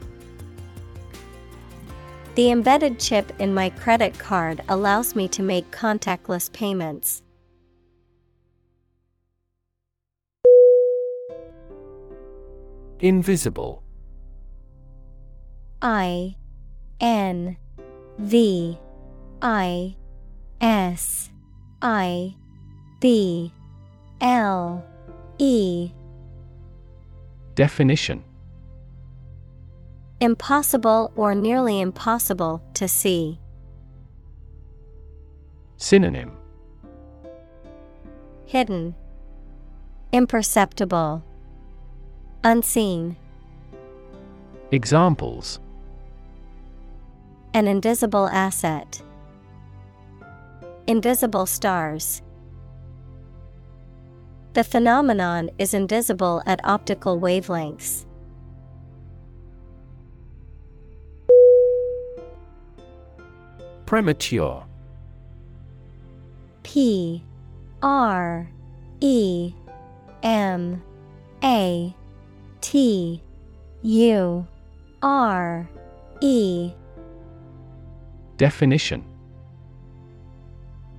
The 2.34 2.50
embedded 2.50 3.00
chip 3.00 3.32
in 3.38 3.54
my 3.54 3.70
credit 3.70 4.18
card 4.18 4.62
allows 4.68 5.16
me 5.16 5.26
to 5.28 5.42
make 5.42 5.70
contactless 5.70 6.52
payments. 6.52 7.22
Invisible. 13.00 13.82
I 15.80 16.36
N 17.00 17.56
V 18.18 18.78
I 19.40 19.96
S 20.60 21.30
I 21.80 22.34
B 23.00 23.52
L 24.20 24.84
E. 25.38 25.92
Definition. 27.54 28.24
Impossible 30.20 31.12
or 31.14 31.36
nearly 31.36 31.80
impossible 31.80 32.60
to 32.74 32.88
see. 32.88 33.38
Synonym. 35.76 36.32
Hidden, 38.46 38.96
Imperceptible, 40.10 41.22
Unseen. 42.44 43.16
Examples 44.70 45.58
An 47.52 47.66
invisible 47.66 48.28
asset. 48.28 49.02
Invisible 50.86 51.46
stars. 51.46 52.22
The 54.52 54.62
phenomenon 54.62 55.50
is 55.58 55.74
invisible 55.74 56.40
at 56.46 56.60
optical 56.62 57.20
wavelengths. 57.20 58.06
Premature 63.84 64.64
P 66.62 67.24
R 67.82 68.48
E 69.00 69.52
M 70.22 70.82
A 71.42 71.94
T 72.60 73.22
U 73.82 74.46
R 75.02 75.68
E. 76.20 76.72
Definition. 78.36 79.04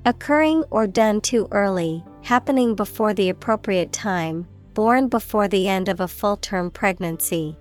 Occurring 0.06 0.64
or 0.72 0.88
done 0.88 1.22
too 1.22 1.48
early, 1.52 2.04
happening 2.24 2.76
before 2.76 3.14
the 3.14 3.30
appropriate 3.30 3.92
time, 3.92 4.48
born 4.74 5.08
before 5.08 5.48
the 5.48 5.68
end 5.68 5.90
of 5.90 6.00
a 6.00 6.08
full 6.08 6.38
term 6.38 6.72
pregnancy. 6.72 7.58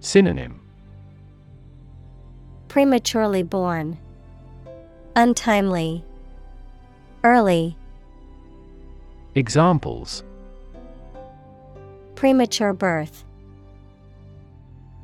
Synonym. 0.00 0.60
Prematurely 2.68 3.42
born, 3.42 3.98
Untimely, 5.14 6.04
Early, 7.22 7.76
Examples 9.34 10.24
premature 12.22 12.72
birth, 12.72 13.24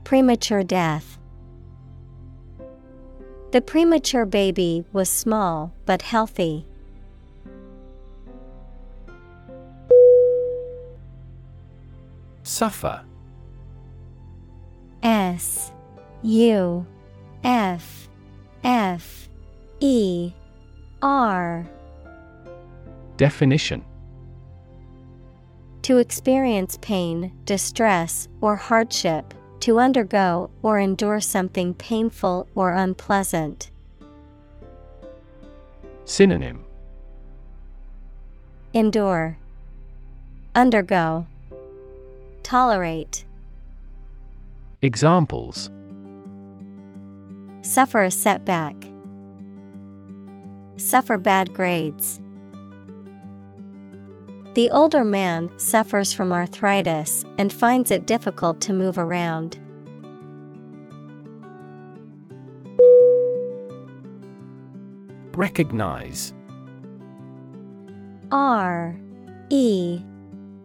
premature 0.04 0.62
death. 0.62 1.18
The 3.50 3.60
premature 3.60 4.24
baby 4.24 4.84
was 4.92 5.08
small 5.08 5.72
but 5.84 6.02
healthy. 6.02 6.64
Suffer 12.44 13.02
S 15.02 15.72
U 16.22 16.86
F 17.42 18.08
F 18.62 19.28
E 19.80 20.30
R 21.02 21.66
Definition 23.16 23.84
To 25.88 25.96
experience 25.96 26.78
pain, 26.82 27.32
distress, 27.46 28.28
or 28.42 28.56
hardship, 28.56 29.32
to 29.60 29.78
undergo 29.78 30.50
or 30.62 30.78
endure 30.78 31.18
something 31.18 31.72
painful 31.72 32.46
or 32.54 32.72
unpleasant. 32.72 33.70
Synonym. 36.04 36.66
Endure, 38.74 39.38
Undergo, 40.54 41.26
Tolerate, 42.42 43.24
Examples. 44.82 45.70
Suffer 47.62 48.02
a 48.02 48.10
setback, 48.10 48.76
Suffer 50.76 51.16
bad 51.16 51.54
grades. 51.54 52.20
The 54.58 54.72
older 54.72 55.04
man 55.04 55.56
suffers 55.56 56.12
from 56.12 56.32
arthritis 56.32 57.24
and 57.38 57.52
finds 57.52 57.92
it 57.92 58.08
difficult 58.08 58.60
to 58.62 58.72
move 58.72 58.98
around. 58.98 59.56
Recognize. 65.36 66.34
R 68.32 68.98
E 69.48 70.00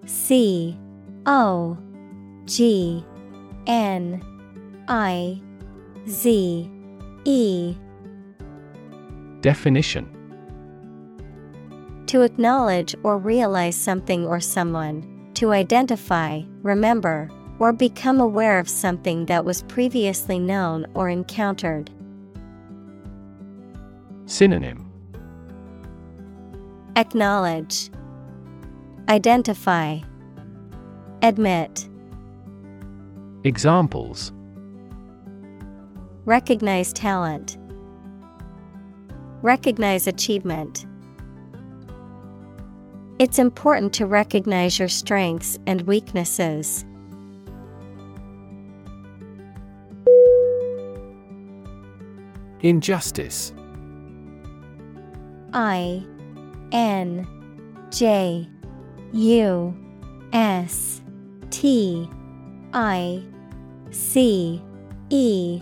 C 0.08 0.76
O 1.28 1.78
G 2.46 3.06
N 3.68 4.24
I 4.88 5.40
Z 6.10 6.72
E. 7.26 7.76
Definition 9.42 10.13
To 12.08 12.22
acknowledge 12.22 12.96
or 13.04 13.18
realize 13.18 13.76
something 13.76 14.26
or 14.26 14.40
someone, 14.40 15.32
to 15.36 15.52
identify, 15.52 16.42
remember, 16.62 17.30
or 17.60 17.72
become 17.74 18.20
aware 18.20 18.60
of 18.60 18.70
something 18.70 19.26
that 19.28 19.46
was 19.46 19.64
previously 19.64 20.38
known 20.38 20.86
or 20.94 21.10
encountered. 21.10 21.90
Synonym. 24.26 24.92
Acknowledge, 26.96 27.90
Identify, 29.10 30.00
Admit, 31.22 31.90
Examples. 33.44 34.32
Recognize 36.26 36.94
talent, 36.94 37.58
Recognize 39.42 40.08
achievement. 40.08 40.86
It's 43.20 43.38
important 43.38 43.94
to 43.94 44.08
recognize 44.08 44.80
your 44.80 44.88
strengths 44.90 45.60
and 45.68 45.82
weaknesses. 45.84 46.84
Injustice. 52.62 53.54
I 55.54 56.04
N 56.72 57.28
J 57.92 58.50
U 59.12 59.78
S 60.34 61.02
T 61.52 62.10
I 62.74 63.24
C 63.92 64.62
E. 65.12 65.62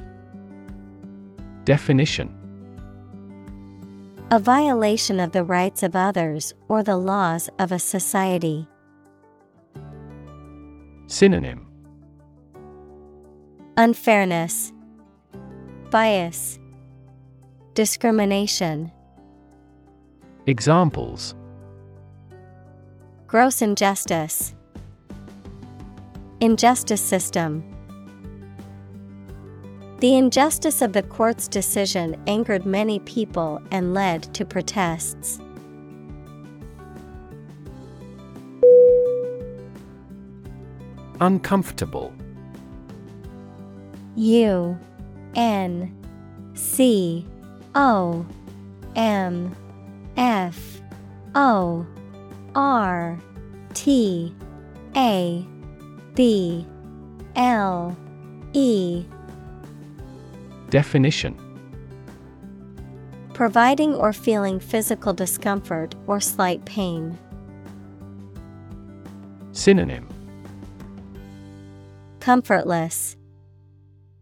Definition 1.65 2.40
A 4.33 4.39
violation 4.39 5.19
of 5.19 5.33
the 5.33 5.43
rights 5.43 5.83
of 5.83 5.93
others 5.93 6.53
or 6.69 6.83
the 6.83 6.95
laws 6.95 7.49
of 7.59 7.73
a 7.73 7.79
society. 7.79 8.65
Synonym 11.07 11.67
Unfairness, 13.75 14.71
Bias, 15.89 16.59
Discrimination. 17.73 18.89
Examples 20.47 21.35
Gross 23.27 23.61
injustice. 23.61 24.55
Injustice 26.39 27.01
system. 27.01 27.70
The 30.01 30.17
injustice 30.17 30.81
of 30.81 30.93
the 30.93 31.03
court's 31.03 31.47
decision 31.47 32.19
angered 32.25 32.65
many 32.65 32.97
people 33.01 33.61
and 33.69 33.93
led 33.93 34.23
to 34.33 34.43
protests. 34.43 35.39
Uncomfortable 41.19 42.11
U 44.15 44.75
N 45.35 45.95
C 46.55 47.27
O 47.75 48.25
M 48.95 49.55
F 50.17 50.81
O 51.35 51.85
R 52.55 53.19
T 53.75 54.35
A 54.95 55.47
B 56.15 56.65
L 57.35 57.95
E 58.53 59.05
Definition 60.71 61.35
Providing 63.33 63.93
or 63.93 64.13
feeling 64.13 64.57
physical 64.57 65.11
discomfort 65.11 65.95
or 66.07 66.21
slight 66.21 66.63
pain. 66.63 67.19
Synonym 69.51 70.07
Comfortless, 72.21 73.17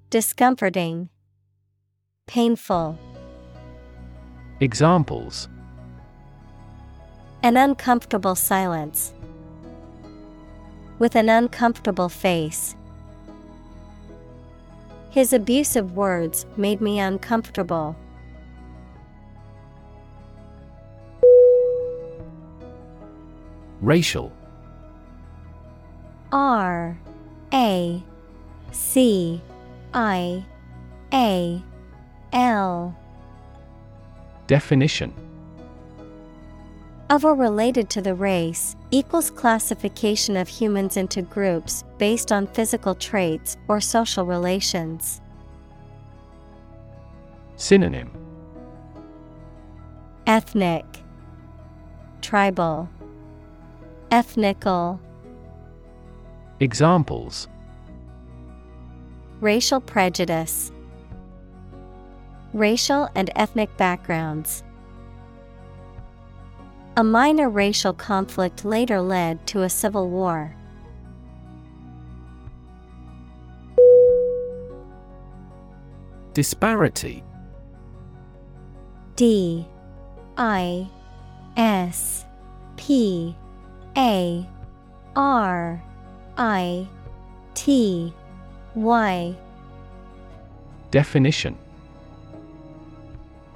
Discomforting, 0.10 1.10
Painful. 2.26 2.98
Examples 4.60 5.50
An 7.44 7.58
uncomfortable 7.58 8.34
silence. 8.34 9.14
With 10.98 11.16
an 11.16 11.30
uncomfortable 11.30 12.10
face. 12.10 12.76
His 15.10 15.34
abusive 15.34 15.94
words 15.94 16.46
made 16.56 16.82
me 16.82 17.00
uncomfortable. 17.00 17.96
Racial. 23.82 24.32
R 26.32 26.98
A 27.54 28.04
C 28.72 29.42
I 29.94 30.46
A 31.12 31.64
L. 32.34 32.96
Definition. 34.46 35.14
Of 37.10 37.26
or 37.26 37.34
related 37.34 37.90
to 37.92 38.02
the 38.02 38.14
race 38.14 38.76
equals 38.92 39.30
classification 39.30 40.36
of 40.36 40.48
humans 40.48 40.98
into 40.98 41.22
groups 41.22 41.84
based 41.98 42.32
on 42.32 42.48
physical 42.48 42.96
traits 42.96 43.58
or 43.68 43.80
social 43.80 44.26
relations. 44.26 45.22
Synonym. 47.56 48.12
Ethnic, 50.26 50.86
Tribal, 52.22 52.90
Ethnical, 54.12 55.00
Examples. 56.60 57.48
Racial 59.40 59.80
prejudice, 59.80 60.72
Racial 62.54 63.08
and 63.16 63.30
ethnic 63.36 63.76
backgrounds. 63.78 64.64
A 67.00 67.04
minor 67.04 67.50
racial 67.50 67.94
conflict 67.94 68.66
later 68.66 69.00
led 69.00 69.48
to 69.48 69.62
a 69.62 69.70
civil 69.70 70.10
war. 70.10 70.54
Disparity. 76.34 77.24
D. 79.16 79.66
I. 80.36 80.90
S. 81.56 82.26
P. 82.76 83.34
A. 83.96 84.46
R. 85.16 85.82
I. 86.38 86.86
T. 87.54 88.14
Y. 88.76 89.38
Definition 90.92 91.58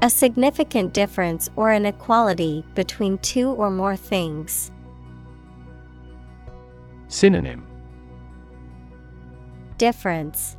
A 0.03 0.09
significant 0.09 0.91
difference 0.91 1.49
or 1.55 1.71
inequality 1.71 2.65
between 2.75 3.19
two 3.19 3.51
or 3.51 3.71
more 3.71 3.95
things. 3.95 4.69
Synonym 7.07 7.65
Difference 9.77 10.57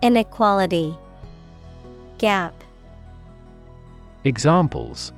Inequality 0.00 0.96
Gap 2.18 2.54
Examples 4.22 5.12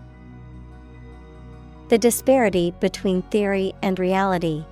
The 1.90 1.98
disparity 1.98 2.72
between 2.80 3.20
theory 3.24 3.74
and 3.82 3.98
reality. 3.98 4.64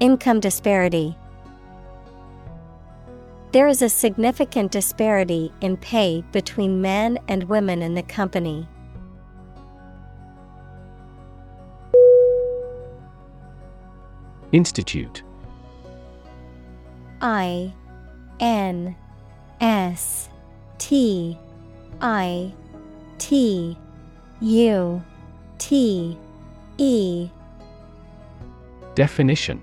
Income 0.00 0.40
disparity. 0.40 1.18
There 3.56 3.68
is 3.68 3.80
a 3.80 3.88
significant 3.88 4.70
disparity 4.70 5.50
in 5.62 5.78
pay 5.78 6.22
between 6.30 6.82
men 6.82 7.18
and 7.26 7.44
women 7.44 7.80
in 7.80 7.94
the 7.94 8.02
company. 8.02 8.68
Institute. 14.52 15.22
I 17.22 17.72
N 18.40 18.94
S 19.62 20.28
T 20.76 21.38
I 22.02 22.52
T 23.16 23.78
U 24.42 25.02
T 25.56 26.18
E. 26.76 27.30
Definition 28.94 29.62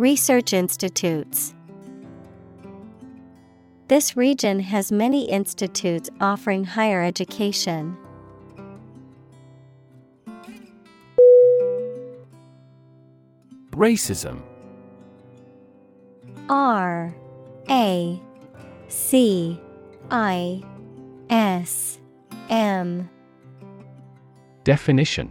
Research 0.00 0.54
institutes. 0.54 1.54
This 3.88 4.16
region 4.16 4.60
has 4.60 4.90
many 4.90 5.28
institutes 5.28 6.08
offering 6.22 6.64
higher 6.64 7.02
education. 7.02 7.98
Racism 13.72 14.40
R 16.48 17.14
A 17.68 18.22
C 18.88 19.60
I 20.10 20.62
S 21.28 22.00
M 22.48 23.10
Definition 24.64 25.30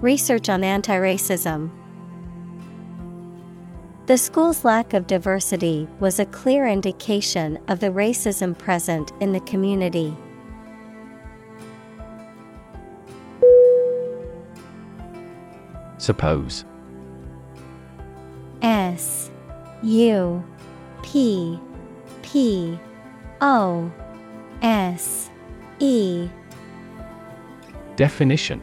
Research 0.00 0.48
on 0.48 0.64
anti 0.64 0.96
racism. 0.96 1.70
The 4.06 4.16
school's 4.16 4.64
lack 4.64 4.94
of 4.94 5.06
diversity 5.06 5.86
was 6.00 6.18
a 6.18 6.24
clear 6.24 6.66
indication 6.66 7.58
of 7.68 7.80
the 7.80 7.88
racism 7.88 8.56
present 8.56 9.12
in 9.20 9.32
the 9.32 9.40
community. 9.40 10.16
Suppose 15.98 16.64
S 18.62 19.30
U 19.82 20.42
P 21.02 21.60
P 22.22 22.80
O 23.42 23.92
S 24.62 25.30
E 25.78 26.28
Definition 27.96 28.62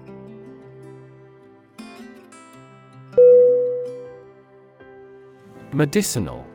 Medicinal. 5.73 6.45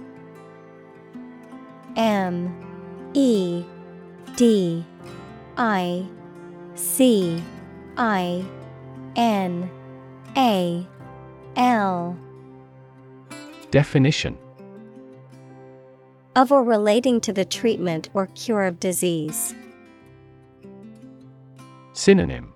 M 1.96 2.52
E 3.14 3.64
D 4.36 4.84
I 5.56 6.06
C 6.74 7.42
I 7.96 8.44
N 9.16 9.70
A 10.36 10.86
L. 11.56 12.18
Definition. 13.70 14.36
Of 16.34 16.52
or 16.52 16.62
relating 16.62 17.20
to 17.22 17.32
the 17.32 17.46
treatment 17.46 18.10
or 18.12 18.26
cure 18.26 18.64
of 18.64 18.78
disease. 18.78 19.54
Synonym. 21.94 22.52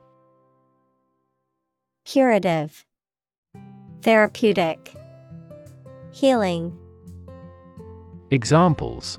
Curative, 2.05 2.85
Therapeutic, 4.03 4.95
Healing, 6.13 6.77
Examples 8.33 9.19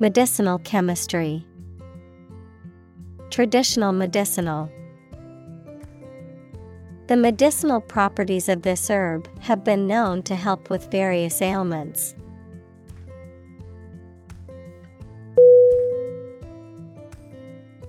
Medicinal 0.00 0.58
chemistry, 0.58 1.46
Traditional 3.30 3.92
medicinal. 3.92 4.70
The 7.06 7.16
medicinal 7.16 7.80
properties 7.80 8.48
of 8.48 8.62
this 8.62 8.90
herb 8.90 9.28
have 9.40 9.62
been 9.62 9.86
known 9.86 10.22
to 10.24 10.34
help 10.34 10.68
with 10.68 10.90
various 10.90 11.40
ailments. 11.40 12.16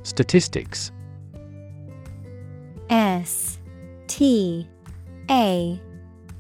Statistics 0.04 0.92
S 2.90 3.58
T 4.08 4.68
A 5.30 5.82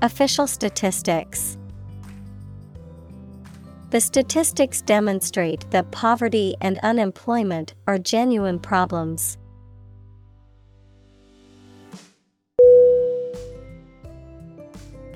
Official 0.00 0.46
statistics. 0.46 1.58
The 3.90 4.00
statistics 4.00 4.80
demonstrate 4.80 5.68
that 5.72 5.90
poverty 5.90 6.54
and 6.60 6.78
unemployment 6.84 7.74
are 7.88 7.98
genuine 7.98 8.60
problems. 8.60 9.38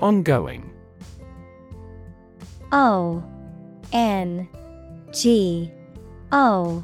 Ongoing 0.01 0.69
O 2.73 3.23
N 3.93 4.49
G 5.13 5.71
O 6.33 6.83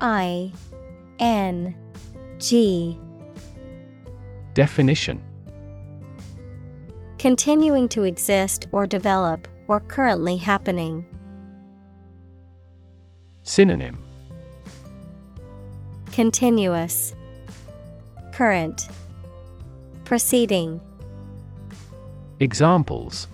I 0.00 0.52
N 1.20 1.76
G 2.38 2.98
Definition 4.54 5.22
Continuing 7.20 7.86
to 7.90 8.04
exist 8.04 8.66
or 8.72 8.86
develop, 8.86 9.46
or 9.68 9.80
currently 9.80 10.38
happening. 10.38 11.04
Synonym. 13.42 14.02
Continuous, 16.12 17.14
Current, 18.32 18.88
Proceeding, 20.06 20.80
Examples. 22.38 23.28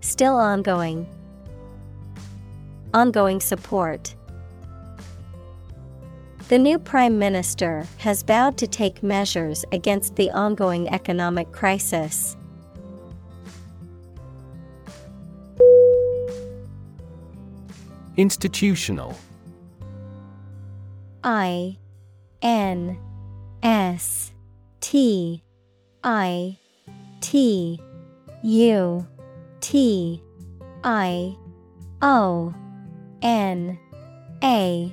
Still 0.00 0.36
ongoing, 0.36 1.06
Ongoing 2.94 3.40
support. 3.40 4.14
The 6.50 6.58
new 6.58 6.80
Prime 6.80 7.16
Minister 7.16 7.86
has 7.98 8.24
vowed 8.24 8.58
to 8.58 8.66
take 8.66 9.04
measures 9.04 9.64
against 9.70 10.16
the 10.16 10.32
ongoing 10.32 10.88
economic 10.88 11.52
crisis. 11.52 12.36
Institutional 18.16 19.16
I 21.22 21.78
N 22.42 22.98
S 23.62 24.32
T 24.80 25.44
I 26.02 26.58
T 27.20 27.80
U 28.42 29.06
T 29.60 30.20
I 30.82 31.36
O 32.02 32.52
N 33.22 33.78
A 34.42 34.92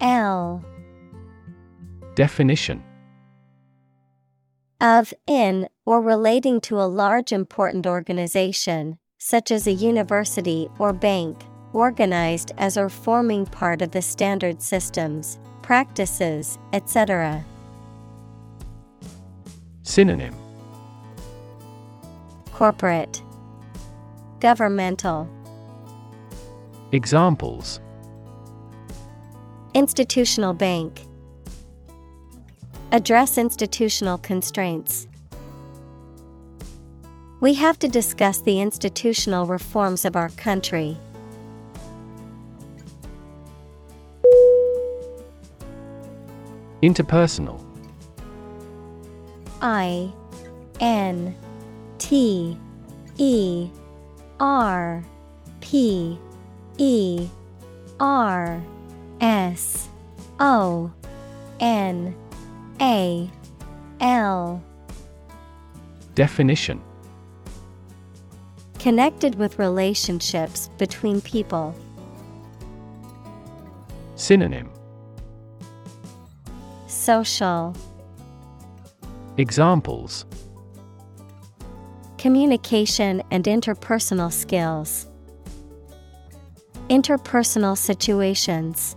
L 0.00 0.64
Definition 2.18 2.82
of, 4.80 5.14
in, 5.28 5.68
or 5.86 6.02
relating 6.02 6.60
to 6.62 6.80
a 6.80 6.90
large 7.02 7.30
important 7.30 7.86
organization, 7.86 8.98
such 9.18 9.52
as 9.52 9.68
a 9.68 9.72
university 9.72 10.68
or 10.80 10.92
bank, 10.92 11.44
organized 11.72 12.50
as 12.58 12.76
or 12.76 12.88
forming 12.88 13.46
part 13.46 13.82
of 13.82 13.92
the 13.92 14.02
standard 14.02 14.60
systems, 14.60 15.38
practices, 15.62 16.58
etc. 16.72 17.44
Synonym 19.84 20.34
Corporate, 22.50 23.22
Governmental, 24.40 25.28
Examples 26.90 27.78
Institutional 29.72 30.52
bank. 30.52 31.07
Address 32.90 33.36
institutional 33.36 34.16
constraints. 34.16 35.06
We 37.40 37.52
have 37.54 37.78
to 37.80 37.88
discuss 37.88 38.40
the 38.40 38.62
institutional 38.62 39.44
reforms 39.44 40.06
of 40.06 40.16
our 40.16 40.30
country. 40.30 40.96
Interpersonal 46.82 47.62
I 49.60 50.10
N 50.80 51.36
T 51.98 52.56
E 53.18 53.68
R 54.40 55.04
P 55.60 56.18
E 56.78 57.28
R 58.00 58.62
S 59.20 59.88
O 60.40 60.90
N 61.60 62.14
A 62.80 63.30
L 64.00 64.62
Definition 66.14 66.80
Connected 68.78 69.34
with 69.34 69.58
relationships 69.58 70.70
between 70.78 71.20
people. 71.20 71.74
Synonym 74.14 74.70
Social 76.86 77.74
Examples 79.36 80.24
Communication 82.18 83.22
and 83.30 83.44
interpersonal 83.44 84.32
skills. 84.32 85.06
Interpersonal 86.88 87.76
situations. 87.78 88.96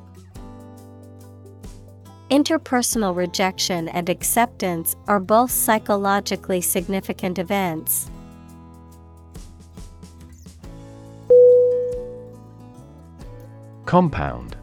Interpersonal 2.31 3.13
rejection 3.13 3.89
and 3.89 4.07
acceptance 4.07 4.95
are 5.05 5.19
both 5.19 5.51
psychologically 5.51 6.61
significant 6.61 7.37
events. 7.37 8.09
Compound. 13.85 14.55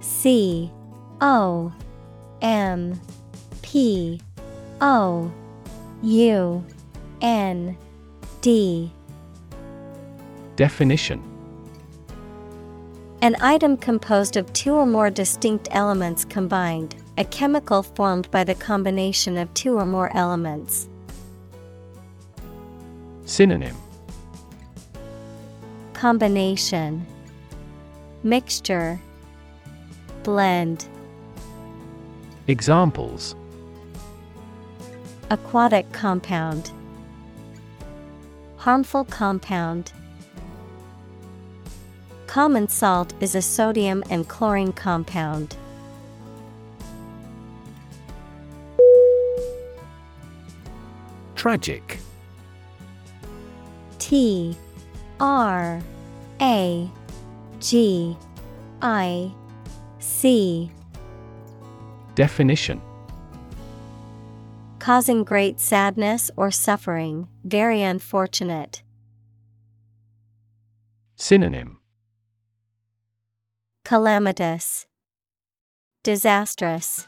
C 0.00 0.72
O 1.20 1.70
M 2.40 2.98
P 3.60 4.18
O 4.80 5.30
U 6.02 6.64
N 7.20 7.76
D. 8.40 8.90
Definition 10.56 11.35
An 13.22 13.34
item 13.40 13.76
composed 13.76 14.36
of 14.36 14.52
two 14.52 14.74
or 14.74 14.84
more 14.84 15.08
distinct 15.08 15.68
elements 15.70 16.24
combined, 16.24 16.96
a 17.16 17.24
chemical 17.24 17.82
formed 17.82 18.30
by 18.30 18.44
the 18.44 18.54
combination 18.54 19.38
of 19.38 19.52
two 19.54 19.78
or 19.78 19.86
more 19.86 20.14
elements. 20.14 20.88
Synonym. 23.24 23.74
Combination. 25.94 27.06
Mixture. 28.22 29.00
Blend. 30.22 30.86
Examples. 32.48 33.34
Aquatic 35.30 35.90
compound. 35.92 36.70
Harmful 38.58 39.04
compound 39.06 39.92
Common 42.36 42.68
salt 42.68 43.14
is 43.20 43.34
a 43.34 43.40
sodium 43.40 44.04
and 44.10 44.28
chlorine 44.28 44.70
compound. 44.70 45.56
Tragic. 51.34 51.98
T 53.98 54.54
R 55.18 55.80
A 56.42 56.90
G 57.58 58.18
I 58.82 59.32
C. 59.98 60.70
Definition. 62.16 62.82
Causing 64.78 65.24
great 65.24 65.58
sadness 65.58 66.30
or 66.36 66.50
suffering, 66.50 67.28
very 67.44 67.80
unfortunate. 67.80 68.82
Synonym 71.14 71.78
Calamitous, 73.86 74.84
Disastrous, 76.02 77.06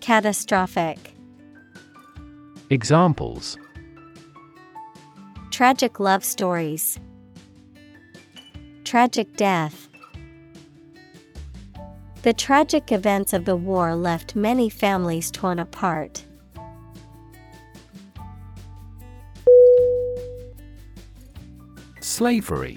Catastrophic. 0.00 1.14
Examples 2.68 3.56
Tragic 5.50 5.98
love 5.98 6.22
stories, 6.22 7.00
Tragic 8.84 9.34
death. 9.38 9.88
The 12.20 12.34
tragic 12.34 12.92
events 12.92 13.32
of 13.32 13.46
the 13.46 13.56
war 13.56 13.94
left 13.94 14.36
many 14.36 14.68
families 14.68 15.30
torn 15.30 15.58
apart. 15.58 16.26
Slavery 22.02 22.76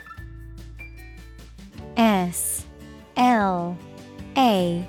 S 1.97 2.56
L 3.18 3.77
A 4.38 4.88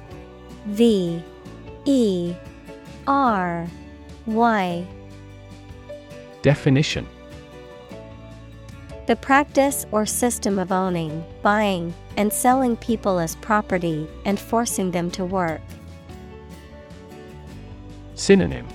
V 0.67 1.23
E 1.87 2.35
R 3.07 3.67
Y. 4.27 4.87
Definition 6.43 7.07
The 9.07 9.17
practice 9.17 9.87
or 9.91 10.05
system 10.05 10.59
of 10.59 10.71
owning, 10.71 11.25
buying, 11.43 11.95
and 12.19 12.33
selling 12.33 12.77
people 12.77 13.19
as 13.19 13.35
property 13.37 14.07
and 14.27 14.39
forcing 14.39 14.91
them 14.91 15.11
to 15.13 15.25
work. 15.25 15.63
Synonym 18.15 18.67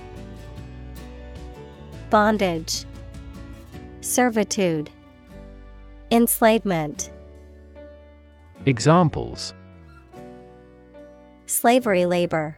Bondage, 2.10 2.84
Servitude, 4.00 4.90
Enslavement. 6.10 7.10
Examples 8.66 9.52
Slavery 11.44 12.06
labor. 12.06 12.56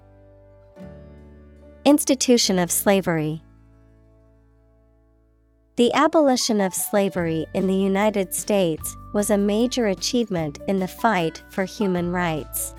Institution 1.85 2.61
of 2.61 2.71
slavery. 2.71 3.43
The 5.75 5.93
abolition 5.95 6.61
of 6.61 6.73
slavery 6.75 7.47
in 7.55 7.67
the 7.67 7.75
United 7.75 8.33
States 8.33 8.97
was 9.15 9.31
a 9.31 9.37
major 9.37 9.89
achievement 9.89 10.61
in 10.69 10.79
the 10.79 10.87
fight 10.87 11.43
for 11.51 11.65
human 11.65 12.13
rights. 12.13 12.73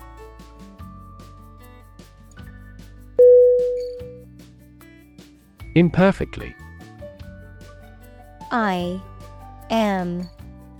Imperfectly 5.74 6.56
I 8.50 9.02
M 9.68 10.26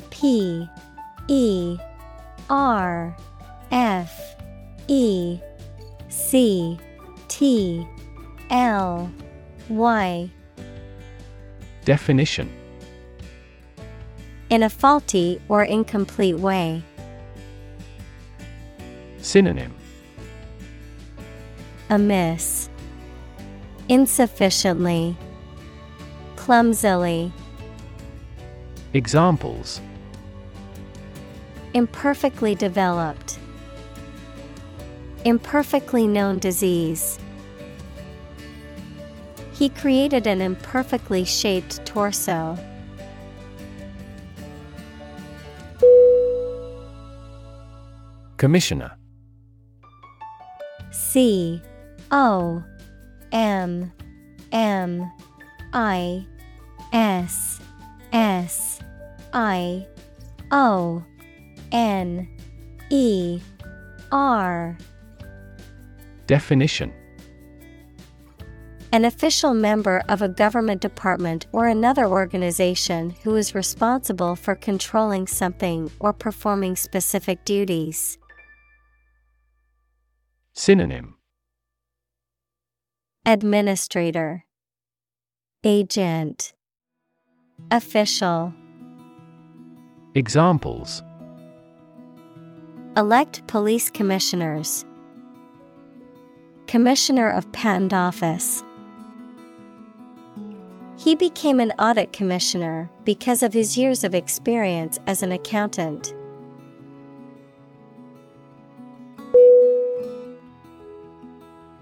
P 0.09 0.67
E 1.29 1.79
R 2.51 3.17
F 3.71 4.37
E 4.89 5.39
C 6.09 6.79
T 7.29 7.87
L 8.51 9.11
Y 9.69 10.31
Definition 11.85 12.53
In 14.51 14.63
a 14.63 14.71
faulty 14.71 15.41
or 15.49 15.65
incomplete 15.65 16.39
way. 16.39 16.83
Synonym 19.19 19.75
Amiss. 21.91 22.69
Insufficiently. 23.89 25.17
Clumsily. 26.37 27.33
Examples 28.93 29.81
Imperfectly 31.75 32.55
developed. 32.55 33.39
Imperfectly 35.25 36.07
known 36.07 36.39
disease. 36.39 37.19
He 39.53 39.69
created 39.69 40.27
an 40.27 40.41
imperfectly 40.41 41.25
shaped 41.25 41.85
torso. 41.85 42.57
Commissioner 48.37 48.97
C 50.93 51.61
O 52.13 52.63
M 53.33 53.93
M 54.53 55.13
I 55.73 56.25
S 56.93 57.61
S 58.13 58.81
I 59.33 59.87
O 60.53 61.05
N 61.73 62.29
E 62.91 63.41
R. 64.13 64.77
Definition. 66.27 66.93
An 68.91 69.05
official 69.05 69.53
member 69.53 70.03
of 70.09 70.23
a 70.23 70.29
government 70.29 70.81
department 70.81 71.47
or 71.53 71.67
another 71.67 72.07
organization 72.07 73.15
who 73.23 73.37
is 73.37 73.55
responsible 73.55 74.35
for 74.35 74.55
controlling 74.55 75.27
something 75.27 75.91
or 76.01 76.15
performing 76.15 76.75
specific 76.75 77.45
duties. 77.45 78.17
Synonym. 80.55 81.17
Administrator. 83.27 84.47
Agent. 85.65 86.55
Official. 87.71 88.55
Examples 90.15 91.03
Elect 92.99 93.47
police 93.47 93.91
commissioners. 93.91 94.85
Commissioner 96.67 97.31
of 97.31 97.53
Patent 97.53 97.93
Office. 97.93 98.65
He 100.97 101.15
became 101.15 101.61
an 101.61 101.71
audit 101.79 102.13
commissioner 102.13 102.91
because 103.05 103.45
of 103.45 103.53
his 103.53 103.79
years 103.79 104.03
of 104.03 104.17
experience 104.17 104.99
as 105.07 105.23
an 105.23 105.31
accountant. 105.31 106.13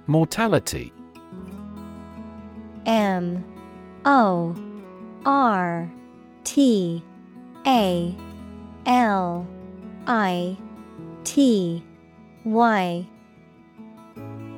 Mortality 0.06 0.92
M 2.84 3.42
O 4.04 4.54
R 5.24 5.90
T 6.44 7.02
A 7.66 8.14
L 8.84 9.46
I 10.06 10.58
T 11.26 11.82
Y 12.44 13.04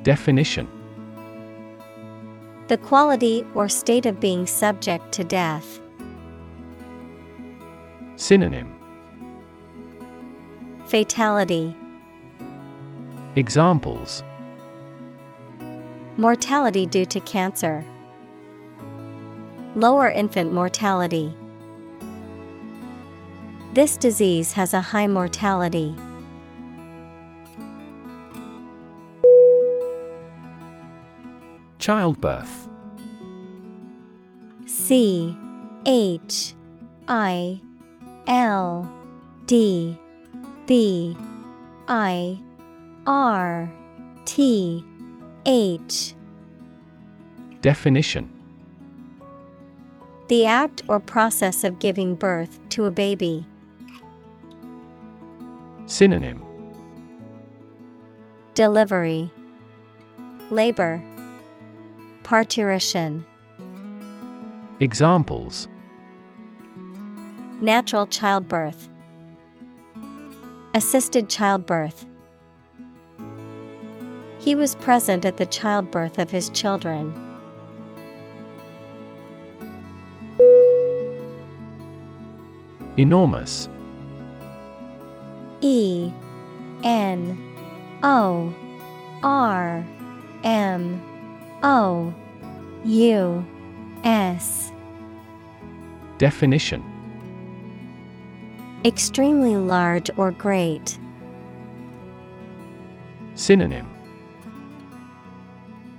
Definition 0.03 0.67
The 2.67 2.77
quality 2.77 3.43
or 3.55 3.67
state 3.67 4.05
of 4.05 4.19
being 4.19 4.45
subject 4.45 5.11
to 5.13 5.23
death. 5.23 5.79
Synonym 8.17 8.71
Fatality 10.85 11.75
Examples 13.35 14.21
Mortality 16.17 16.85
due 16.85 17.05
to 17.07 17.19
cancer. 17.21 17.83
Lower 19.75 20.11
infant 20.11 20.53
mortality. 20.53 21.33
This 23.73 23.97
disease 23.97 24.53
has 24.53 24.75
a 24.75 24.81
high 24.81 25.07
mortality. 25.07 25.95
Childbirth. 31.89 32.69
C 34.67 35.35
H 35.87 36.53
I 37.07 37.59
L 38.27 38.93
D 39.47 39.97
B 40.67 41.17
I 41.87 42.39
R 43.07 43.71
T 44.25 44.85
H. 45.47 46.13
Definition. 47.61 48.31
The 50.27 50.45
act 50.45 50.83
or 50.87 50.99
process 50.99 51.63
of 51.63 51.79
giving 51.79 52.13
birth 52.13 52.59
to 52.69 52.85
a 52.85 52.91
baby. 52.91 53.47
Synonym. 55.87 56.43
Delivery. 58.53 59.31
Labor 60.51 61.03
Parturition 62.29 63.25
Examples. 64.79 65.67
Natural 67.59 68.05
childbirth. 68.05 68.87
Assisted 70.75 71.27
childbirth. 71.27 72.05
He 74.37 74.53
was 74.53 74.75
present 74.75 75.25
at 75.25 75.37
the 75.37 75.47
childbirth 75.47 76.19
of 76.19 76.29
his 76.29 76.51
children. 76.51 77.11
Enormous. 82.95 83.67
E 85.61 86.11
N 86.83 87.99
O 88.03 88.53
R 89.23 89.83
M 90.43 91.08
O 91.63 92.13
U 92.85 93.45
S 94.03 94.71
Definition 96.17 96.83
Extremely 98.85 99.57
large 99.57 100.09
or 100.15 100.31
great. 100.31 100.97
Synonym 103.35 103.89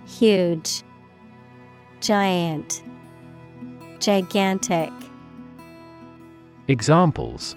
Huge, 0.06 0.82
Giant, 2.00 2.82
Gigantic. 3.98 4.90
Examples 6.68 7.56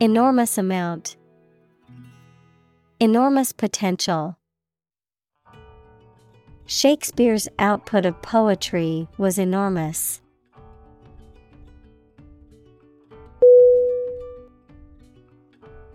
Enormous 0.00 0.58
amount. 0.58 1.16
Enormous 2.98 3.52
potential. 3.52 4.39
Shakespeare's 6.72 7.48
output 7.58 8.06
of 8.06 8.22
poetry 8.22 9.08
was 9.18 9.38
enormous. 9.38 10.22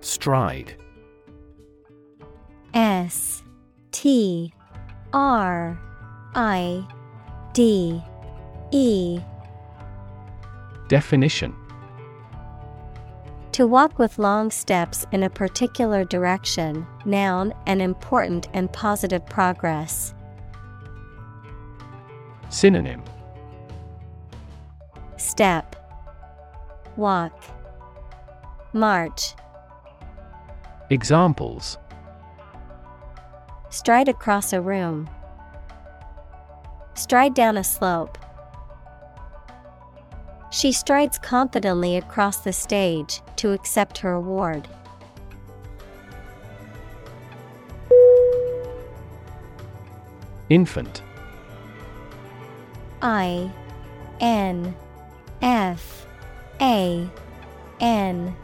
Stride. 0.02 0.76
S 2.74 3.42
T 3.94 4.54
R 5.14 5.80
I 6.36 6.86
D 7.54 8.04
E 8.72 9.22
Definition 10.90 11.56
To 13.54 13.66
walk 13.66 13.98
with 13.98 14.20
long 14.20 14.52
steps 14.52 15.06
in 15.14 15.24
a 15.24 15.30
particular 15.30 16.04
direction, 16.04 16.86
noun, 17.06 17.54
an 17.66 17.80
important 17.80 18.50
and 18.54 18.70
positive 18.74 19.26
progress. 19.26 20.15
Synonym 22.50 23.04
Step 25.18 25.76
Walk 26.96 27.44
March 28.74 29.34
Examples 30.90 31.78
Stride 33.70 34.08
across 34.08 34.54
a 34.54 34.62
room. 34.62 35.10
Stride 36.94 37.34
down 37.34 37.58
a 37.58 37.64
slope. 37.64 38.18
She 40.50 40.72
strides 40.72 41.18
confidently 41.18 41.98
across 41.98 42.38
the 42.38 42.54
stage 42.54 43.22
to 43.36 43.52
accept 43.52 43.98
her 43.98 44.14
award. 44.14 44.70
Infant 50.50 51.02
I 53.02 53.52
N 54.20 54.76
F 55.42 56.06
A 56.62 57.10
N 57.80 58.36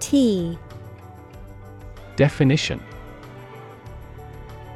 T. 0.00 0.58
Definition. 2.16 2.80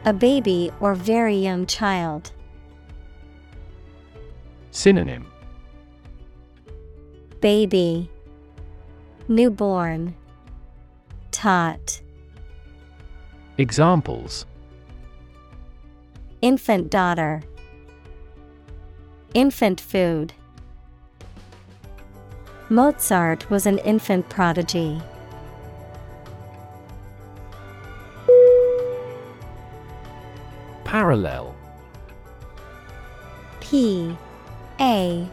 A 0.04 0.12
baby 0.12 0.70
or 0.80 0.94
very 0.94 1.36
young 1.36 1.66
child. 1.66 2.32
Synonym. 4.70 5.26
Baby. 7.40 8.10
Newborn. 9.28 10.14
Tot. 11.30 12.00
Examples. 13.58 14.46
Infant 16.40 16.90
daughter 16.90 17.42
Infant 19.34 19.80
food. 19.80 20.32
Mozart 22.68 23.48
was 23.48 23.64
an 23.64 23.78
infant 23.78 24.28
prodigy. 24.28 25.00
Parallel. 30.82 31.54
P 33.60 34.16
A 34.80 35.28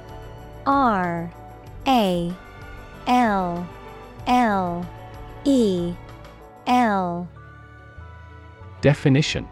R 0.68 1.32
A 1.88 2.32
L 3.08 3.68
L 4.28 4.90
E 5.44 5.94
L. 6.68 7.28
Definition 8.82 9.48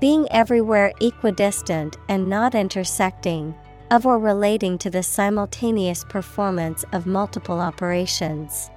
Being 0.00 0.26
everywhere 0.30 0.92
equidistant 1.00 1.98
and 2.08 2.28
not 2.28 2.54
intersecting, 2.54 3.54
of 3.90 4.06
or 4.06 4.18
relating 4.18 4.78
to 4.78 4.90
the 4.90 5.02
simultaneous 5.02 6.04
performance 6.04 6.84
of 6.92 7.06
multiple 7.06 7.60
operations. 7.60 8.70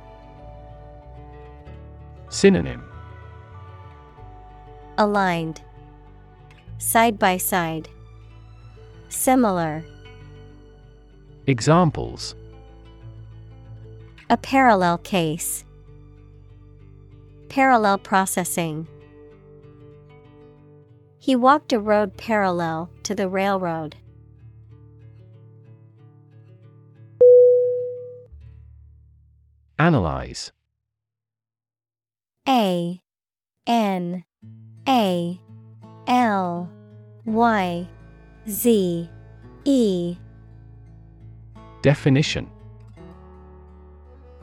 Synonym 2.30 2.84
Aligned, 4.98 5.62
Side 6.78 7.18
by 7.18 7.38
side, 7.38 7.88
Similar, 9.10 9.86
Examples 11.48 12.36
a 14.30 14.38
parallel 14.38 14.98
case. 14.98 15.64
Parallel 17.50 18.00
processing. 18.00 18.88
He 21.24 21.38
walked 21.38 21.72
a 21.72 21.80
road 21.80 22.18
parallel 22.18 22.90
to 23.04 23.16
the 23.16 23.30
railroad. 23.30 23.96
Analyze 29.80 30.52
A 32.46 33.00
N 33.66 34.26
A 34.86 35.40
L 36.08 36.70
Y 37.24 37.88
Z 38.50 39.10
E 39.64 40.18
Definition 41.82 42.52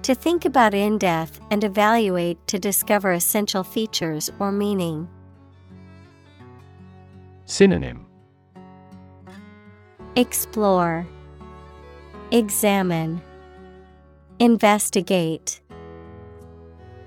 To 0.01 0.15
think 0.15 0.47
about 0.47 0.73
in 0.73 0.97
depth 0.97 1.40
and 1.51 1.62
evaluate 1.62 2.39
to 2.47 2.59
discover 2.59 3.12
essential 3.12 3.65
features 3.65 4.31
or 4.39 4.51
meaning. 4.51 5.11
Synonym 7.51 8.06
Explore, 10.14 11.05
Examine, 12.31 13.20
Investigate. 14.39 15.60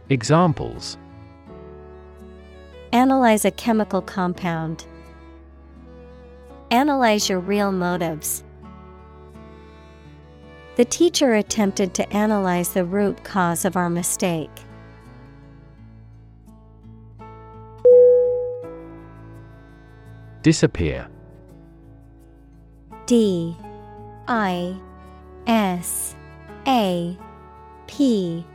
Examples 0.10 0.98
Analyze 2.92 3.46
a 3.46 3.52
chemical 3.52 4.02
compound. 4.02 4.86
Analyze 6.72 7.30
your 7.30 7.40
real 7.40 7.72
motives. 7.72 8.44
The 10.76 10.84
teacher 10.84 11.36
attempted 11.36 11.94
to 11.94 12.14
analyze 12.14 12.74
the 12.74 12.84
root 12.84 13.24
cause 13.24 13.64
of 13.64 13.78
our 13.78 13.90
mistake. 13.90 14.52
Disappear. 20.44 21.08
D 23.06 23.56
I 24.28 24.78
S 25.48 26.16
A 26.68 27.18
P 27.88 28.46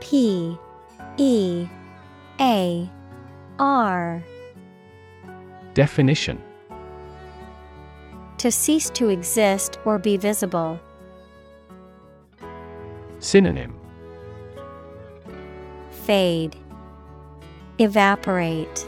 P 0.00 0.56
E 1.18 1.68
A 2.40 2.90
R. 3.58 4.24
Definition. 5.74 6.42
To 8.38 8.50
cease 8.50 8.88
to 8.90 9.10
exist 9.10 9.78
or 9.84 9.98
be 9.98 10.16
visible. 10.16 10.80
Synonym. 13.18 13.78
Fade, 15.90 16.56
Evaporate, 17.78 18.86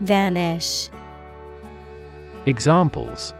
Vanish. 0.00 0.90
Examples 2.46 3.34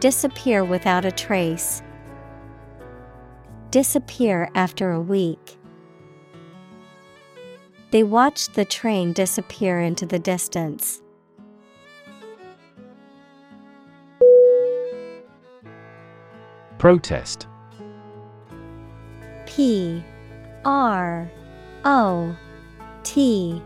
Disappear 0.00 0.64
without 0.64 1.04
a 1.04 1.12
trace. 1.12 1.82
Disappear 3.70 4.50
after 4.54 4.90
a 4.90 5.00
week. 5.00 5.58
They 7.90 8.02
watched 8.02 8.54
the 8.54 8.64
train 8.64 9.12
disappear 9.12 9.80
into 9.80 10.06
the 10.06 10.18
distance. 10.18 11.02
Protest 16.78 17.46
P 19.46 20.02
R 20.64 21.30
O 21.84 22.36
T 23.04 23.62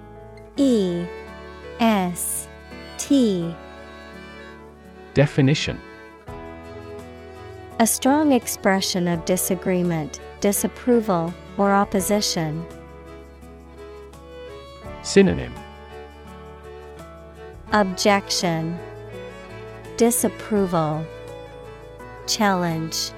E 0.56 1.06
S 1.78 2.48
T 2.98 3.55
Definition 5.14 5.81
A 7.78 7.86
strong 7.86 8.32
expression 8.32 9.09
of 9.09 9.24
disagreement, 9.24 10.20
disapproval, 10.40 11.32
or 11.56 11.73
opposition. 11.73 12.64
Synonym 15.02 15.55
Objection, 17.73 18.78
Disapproval, 19.97 21.05
Challenge. 22.27 23.10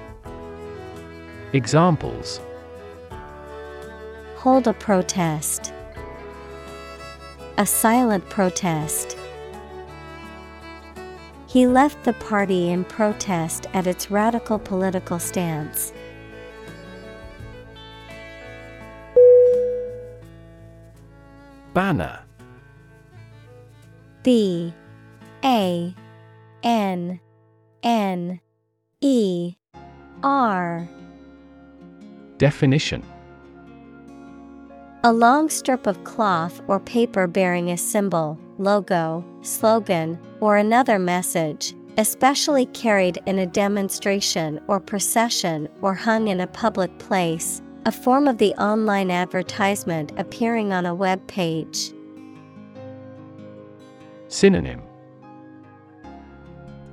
Examples 1.53 2.39
Hold 4.37 4.67
a 4.67 4.73
protest. 4.73 5.73
A 7.57 7.65
silent 7.65 8.29
protest. 8.29 9.17
He 11.49 11.65
left 11.65 12.03
the 12.03 12.13
party 12.13 12.69
in 12.69 12.83
protest 12.85 13.65
at 13.73 13.87
its 13.87 14.11
radical 14.11 14.59
political 14.59 15.17
stance. 15.17 15.91
Banner. 21.73 22.19
B. 24.21 24.71
A. 25.43 25.95
N. 26.61 27.19
N. 27.81 28.39
E. 29.01 29.55
R. 30.21 30.87
Definition. 32.37 33.01
A 35.03 35.11
long 35.11 35.49
strip 35.49 35.87
of 35.87 36.03
cloth 36.03 36.61
or 36.67 36.79
paper 36.79 37.25
bearing 37.25 37.71
a 37.71 37.77
symbol, 37.77 38.37
logo, 38.59 39.25
slogan, 39.41 40.19
or 40.41 40.57
another 40.57 40.99
message, 40.99 41.73
especially 41.97 42.65
carried 42.67 43.19
in 43.25 43.39
a 43.39 43.45
demonstration 43.45 44.59
or 44.67 44.79
procession 44.79 45.67
or 45.81 45.93
hung 45.93 46.27
in 46.27 46.39
a 46.39 46.47
public 46.47 46.97
place, 46.99 47.61
a 47.85 47.91
form 47.91 48.27
of 48.27 48.37
the 48.37 48.53
online 48.53 49.11
advertisement 49.11 50.11
appearing 50.17 50.71
on 50.71 50.85
a 50.85 50.95
web 50.95 51.25
page. 51.27 51.93
Synonym. 54.27 54.81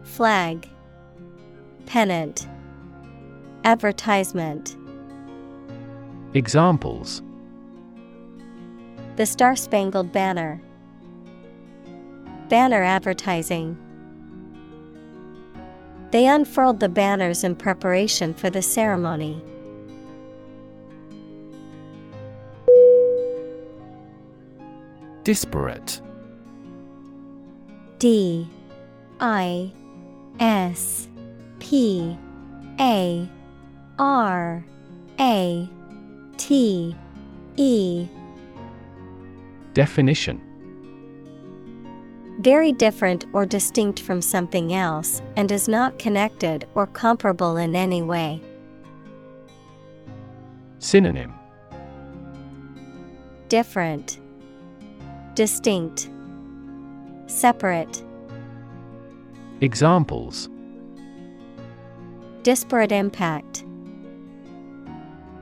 Flag. 0.02 0.68
Pennant. 1.84 2.48
Advertisement. 3.64 4.76
Examples. 6.34 7.22
The 9.16 9.26
Star 9.26 9.56
Spangled 9.56 10.12
Banner 10.12 10.60
Banner 12.48 12.82
advertising. 12.82 13.76
They 16.12 16.26
unfurled 16.26 16.78
the 16.78 16.88
banners 16.88 17.42
in 17.42 17.56
preparation 17.56 18.34
for 18.34 18.50
the 18.50 18.62
ceremony. 18.62 19.42
Disparate. 25.24 26.00
D 27.98 28.48
I 29.18 29.72
S 30.38 31.08
P 31.58 32.16
A 32.78 33.28
R 33.98 34.64
A 35.18 35.68
T 36.36 36.96
E. 37.56 38.08
Definition 39.74 40.45
Very 42.38 42.72
different 42.72 43.24
or 43.32 43.46
distinct 43.46 44.00
from 44.00 44.20
something 44.20 44.74
else 44.74 45.22
and 45.36 45.50
is 45.50 45.68
not 45.68 45.98
connected 45.98 46.66
or 46.74 46.86
comparable 46.86 47.56
in 47.56 47.74
any 47.74 48.02
way. 48.02 48.42
Synonym. 50.78 51.32
Different. 53.48 54.20
Distinct. 55.34 56.10
Separate. 57.26 58.02
Examples. 59.62 60.50
Disparate 62.42 62.92
impact. 62.92 63.64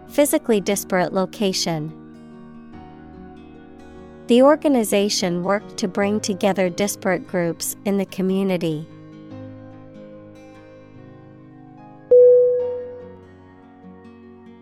Physically 0.09 0.61
disparate 0.61 1.12
location. 1.12 2.03
The 4.26 4.40
organization 4.40 5.42
worked 5.42 5.76
to 5.78 5.88
bring 5.88 6.18
together 6.18 6.70
disparate 6.70 7.26
groups 7.26 7.76
in 7.84 7.98
the 7.98 8.06
community. 8.06 8.88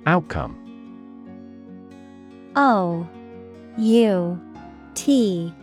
Outcome 0.04 0.58
O 2.56 3.08
U 3.78 4.40
T 4.94 5.54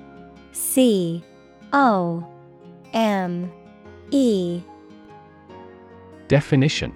C 0.53 1.21
O 1.73 2.25
M 2.93 3.51
E 4.11 4.61
Definition 6.29 6.93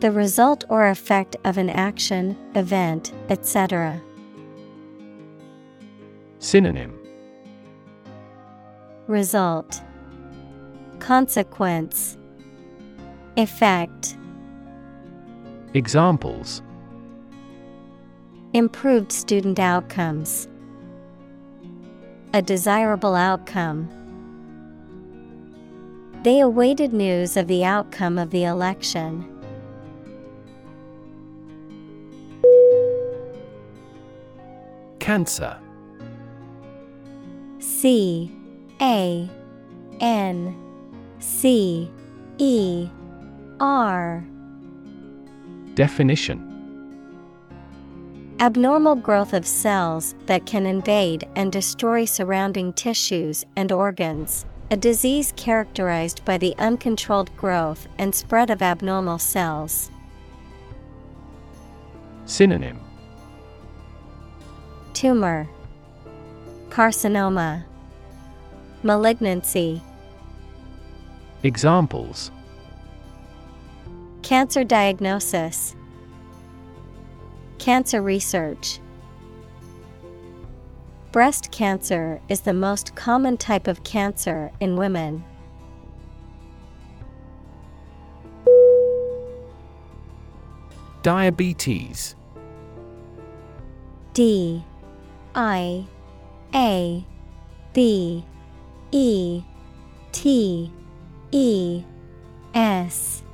The 0.00 0.10
result 0.10 0.64
or 0.70 0.88
effect 0.88 1.36
of 1.44 1.58
an 1.58 1.68
action, 1.68 2.38
event, 2.54 3.12
etc. 3.28 4.00
Synonym 6.44 6.92
Result 9.06 9.80
Consequence 10.98 12.18
Effect 13.38 14.18
Examples 15.72 16.60
Improved 18.52 19.10
student 19.10 19.58
outcomes. 19.58 20.46
A 22.34 22.42
desirable 22.42 23.14
outcome. 23.14 23.88
They 26.24 26.40
awaited 26.40 26.92
news 26.92 27.38
of 27.38 27.46
the 27.46 27.64
outcome 27.64 28.18
of 28.18 28.28
the 28.28 28.44
election. 28.44 29.26
Cancer 34.98 35.58
C 37.84 38.32
A 38.80 39.28
N 40.00 40.56
C 41.18 41.90
E 42.38 42.88
R 43.60 44.24
Definition 45.74 46.40
Abnormal 48.40 48.94
growth 48.94 49.34
of 49.34 49.46
cells 49.46 50.14
that 50.24 50.46
can 50.46 50.64
invade 50.64 51.28
and 51.36 51.52
destroy 51.52 52.06
surrounding 52.06 52.72
tissues 52.72 53.44
and 53.54 53.70
organs. 53.70 54.46
A 54.70 54.78
disease 54.78 55.34
characterized 55.36 56.24
by 56.24 56.38
the 56.38 56.54
uncontrolled 56.56 57.36
growth 57.36 57.86
and 57.98 58.14
spread 58.14 58.48
of 58.48 58.62
abnormal 58.62 59.18
cells. 59.18 59.90
Synonym 62.24 62.80
Tumor, 64.94 65.46
Carcinoma, 66.70 67.66
Malignancy. 68.84 69.80
Examples 71.42 72.30
Cancer 74.22 74.62
diagnosis, 74.62 75.74
Cancer 77.58 78.02
research. 78.02 78.80
Breast 81.12 81.50
cancer 81.50 82.20
is 82.28 82.42
the 82.42 82.52
most 82.52 82.94
common 82.94 83.38
type 83.38 83.68
of 83.68 83.84
cancer 83.84 84.52
in 84.60 84.76
women. 84.76 85.24
Diabetes 91.02 92.16
D 94.12 94.62
I 95.34 95.86
A 96.54 97.06
B 97.72 98.24
E 98.94 99.42
T 100.12 100.70
E 101.32 101.82
S 102.54 103.24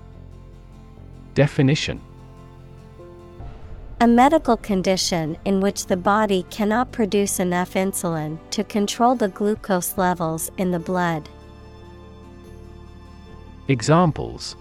Definition 1.35 2.01
A 4.01 4.07
medical 4.07 4.57
condition 4.57 5.37
in 5.45 5.61
which 5.61 5.85
the 5.85 5.99
body 5.99 6.47
cannot 6.49 6.93
produce 6.93 7.39
enough 7.39 7.75
insulin 7.75 8.39
to 8.53 8.65
control 8.65 9.15
the 9.15 9.29
glucose 9.29 9.99
levels 9.99 10.51
in 10.57 10.71
the 10.71 10.79
blood. 10.79 11.29
Examples 13.69 14.57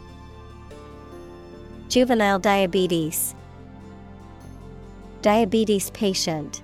Juvenile 1.87 2.39
diabetes, 2.39 3.35
Diabetes 5.21 5.91
patient. 5.91 6.61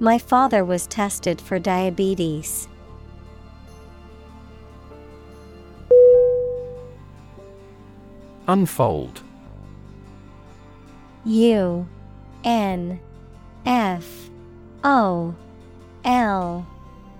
My 0.00 0.18
father 0.18 0.64
was 0.64 0.86
tested 0.86 1.40
for 1.40 1.58
diabetes. 1.58 2.68
Unfold. 8.46 9.22
U 11.24 11.86
N 12.44 13.00
F 13.64 14.30
O 14.82 15.34
L 16.04 16.66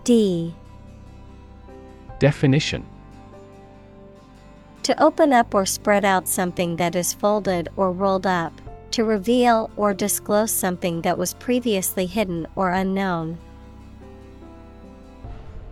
D. 0.02 0.54
Definition. 2.18 2.84
To 4.82 5.02
open 5.02 5.32
up 5.32 5.54
or 5.54 5.64
spread 5.64 6.04
out 6.04 6.28
something 6.28 6.76
that 6.76 6.94
is 6.94 7.14
folded 7.14 7.70
or 7.76 7.90
rolled 7.90 8.26
up, 8.26 8.52
To 8.94 9.02
reveal 9.02 9.72
or 9.76 9.92
disclose 9.92 10.52
something 10.52 11.00
that 11.02 11.18
was 11.18 11.34
previously 11.34 12.06
hidden 12.06 12.46
or 12.54 12.70
unknown. 12.70 13.38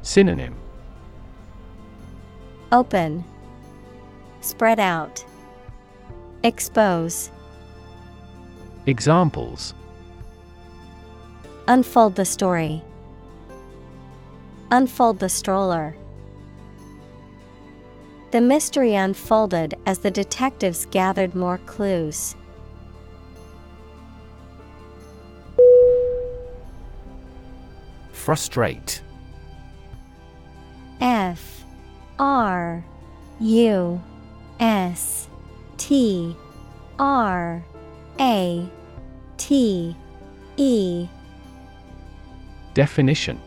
Synonym 0.02 0.56
Open, 2.72 3.24
Spread 4.40 4.80
out, 4.80 5.24
Expose. 6.42 7.30
Examples 8.86 9.72
Unfold 11.68 12.16
the 12.16 12.24
story. 12.24 12.82
Unfold 14.72 15.20
the 15.20 15.28
stroller. 15.28 15.94
The 18.32 18.40
mystery 18.40 18.96
unfolded 18.96 19.74
as 19.86 20.00
the 20.00 20.10
detectives 20.10 20.86
gathered 20.86 21.36
more 21.36 21.58
clues. 21.58 22.34
Frustrate. 28.22 29.02
F 31.00 31.64
R 32.20 32.84
U 33.40 34.00
S 34.60 35.26
T 35.76 36.36
R 37.00 37.64
A 38.20 38.70
T 39.38 39.96
E. 40.56 41.08
Definition. 42.74 43.40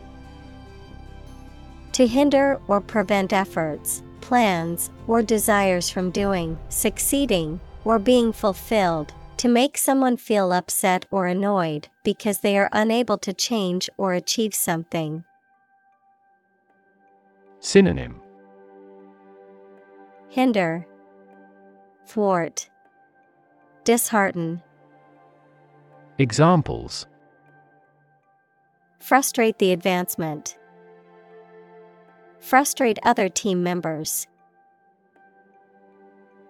To 1.92 2.06
hinder 2.06 2.60
or 2.68 2.82
prevent 2.82 3.32
efforts, 3.32 4.02
plans, 4.20 4.90
or 5.06 5.22
desires 5.22 5.88
from 5.88 6.10
doing, 6.10 6.58
succeeding, 6.68 7.60
or 7.86 7.98
being 7.98 8.30
fulfilled, 8.30 9.14
to 9.38 9.48
make 9.48 9.76
someone 9.76 10.16
feel 10.16 10.52
upset 10.52 11.06
or 11.10 11.26
annoyed 11.26 11.88
because 12.04 12.40
they 12.40 12.56
are 12.56 12.70
unable 12.72 13.18
to 13.18 13.32
change 13.32 13.90
or 13.96 14.14
achieve 14.14 14.54
something. 14.54 15.24
Synonym 17.60 18.20
Hinder, 20.28 20.86
Thwart, 22.06 22.68
Dishearten, 23.84 24.62
Examples 26.18 27.06
Frustrate 28.98 29.58
the 29.58 29.72
advancement. 29.72 30.58
Frustrate 32.40 32.98
other 33.02 33.28
team 33.28 33.62
members. 33.62 34.26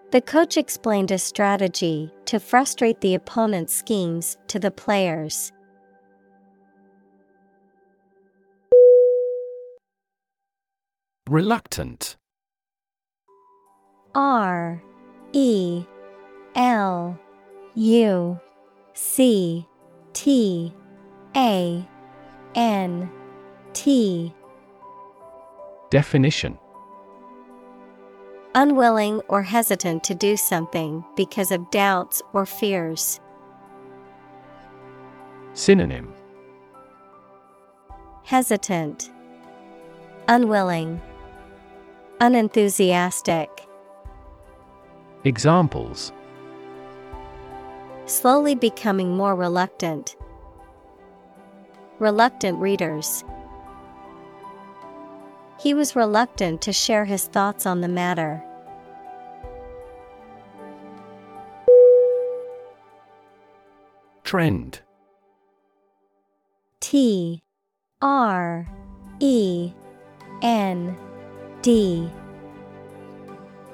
The 0.09 0.21
coach 0.21 0.55
explained 0.55 1.11
a 1.11 1.17
strategy 1.17 2.13
to 2.25 2.39
frustrate 2.39 3.01
the 3.01 3.13
opponent's 3.13 3.73
schemes 3.73 4.37
to 4.47 4.57
the 4.57 4.71
players. 4.71 5.51
Reluctant. 11.29 12.15
R 14.15 14.81
E 15.33 15.83
L 16.55 17.19
U 17.75 18.39
C 18.93 19.67
T 20.13 20.73
A 21.35 21.85
N 22.55 23.11
T. 23.73 24.33
Definition 25.91 26.57
Unwilling 28.59 29.21
or 29.27 29.43
hesitant 29.43 30.03
to 30.05 30.15
do 30.15 30.35
something 30.35 31.05
because 31.15 31.51
of 31.51 31.69
doubts 31.69 32.23
or 32.33 32.43
fears. 32.43 33.19
Synonym 35.53 36.11
Hesitant, 38.23 39.11
Unwilling, 40.27 40.99
Unenthusiastic. 42.19 43.51
Examples 45.23 46.11
Slowly 48.07 48.55
becoming 48.55 49.15
more 49.15 49.35
reluctant. 49.35 50.15
Reluctant 51.99 52.57
readers. 52.57 53.23
He 55.59 55.73
was 55.73 55.95
reluctant 55.95 56.61
to 56.61 56.73
share 56.73 57.05
his 57.05 57.25
thoughts 57.25 57.65
on 57.65 57.81
the 57.81 57.87
matter. 57.87 58.43
Trend 64.23 64.81
T 66.79 67.41
R 68.01 68.67
E 69.19 69.71
N 70.41 70.97
D 71.61 72.09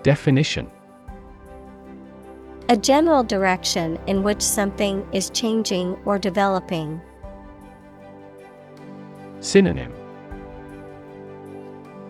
Definition 0.04 0.70
A 2.70 2.78
general 2.78 3.24
direction 3.24 4.00
in 4.08 4.22
which 4.24 4.42
something 4.42 5.06
is 5.12 5.30
changing 5.32 5.98
or 6.06 6.20
developing. 6.20 7.02
Synonym 9.40 10.03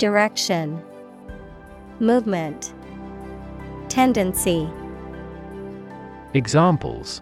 Direction 0.03 0.83
Movement 2.01 2.73
Tendency 3.87 4.69
Examples 6.33 7.21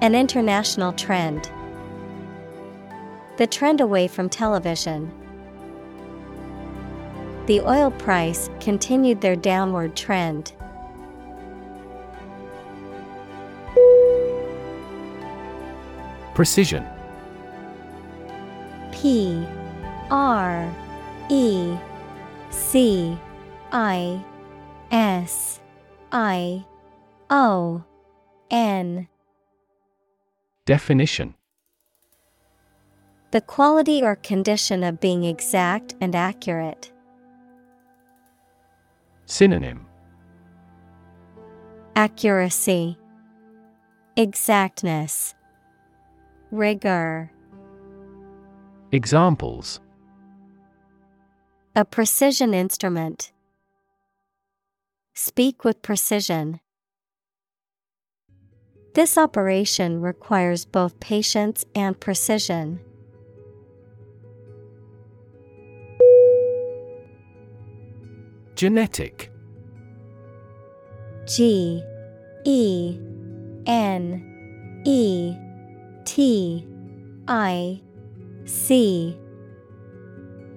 An 0.00 0.14
international 0.14 0.94
trend. 0.94 1.52
The 3.36 3.46
trend 3.46 3.82
away 3.82 4.08
from 4.08 4.30
television. 4.30 5.12
The 7.44 7.60
oil 7.60 7.90
price 7.90 8.48
continued 8.58 9.20
their 9.20 9.36
downward 9.36 9.94
trend. 9.94 10.54
Precision 16.34 16.86
P 18.90 19.46
R 20.10 20.74
E 21.28 21.76
C 22.50 23.18
I 23.72 24.24
S 24.90 25.60
I 26.12 26.64
O 27.30 27.84
N 28.50 29.08
Definition. 30.64 31.34
The 33.30 33.40
quality 33.40 34.02
or 34.02 34.16
condition 34.16 34.82
of 34.82 35.00
being 35.00 35.24
exact 35.24 35.94
and 36.00 36.14
accurate. 36.14 36.90
Synonym. 39.26 39.86
Accuracy, 41.94 42.96
Exactness, 44.16 45.34
Rigor. 46.50 47.30
Examples 48.90 49.80
A 51.78 51.84
precision 51.84 52.54
instrument. 52.54 53.30
Speak 55.14 55.62
with 55.62 55.80
precision. 55.80 56.58
This 58.96 59.16
operation 59.16 60.00
requires 60.00 60.64
both 60.64 60.98
patience 60.98 61.64
and 61.76 62.00
precision. 62.00 62.80
Genetic 68.56 69.30
G 71.28 71.80
E 72.44 72.98
N 73.66 74.82
E 74.84 75.36
T 76.04 76.66
I 77.28 77.80
C 78.46 79.16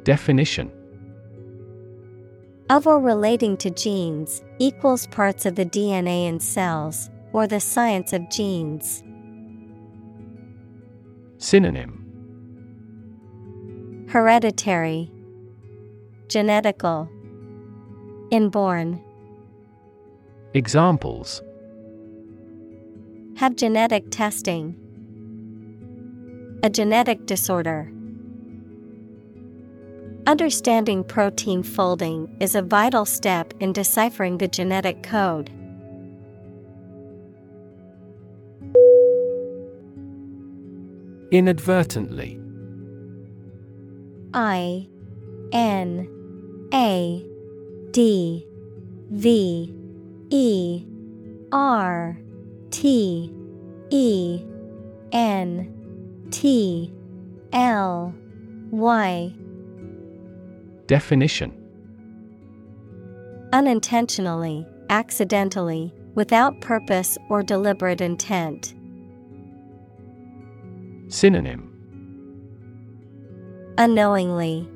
Definition 0.03 0.80
of 2.71 2.87
or 2.87 2.99
relating 2.99 3.57
to 3.57 3.69
genes 3.69 4.41
equals 4.57 5.05
parts 5.07 5.45
of 5.45 5.55
the 5.55 5.65
DNA 5.65 6.25
in 6.25 6.39
cells, 6.39 7.09
or 7.33 7.45
the 7.45 7.59
science 7.59 8.13
of 8.13 8.29
genes. 8.29 9.03
Synonym 11.37 11.97
Hereditary, 14.07 15.11
Genetical, 16.27 17.09
Inborn. 18.31 19.01
Examples 20.53 21.41
Have 23.35 23.57
genetic 23.57 24.05
testing. 24.11 24.77
A 26.63 26.69
genetic 26.69 27.25
disorder. 27.25 27.91
Understanding 30.27 31.03
protein 31.03 31.63
folding 31.63 32.37
is 32.39 32.53
a 32.53 32.61
vital 32.61 33.05
step 33.05 33.55
in 33.59 33.73
deciphering 33.73 34.37
the 34.37 34.47
genetic 34.47 35.01
code. 35.01 35.49
Inadvertently 41.31 42.39
I 44.33 44.87
N 45.51 46.07
A 46.71 47.25
D 47.91 48.45
V 49.09 49.75
E 50.29 50.85
R 51.51 52.17
T 52.69 53.33
E 53.89 54.45
N 55.11 56.27
T 56.29 56.93
L 57.53 58.13
Y 58.69 59.33
Definition 60.91 61.53
Unintentionally, 63.53 64.67
accidentally, 64.89 65.93
without 66.15 66.59
purpose 66.59 67.17
or 67.29 67.41
deliberate 67.41 68.01
intent. 68.01 68.73
Synonym 71.07 71.71
Unknowingly, 73.77 74.69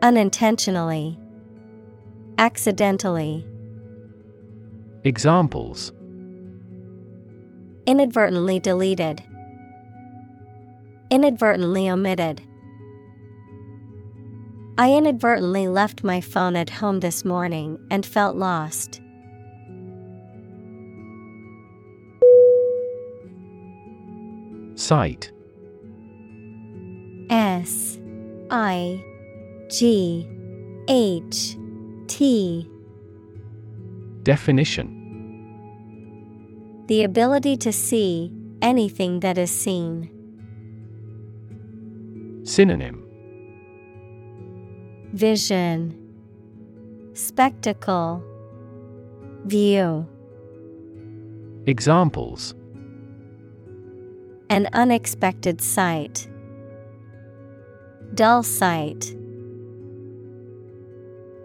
unintentionally, 0.00 1.18
accidentally. 2.38 3.46
Examples 5.04 5.92
Inadvertently 7.84 8.58
deleted, 8.58 9.22
inadvertently 11.10 11.90
omitted. 11.90 12.40
I 14.76 14.92
inadvertently 14.92 15.68
left 15.68 16.02
my 16.02 16.20
phone 16.20 16.56
at 16.56 16.68
home 16.68 16.98
this 16.98 17.24
morning 17.24 17.78
and 17.92 18.04
felt 18.04 18.34
lost. 18.34 19.00
Sight 24.74 25.30
S 27.30 28.00
I 28.50 29.00
G 29.70 30.28
H 30.88 31.56
T 32.08 32.68
Definition 34.24 34.90
The 36.88 37.04
ability 37.04 37.56
to 37.58 37.72
see 37.72 38.32
anything 38.60 39.20
that 39.20 39.38
is 39.38 39.52
seen. 39.52 40.10
Synonym 42.42 43.03
Vision 45.14 45.96
Spectacle 47.12 48.20
View 49.44 50.08
Examples 51.66 52.52
An 54.50 54.68
unexpected 54.72 55.60
sight. 55.60 56.28
Dull 58.14 58.42
sight. 58.42 59.14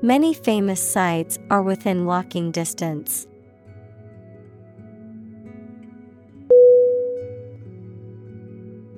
Many 0.01 0.33
famous 0.33 0.81
sites 0.81 1.37
are 1.51 1.61
within 1.61 2.07
walking 2.07 2.49
distance. 2.49 3.27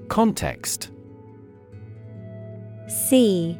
Context 0.07 0.91
C 2.87 3.59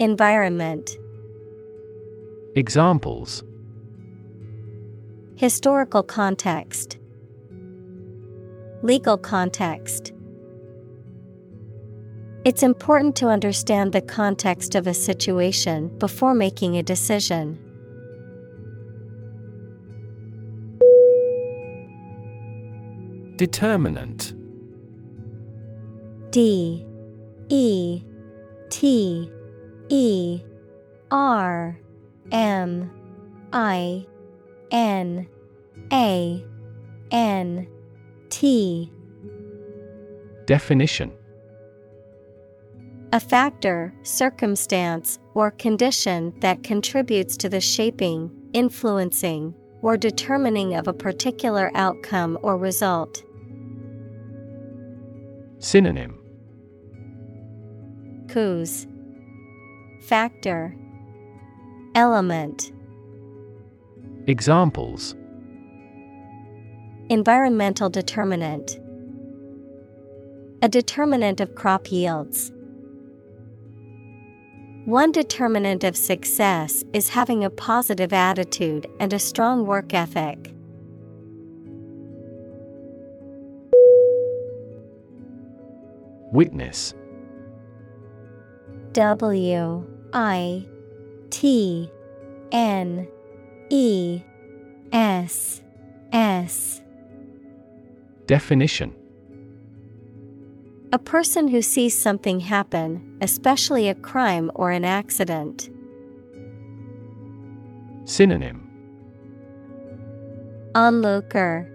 Environment. 0.00 0.96
Examples. 2.54 3.42
Historical 5.34 6.04
context. 6.04 6.98
Legal 8.82 9.18
context. 9.18 10.12
It's 12.44 12.62
important 12.62 13.16
to 13.16 13.26
understand 13.26 13.92
the 13.92 14.00
context 14.00 14.76
of 14.76 14.86
a 14.86 14.94
situation 14.94 15.88
before 15.98 16.32
making 16.32 16.76
a 16.76 16.82
decision. 16.84 17.58
Determinant. 23.34 24.32
D 26.30 26.86
E 27.48 28.04
T 28.70 29.32
E 29.88 30.42
R 31.10 31.78
M 32.30 32.90
I 33.52 34.06
N 34.70 35.28
A 35.92 36.44
N 37.10 37.68
T. 38.28 38.92
Definition. 40.46 41.12
A 43.12 43.20
factor, 43.20 43.94
circumstance, 44.02 45.18
or 45.34 45.50
condition 45.50 46.34
that 46.40 46.62
contributes 46.62 47.38
to 47.38 47.48
the 47.48 47.60
shaping, 47.60 48.30
influencing, 48.52 49.54
or 49.80 49.96
determining 49.96 50.74
of 50.74 50.88
a 50.88 50.92
particular 50.92 51.70
outcome 51.74 52.38
or 52.42 52.58
result. 52.58 53.22
Synonym. 55.58 56.18
Cause 58.28 58.86
Factor. 60.08 60.74
Element. 61.94 62.72
Examples. 64.26 65.14
Environmental 67.10 67.90
determinant. 67.90 68.80
A 70.62 70.68
determinant 70.70 71.42
of 71.42 71.54
crop 71.54 71.92
yields. 71.92 72.52
One 74.86 75.12
determinant 75.12 75.84
of 75.84 75.94
success 75.94 76.82
is 76.94 77.10
having 77.10 77.44
a 77.44 77.50
positive 77.50 78.14
attitude 78.14 78.86
and 79.00 79.12
a 79.12 79.18
strong 79.18 79.66
work 79.66 79.92
ethic. 79.92 80.54
Witness. 86.32 86.94
W 88.94 89.97
I 90.12 90.66
T 91.30 91.90
N 92.52 93.08
E 93.70 94.22
S 94.92 95.62
S. 96.12 96.82
Definition. 98.26 98.94
A 100.92 100.98
person 100.98 101.48
who 101.48 101.60
sees 101.60 101.96
something 101.96 102.40
happen, 102.40 103.18
especially 103.20 103.88
a 103.88 103.94
crime 103.94 104.50
or 104.54 104.70
an 104.70 104.84
accident. 104.84 105.68
Synonym. 108.04 108.66
Onlooker. 110.74 111.70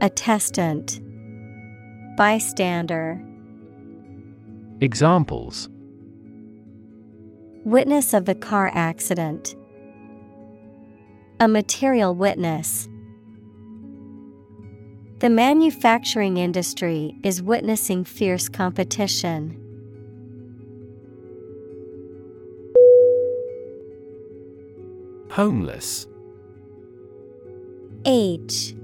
Attestant. 0.00 1.00
Bystander. 2.16 3.20
Examples 4.80 5.68
Witness 7.68 8.14
of 8.14 8.24
the 8.24 8.34
car 8.34 8.70
accident. 8.72 9.54
A 11.38 11.46
material 11.46 12.14
witness. 12.14 12.88
The 15.18 15.28
manufacturing 15.28 16.38
industry 16.38 17.14
is 17.22 17.42
witnessing 17.42 18.04
fierce 18.04 18.48
competition. 18.48 19.60
Homeless. 25.30 26.06
H. 28.06 28.74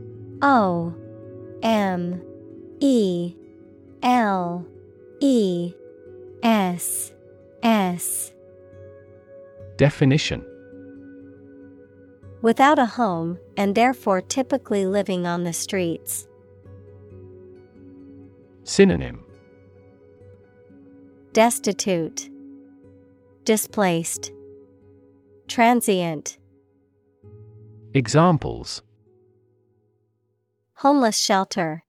O. 0.42 0.94
M. 1.62 2.20
E. 2.80 3.34
L. 4.02 4.66
E. 5.20 5.72
S. 6.42 7.12
S 7.62 8.33
Definition 9.76 10.44
Without 12.42 12.78
a 12.78 12.86
home, 12.86 13.38
and 13.56 13.74
therefore 13.74 14.20
typically 14.20 14.86
living 14.86 15.26
on 15.26 15.44
the 15.44 15.52
streets. 15.52 16.28
Synonym 18.64 19.24
Destitute, 21.32 22.30
Displaced, 23.44 24.30
Transient. 25.48 26.38
Examples 27.94 28.82
Homeless 30.74 31.18
shelter. 31.18 31.82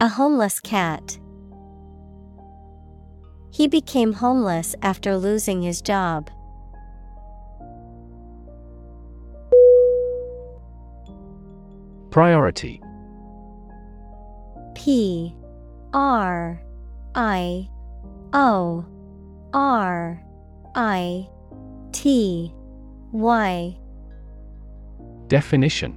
A 0.00 0.08
homeless 0.08 0.60
cat. 0.60 1.18
He 3.54 3.68
became 3.68 4.14
homeless 4.14 4.74
after 4.82 5.16
losing 5.16 5.62
his 5.62 5.80
job. 5.80 6.28
Priority 12.10 12.82
P 14.74 15.36
R 15.92 16.60
I 17.14 17.68
O 18.32 18.84
R 19.52 20.20
I 20.74 21.28
T 21.92 22.52
Y 23.12 23.78
Definition 25.28 25.96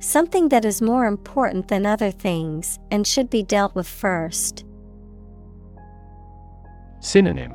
Something 0.00 0.48
that 0.48 0.64
is 0.64 0.82
more 0.82 1.06
important 1.06 1.68
than 1.68 1.86
other 1.86 2.10
things 2.10 2.80
and 2.90 3.06
should 3.06 3.30
be 3.30 3.44
dealt 3.44 3.76
with 3.76 3.86
first. 3.86 4.64
Synonym. 7.02 7.52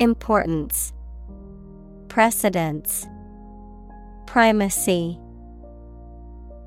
Importance. 0.00 0.92
Precedence. 2.08 3.06
Primacy. 4.26 5.18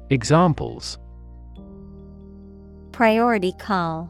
Examples. 0.10 0.98
Priority 2.92 3.54
call. 3.60 4.10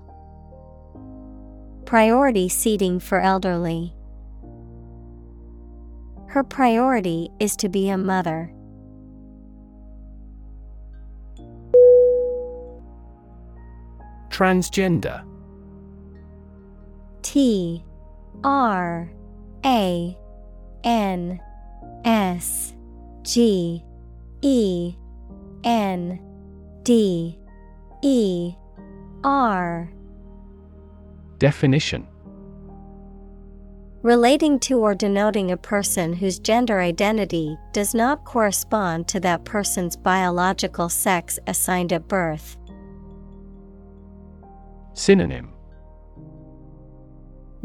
Priority 1.83 2.47
seating 2.47 3.01
for 3.01 3.19
elderly. 3.19 3.93
Her 6.27 6.43
priority 6.45 7.29
is 7.41 7.57
to 7.57 7.67
be 7.67 7.89
a 7.89 7.97
mother. 7.97 8.49
Transgender 14.29 15.34
T 17.25 17.83
R 18.43 19.11
A 19.65 20.17
N 20.83 21.41
S 22.05 22.75
G 23.23 23.83
E 24.43 24.95
N 25.63 26.19
D 26.83 27.39
E 28.03 28.53
R. 29.23 29.91
Definition. 31.39 32.07
Relating 34.03 34.59
to 34.59 34.77
or 34.77 34.93
denoting 34.93 35.51
a 35.51 35.57
person 35.57 36.13
whose 36.13 36.37
gender 36.37 36.79
identity 36.79 37.57
does 37.73 37.95
not 37.95 38.23
correspond 38.23 39.07
to 39.07 39.19
that 39.21 39.45
person's 39.45 39.95
biological 39.97 40.89
sex 40.89 41.39
assigned 41.47 41.91
at 41.91 42.07
birth. 42.07 42.55
Synonym 44.93 45.54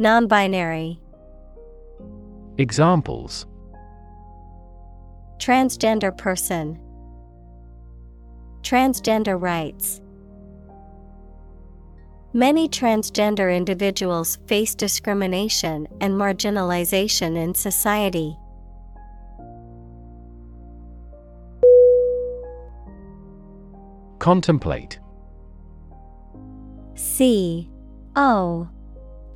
Non 0.00 0.26
binary. 0.26 0.98
Examples 2.56 3.44
Transgender 5.36 6.16
person. 6.16 6.78
Transgender 8.62 9.38
rights. 9.38 10.00
Many 12.32 12.66
transgender 12.66 13.54
individuals 13.54 14.38
face 14.46 14.74
discrimination 14.74 15.86
and 16.00 16.14
marginalization 16.14 17.36
in 17.36 17.54
society. 17.54 18.34
Contemplate 24.18 24.98
C 26.94 27.68
O 28.16 28.66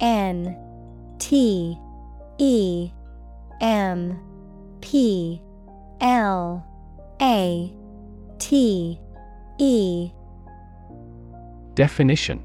N 0.01 0.57
T 1.19 1.79
E 2.39 2.91
M 3.61 4.19
P 4.81 5.41
L 6.01 6.67
A 7.21 7.73
T 8.39 9.01
E. 9.59 10.11
Definition. 11.75 12.45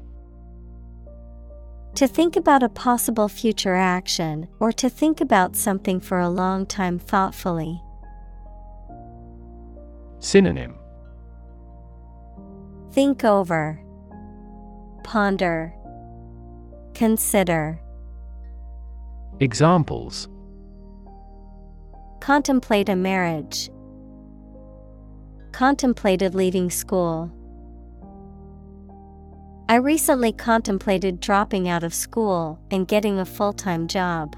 To 1.96 2.06
think 2.06 2.36
about 2.36 2.62
a 2.62 2.68
possible 2.68 3.28
future 3.28 3.74
action 3.74 4.48
or 4.58 4.72
to 4.72 4.88
think 4.88 5.20
about 5.20 5.56
something 5.56 6.00
for 6.00 6.18
a 6.20 6.28
long 6.28 6.66
time 6.66 6.98
thoughtfully. 6.98 7.82
Synonym. 10.20 10.76
Think 12.92 13.24
over, 13.24 13.80
Ponder, 15.04 15.74
Consider. 16.94 17.80
Examples 19.40 20.28
Contemplate 22.20 22.88
a 22.88 22.96
marriage. 22.96 23.70
Contemplated 25.52 26.34
leaving 26.34 26.70
school. 26.70 27.30
I 29.68 29.76
recently 29.76 30.32
contemplated 30.32 31.20
dropping 31.20 31.68
out 31.68 31.84
of 31.84 31.94
school 31.94 32.58
and 32.70 32.88
getting 32.88 33.18
a 33.18 33.24
full 33.24 33.52
time 33.52 33.86
job. 33.88 34.34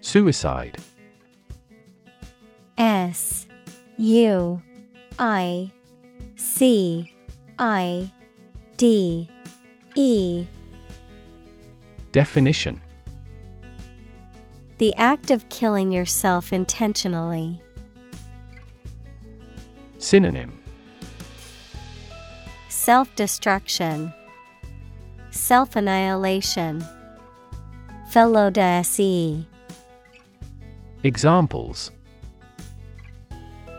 Suicide 0.00 0.78
S 2.78 3.46
U 3.98 4.62
I 5.18 5.70
C 6.40 7.12
I 7.58 8.10
D 8.78 9.28
E. 9.94 10.46
Definition. 12.12 12.80
The 14.78 14.94
act 14.96 15.30
of 15.30 15.46
killing 15.50 15.92
yourself 15.92 16.50
intentionally. 16.50 17.60
Synonym. 19.98 20.58
Self 22.70 23.14
destruction, 23.16 24.10
Self 25.30 25.76
annihilation, 25.76 26.82
Felo 28.10 28.50
Examples. 31.02 31.90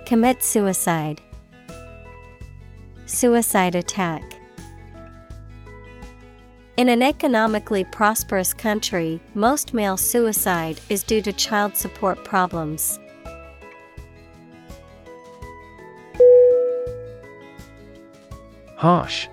Commit 0.05 0.43
suicide, 0.43 1.21
Suicide 3.13 3.75
attack. 3.75 4.23
In 6.77 6.87
an 6.87 7.03
economically 7.03 7.83
prosperous 7.83 8.53
country, 8.53 9.19
most 9.35 9.73
male 9.73 9.97
suicide 9.97 10.79
is 10.87 11.03
due 11.03 11.21
to 11.23 11.33
child 11.33 11.75
support 11.75 12.23
problems. 12.23 12.97
Harsh. 18.77 19.27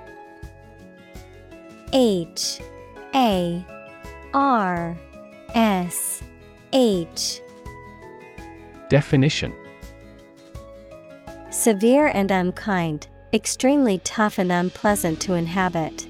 H. 1.92 2.60
A. 3.14 3.64
R. 4.34 4.98
S. 5.54 6.20
H. 6.72 7.40
Definition. 8.90 9.54
Severe 11.50 12.08
and 12.08 12.32
unkind, 12.32 13.06
extremely 13.32 13.98
tough 13.98 14.38
and 14.38 14.50
unpleasant 14.50 15.20
to 15.20 15.34
inhabit. 15.34 16.06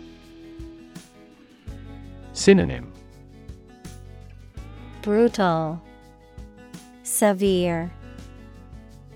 Synonym 2.33 2.93
Brutal, 5.03 5.83
Severe, 7.03 7.91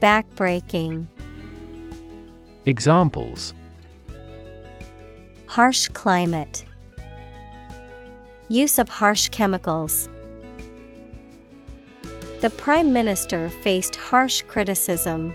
Backbreaking. 0.00 1.06
Examples 2.66 3.54
Harsh 5.46 5.88
climate. 5.88 6.64
Use 8.48 8.78
of 8.78 8.88
harsh 8.88 9.28
chemicals. 9.28 10.08
The 12.40 12.50
Prime 12.50 12.92
Minister 12.92 13.48
faced 13.48 13.94
harsh 13.94 14.42
criticism. 14.42 15.34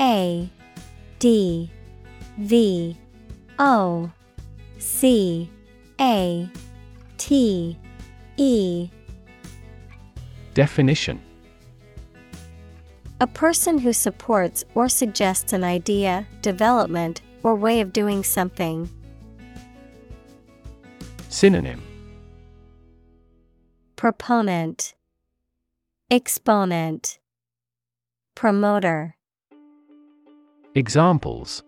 A 0.00 0.50
D 1.18 1.70
V 2.38 2.96
O 3.58 4.10
C 4.78 5.50
A 6.00 6.50
T 7.18 7.78
E. 8.36 8.88
Definition. 10.54 11.20
A 13.20 13.26
person 13.26 13.78
who 13.78 13.94
supports 13.94 14.64
or 14.74 14.88
suggests 14.88 15.54
an 15.54 15.64
idea, 15.64 16.26
development, 16.42 17.22
or 17.42 17.54
way 17.54 17.80
of 17.80 17.92
doing 17.92 18.22
something. 18.22 18.90
Synonym. 21.30 21.82
Proponent, 23.96 24.94
Exponent, 26.10 27.18
Promoter. 28.34 29.15
Examples 30.76 31.62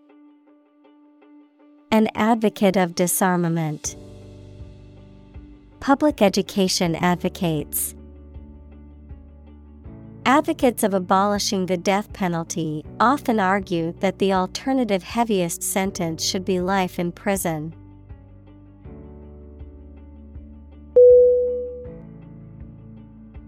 An 1.89 2.09
advocate 2.13 2.77
of 2.77 2.93
disarmament. 2.93 3.95
Public 5.79 6.21
education 6.21 6.93
advocates. 6.93 7.95
Advocates 10.27 10.83
of 10.83 10.93
abolishing 10.93 11.65
the 11.65 11.75
death 11.75 12.13
penalty 12.13 12.85
often 12.99 13.39
argue 13.39 13.93
that 13.93 14.19
the 14.19 14.31
alternative 14.31 15.01
heaviest 15.01 15.63
sentence 15.63 16.23
should 16.23 16.45
be 16.45 16.59
life 16.59 16.99
in 16.99 17.11
prison. 17.11 17.73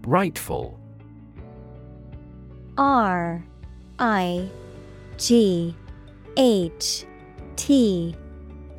Rightful 0.04 0.76
R 2.76 3.44
I 4.00 4.50
G 5.22 5.72
H 6.36 7.04
T 7.54 8.16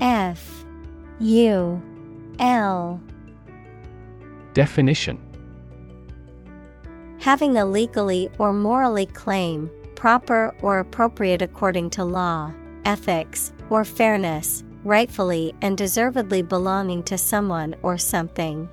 F 0.02 0.66
U 1.22 1.82
L. 2.38 3.02
Definition. 4.54 5.18
Having 7.20 7.56
a 7.56 7.66
legally 7.66 8.30
or 8.40 8.52
morally 8.52 9.06
claim, 9.06 9.72
proper 9.96 10.54
or 10.62 10.80
appropriate 10.80 11.42
according 11.42 11.90
to 11.92 12.04
law, 12.04 12.52
ethics, 12.84 13.54
or 13.70 13.86
fairness, 13.86 14.66
rightfully 14.84 15.56
and 15.62 15.78
deservedly 15.78 16.42
belonging 16.42 17.04
to 17.04 17.18
someone 17.18 17.74
or 17.84 17.98
something. 17.98 18.68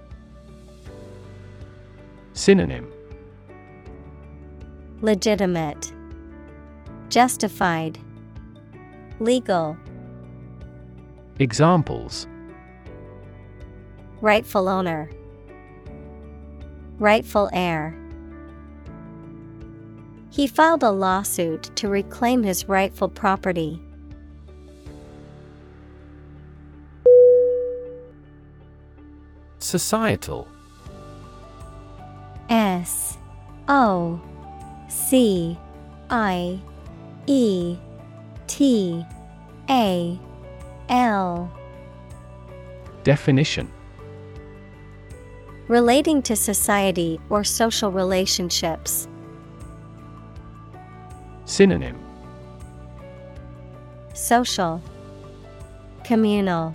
Synonym. 2.32 2.92
Legitimate, 5.02 5.92
Justified, 7.10 7.98
Legal, 9.18 9.76
Examples. 11.40 12.28
Rightful 14.20 14.68
owner, 14.68 15.10
Rightful 17.00 17.50
heir. 17.52 17.96
He 20.30 20.46
filed 20.46 20.84
a 20.84 20.90
lawsuit 20.90 21.74
to 21.74 21.88
reclaim 21.88 22.44
his 22.44 22.68
rightful 22.68 23.08
property. 23.08 23.82
Societal. 29.58 30.46
S 32.48 33.18
O 33.66 34.20
C 34.88 35.58
I 36.08 36.60
E 37.26 37.76
T 38.46 39.04
A 39.68 40.18
L. 40.88 41.52
Definition. 43.04 43.70
Relating 45.68 46.20
to 46.22 46.34
society 46.34 47.20
or 47.30 47.44
social 47.44 47.92
relationships. 47.92 49.06
Synonym. 51.44 51.98
Social, 54.14 54.82
Communal, 56.04 56.74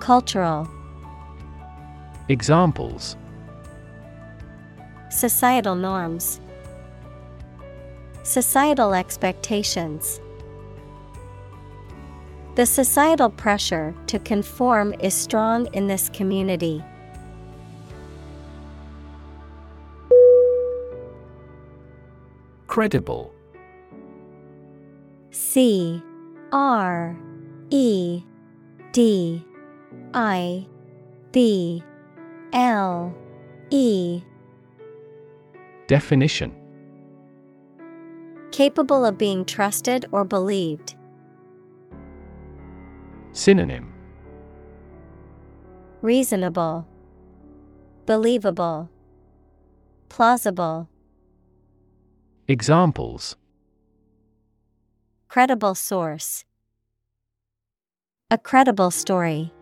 Cultural. 0.00 0.68
Examples. 2.28 3.16
Societal 5.10 5.74
norms, 5.74 6.40
Societal 8.24 8.94
expectations. 8.94 10.18
The 12.54 12.64
societal 12.64 13.28
pressure 13.28 13.94
to 14.06 14.18
conform 14.18 14.94
is 14.98 15.12
strong 15.12 15.66
in 15.74 15.88
this 15.88 16.08
community. 16.08 16.82
Credible 22.66 23.30
C 25.30 26.02
R 26.50 27.16
E 27.68 28.22
D 28.92 29.44
I 30.14 30.66
B 31.30 31.84
L 32.54 33.14
E 33.68 34.22
Definition 35.86 36.63
Capable 38.54 39.04
of 39.04 39.18
being 39.18 39.44
trusted 39.44 40.06
or 40.12 40.24
believed. 40.24 40.94
Synonym 43.32 43.92
Reasonable, 46.02 46.86
Believable, 48.06 48.88
Plausible. 50.08 50.88
Examples 52.46 53.34
Credible 55.26 55.74
source. 55.74 56.44
A 58.30 58.38
credible 58.38 58.92
story. 58.92 59.52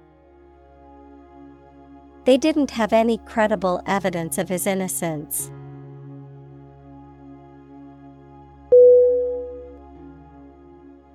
They 2.27 2.37
didn't 2.37 2.73
have 2.73 2.93
any 2.93 3.17
credible 3.25 3.81
evidence 3.87 4.37
of 4.37 4.51
his 4.51 4.67
innocence. 4.67 5.51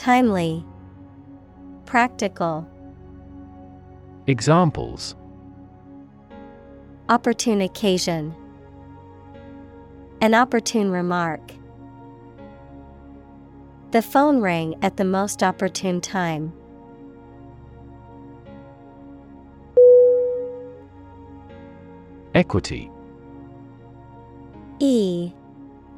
Timely, 0.00 0.64
Practical. 1.84 2.66
Examples 4.26 5.14
Opportune 7.10 7.60
occasion. 7.60 8.34
An 10.22 10.32
opportune 10.32 10.90
remark. 10.90 11.42
The 13.90 14.00
phone 14.00 14.40
rang 14.40 14.74
at 14.80 14.96
the 14.96 15.04
most 15.04 15.42
opportune 15.42 16.00
time. 16.00 16.54
Equity 22.34 22.90
E 24.78 25.30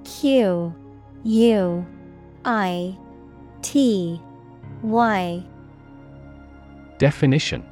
Q 0.03 0.75
U 1.23 1.87
I 2.45 2.99
T 3.62 4.20
Y 4.82 5.44
Definition 6.99 7.65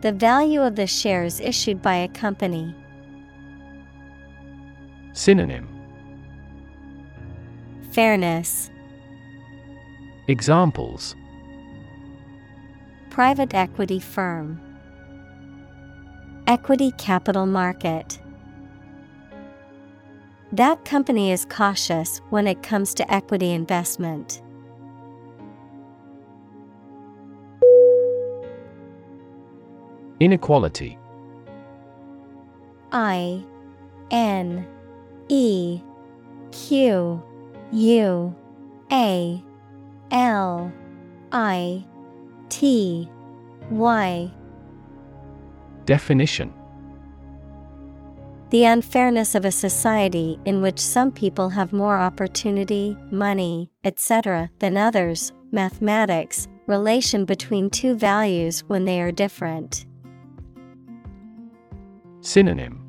The 0.00 0.12
value 0.12 0.62
of 0.62 0.76
the 0.76 0.86
shares 0.86 1.40
issued 1.40 1.80
by 1.82 1.96
a 1.96 2.08
company. 2.08 2.74
Synonym 5.12 5.68
Fairness. 7.92 8.70
Examples 10.28 11.16
Private 13.10 13.52
equity 13.52 13.98
firm. 13.98 14.60
Equity 16.46 16.92
capital 16.92 17.46
market. 17.46 18.19
That 20.52 20.84
company 20.84 21.30
is 21.30 21.44
cautious 21.44 22.20
when 22.30 22.48
it 22.48 22.60
comes 22.62 22.92
to 22.94 23.12
equity 23.12 23.52
investment. 23.52 24.42
Inequality. 30.18 30.98
I 32.90 33.44
N 34.10 34.66
E 35.28 35.80
Q 36.50 37.22
U 37.70 38.34
A 38.90 39.44
L 40.10 40.72
I 41.30 41.84
T 42.48 43.08
Y. 43.70 44.32
Definition 45.86 46.52
The 48.50 48.64
unfairness 48.64 49.36
of 49.36 49.44
a 49.44 49.52
society 49.52 50.36
in 50.44 50.60
which 50.60 50.80
some 50.80 51.12
people 51.12 51.50
have 51.50 51.72
more 51.72 51.96
opportunity, 51.96 52.96
money, 53.12 53.70
etc., 53.84 54.50
than 54.58 54.76
others, 54.76 55.32
mathematics, 55.52 56.48
relation 56.66 57.24
between 57.24 57.70
two 57.70 57.94
values 57.94 58.64
when 58.66 58.86
they 58.86 59.00
are 59.00 59.12
different. 59.12 59.86
Synonym 62.22 62.84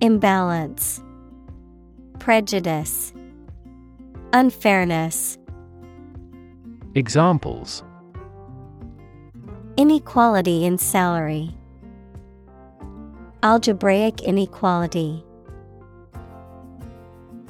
Imbalance, 0.00 1.02
Prejudice, 2.18 3.12
Unfairness. 4.32 5.36
Examples 6.94 7.84
Inequality 9.76 10.64
in 10.64 10.78
salary, 10.78 11.54
Algebraic 13.42 14.20
inequality. 14.20 15.24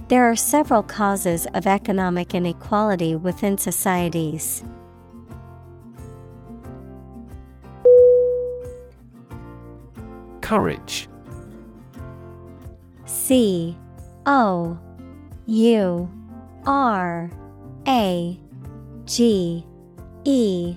There 0.06 0.30
are 0.30 0.36
several 0.36 0.84
causes 0.84 1.48
of 1.54 1.66
economic 1.66 2.32
inequality 2.32 3.16
within 3.16 3.58
societies. 3.58 4.62
Courage 10.40 11.08
C 13.04 13.76
O 14.26 14.78
U 15.46 16.10
R 16.66 17.30
A 17.88 18.40
G 19.06 19.66
E 20.24 20.76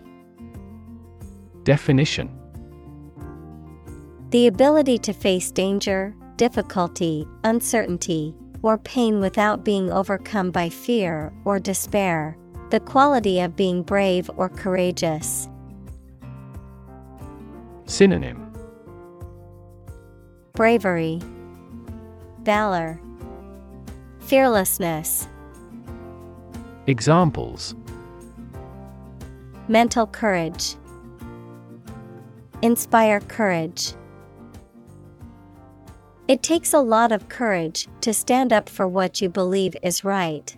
Definition 1.64 2.43
The 4.34 4.48
ability 4.48 4.98
to 4.98 5.14
face 5.14 5.52
danger, 5.52 6.16
difficulty, 6.38 7.28
uncertainty, 7.44 8.34
or 8.64 8.80
pain 8.80 9.20
without 9.20 9.64
being 9.64 9.92
overcome 9.92 10.50
by 10.50 10.70
fear 10.70 11.32
or 11.46 11.60
despair. 11.60 12.36
The 12.72 12.80
quality 12.80 13.42
of 13.42 13.56
being 13.56 13.84
brave 13.84 14.32
or 14.36 14.50
courageous. 14.50 15.48
Synonym 17.86 18.52
Bravery, 20.54 21.22
Valor, 22.42 23.00
Fearlessness. 24.22 25.28
Examples 26.88 27.76
Mental 29.68 30.08
courage. 30.08 30.74
Inspire 32.64 33.20
courage. 33.20 33.94
It 36.28 36.42
takes 36.42 36.74
a 36.74 36.80
lot 36.80 37.12
of 37.12 37.28
courage 37.28 37.90
to 38.00 38.14
stand 38.14 38.54
up 38.54 38.70
for 38.70 38.88
what 38.88 39.22
you 39.22 39.28
believe 39.28 39.76
is 39.84 40.06
right. 40.06 40.56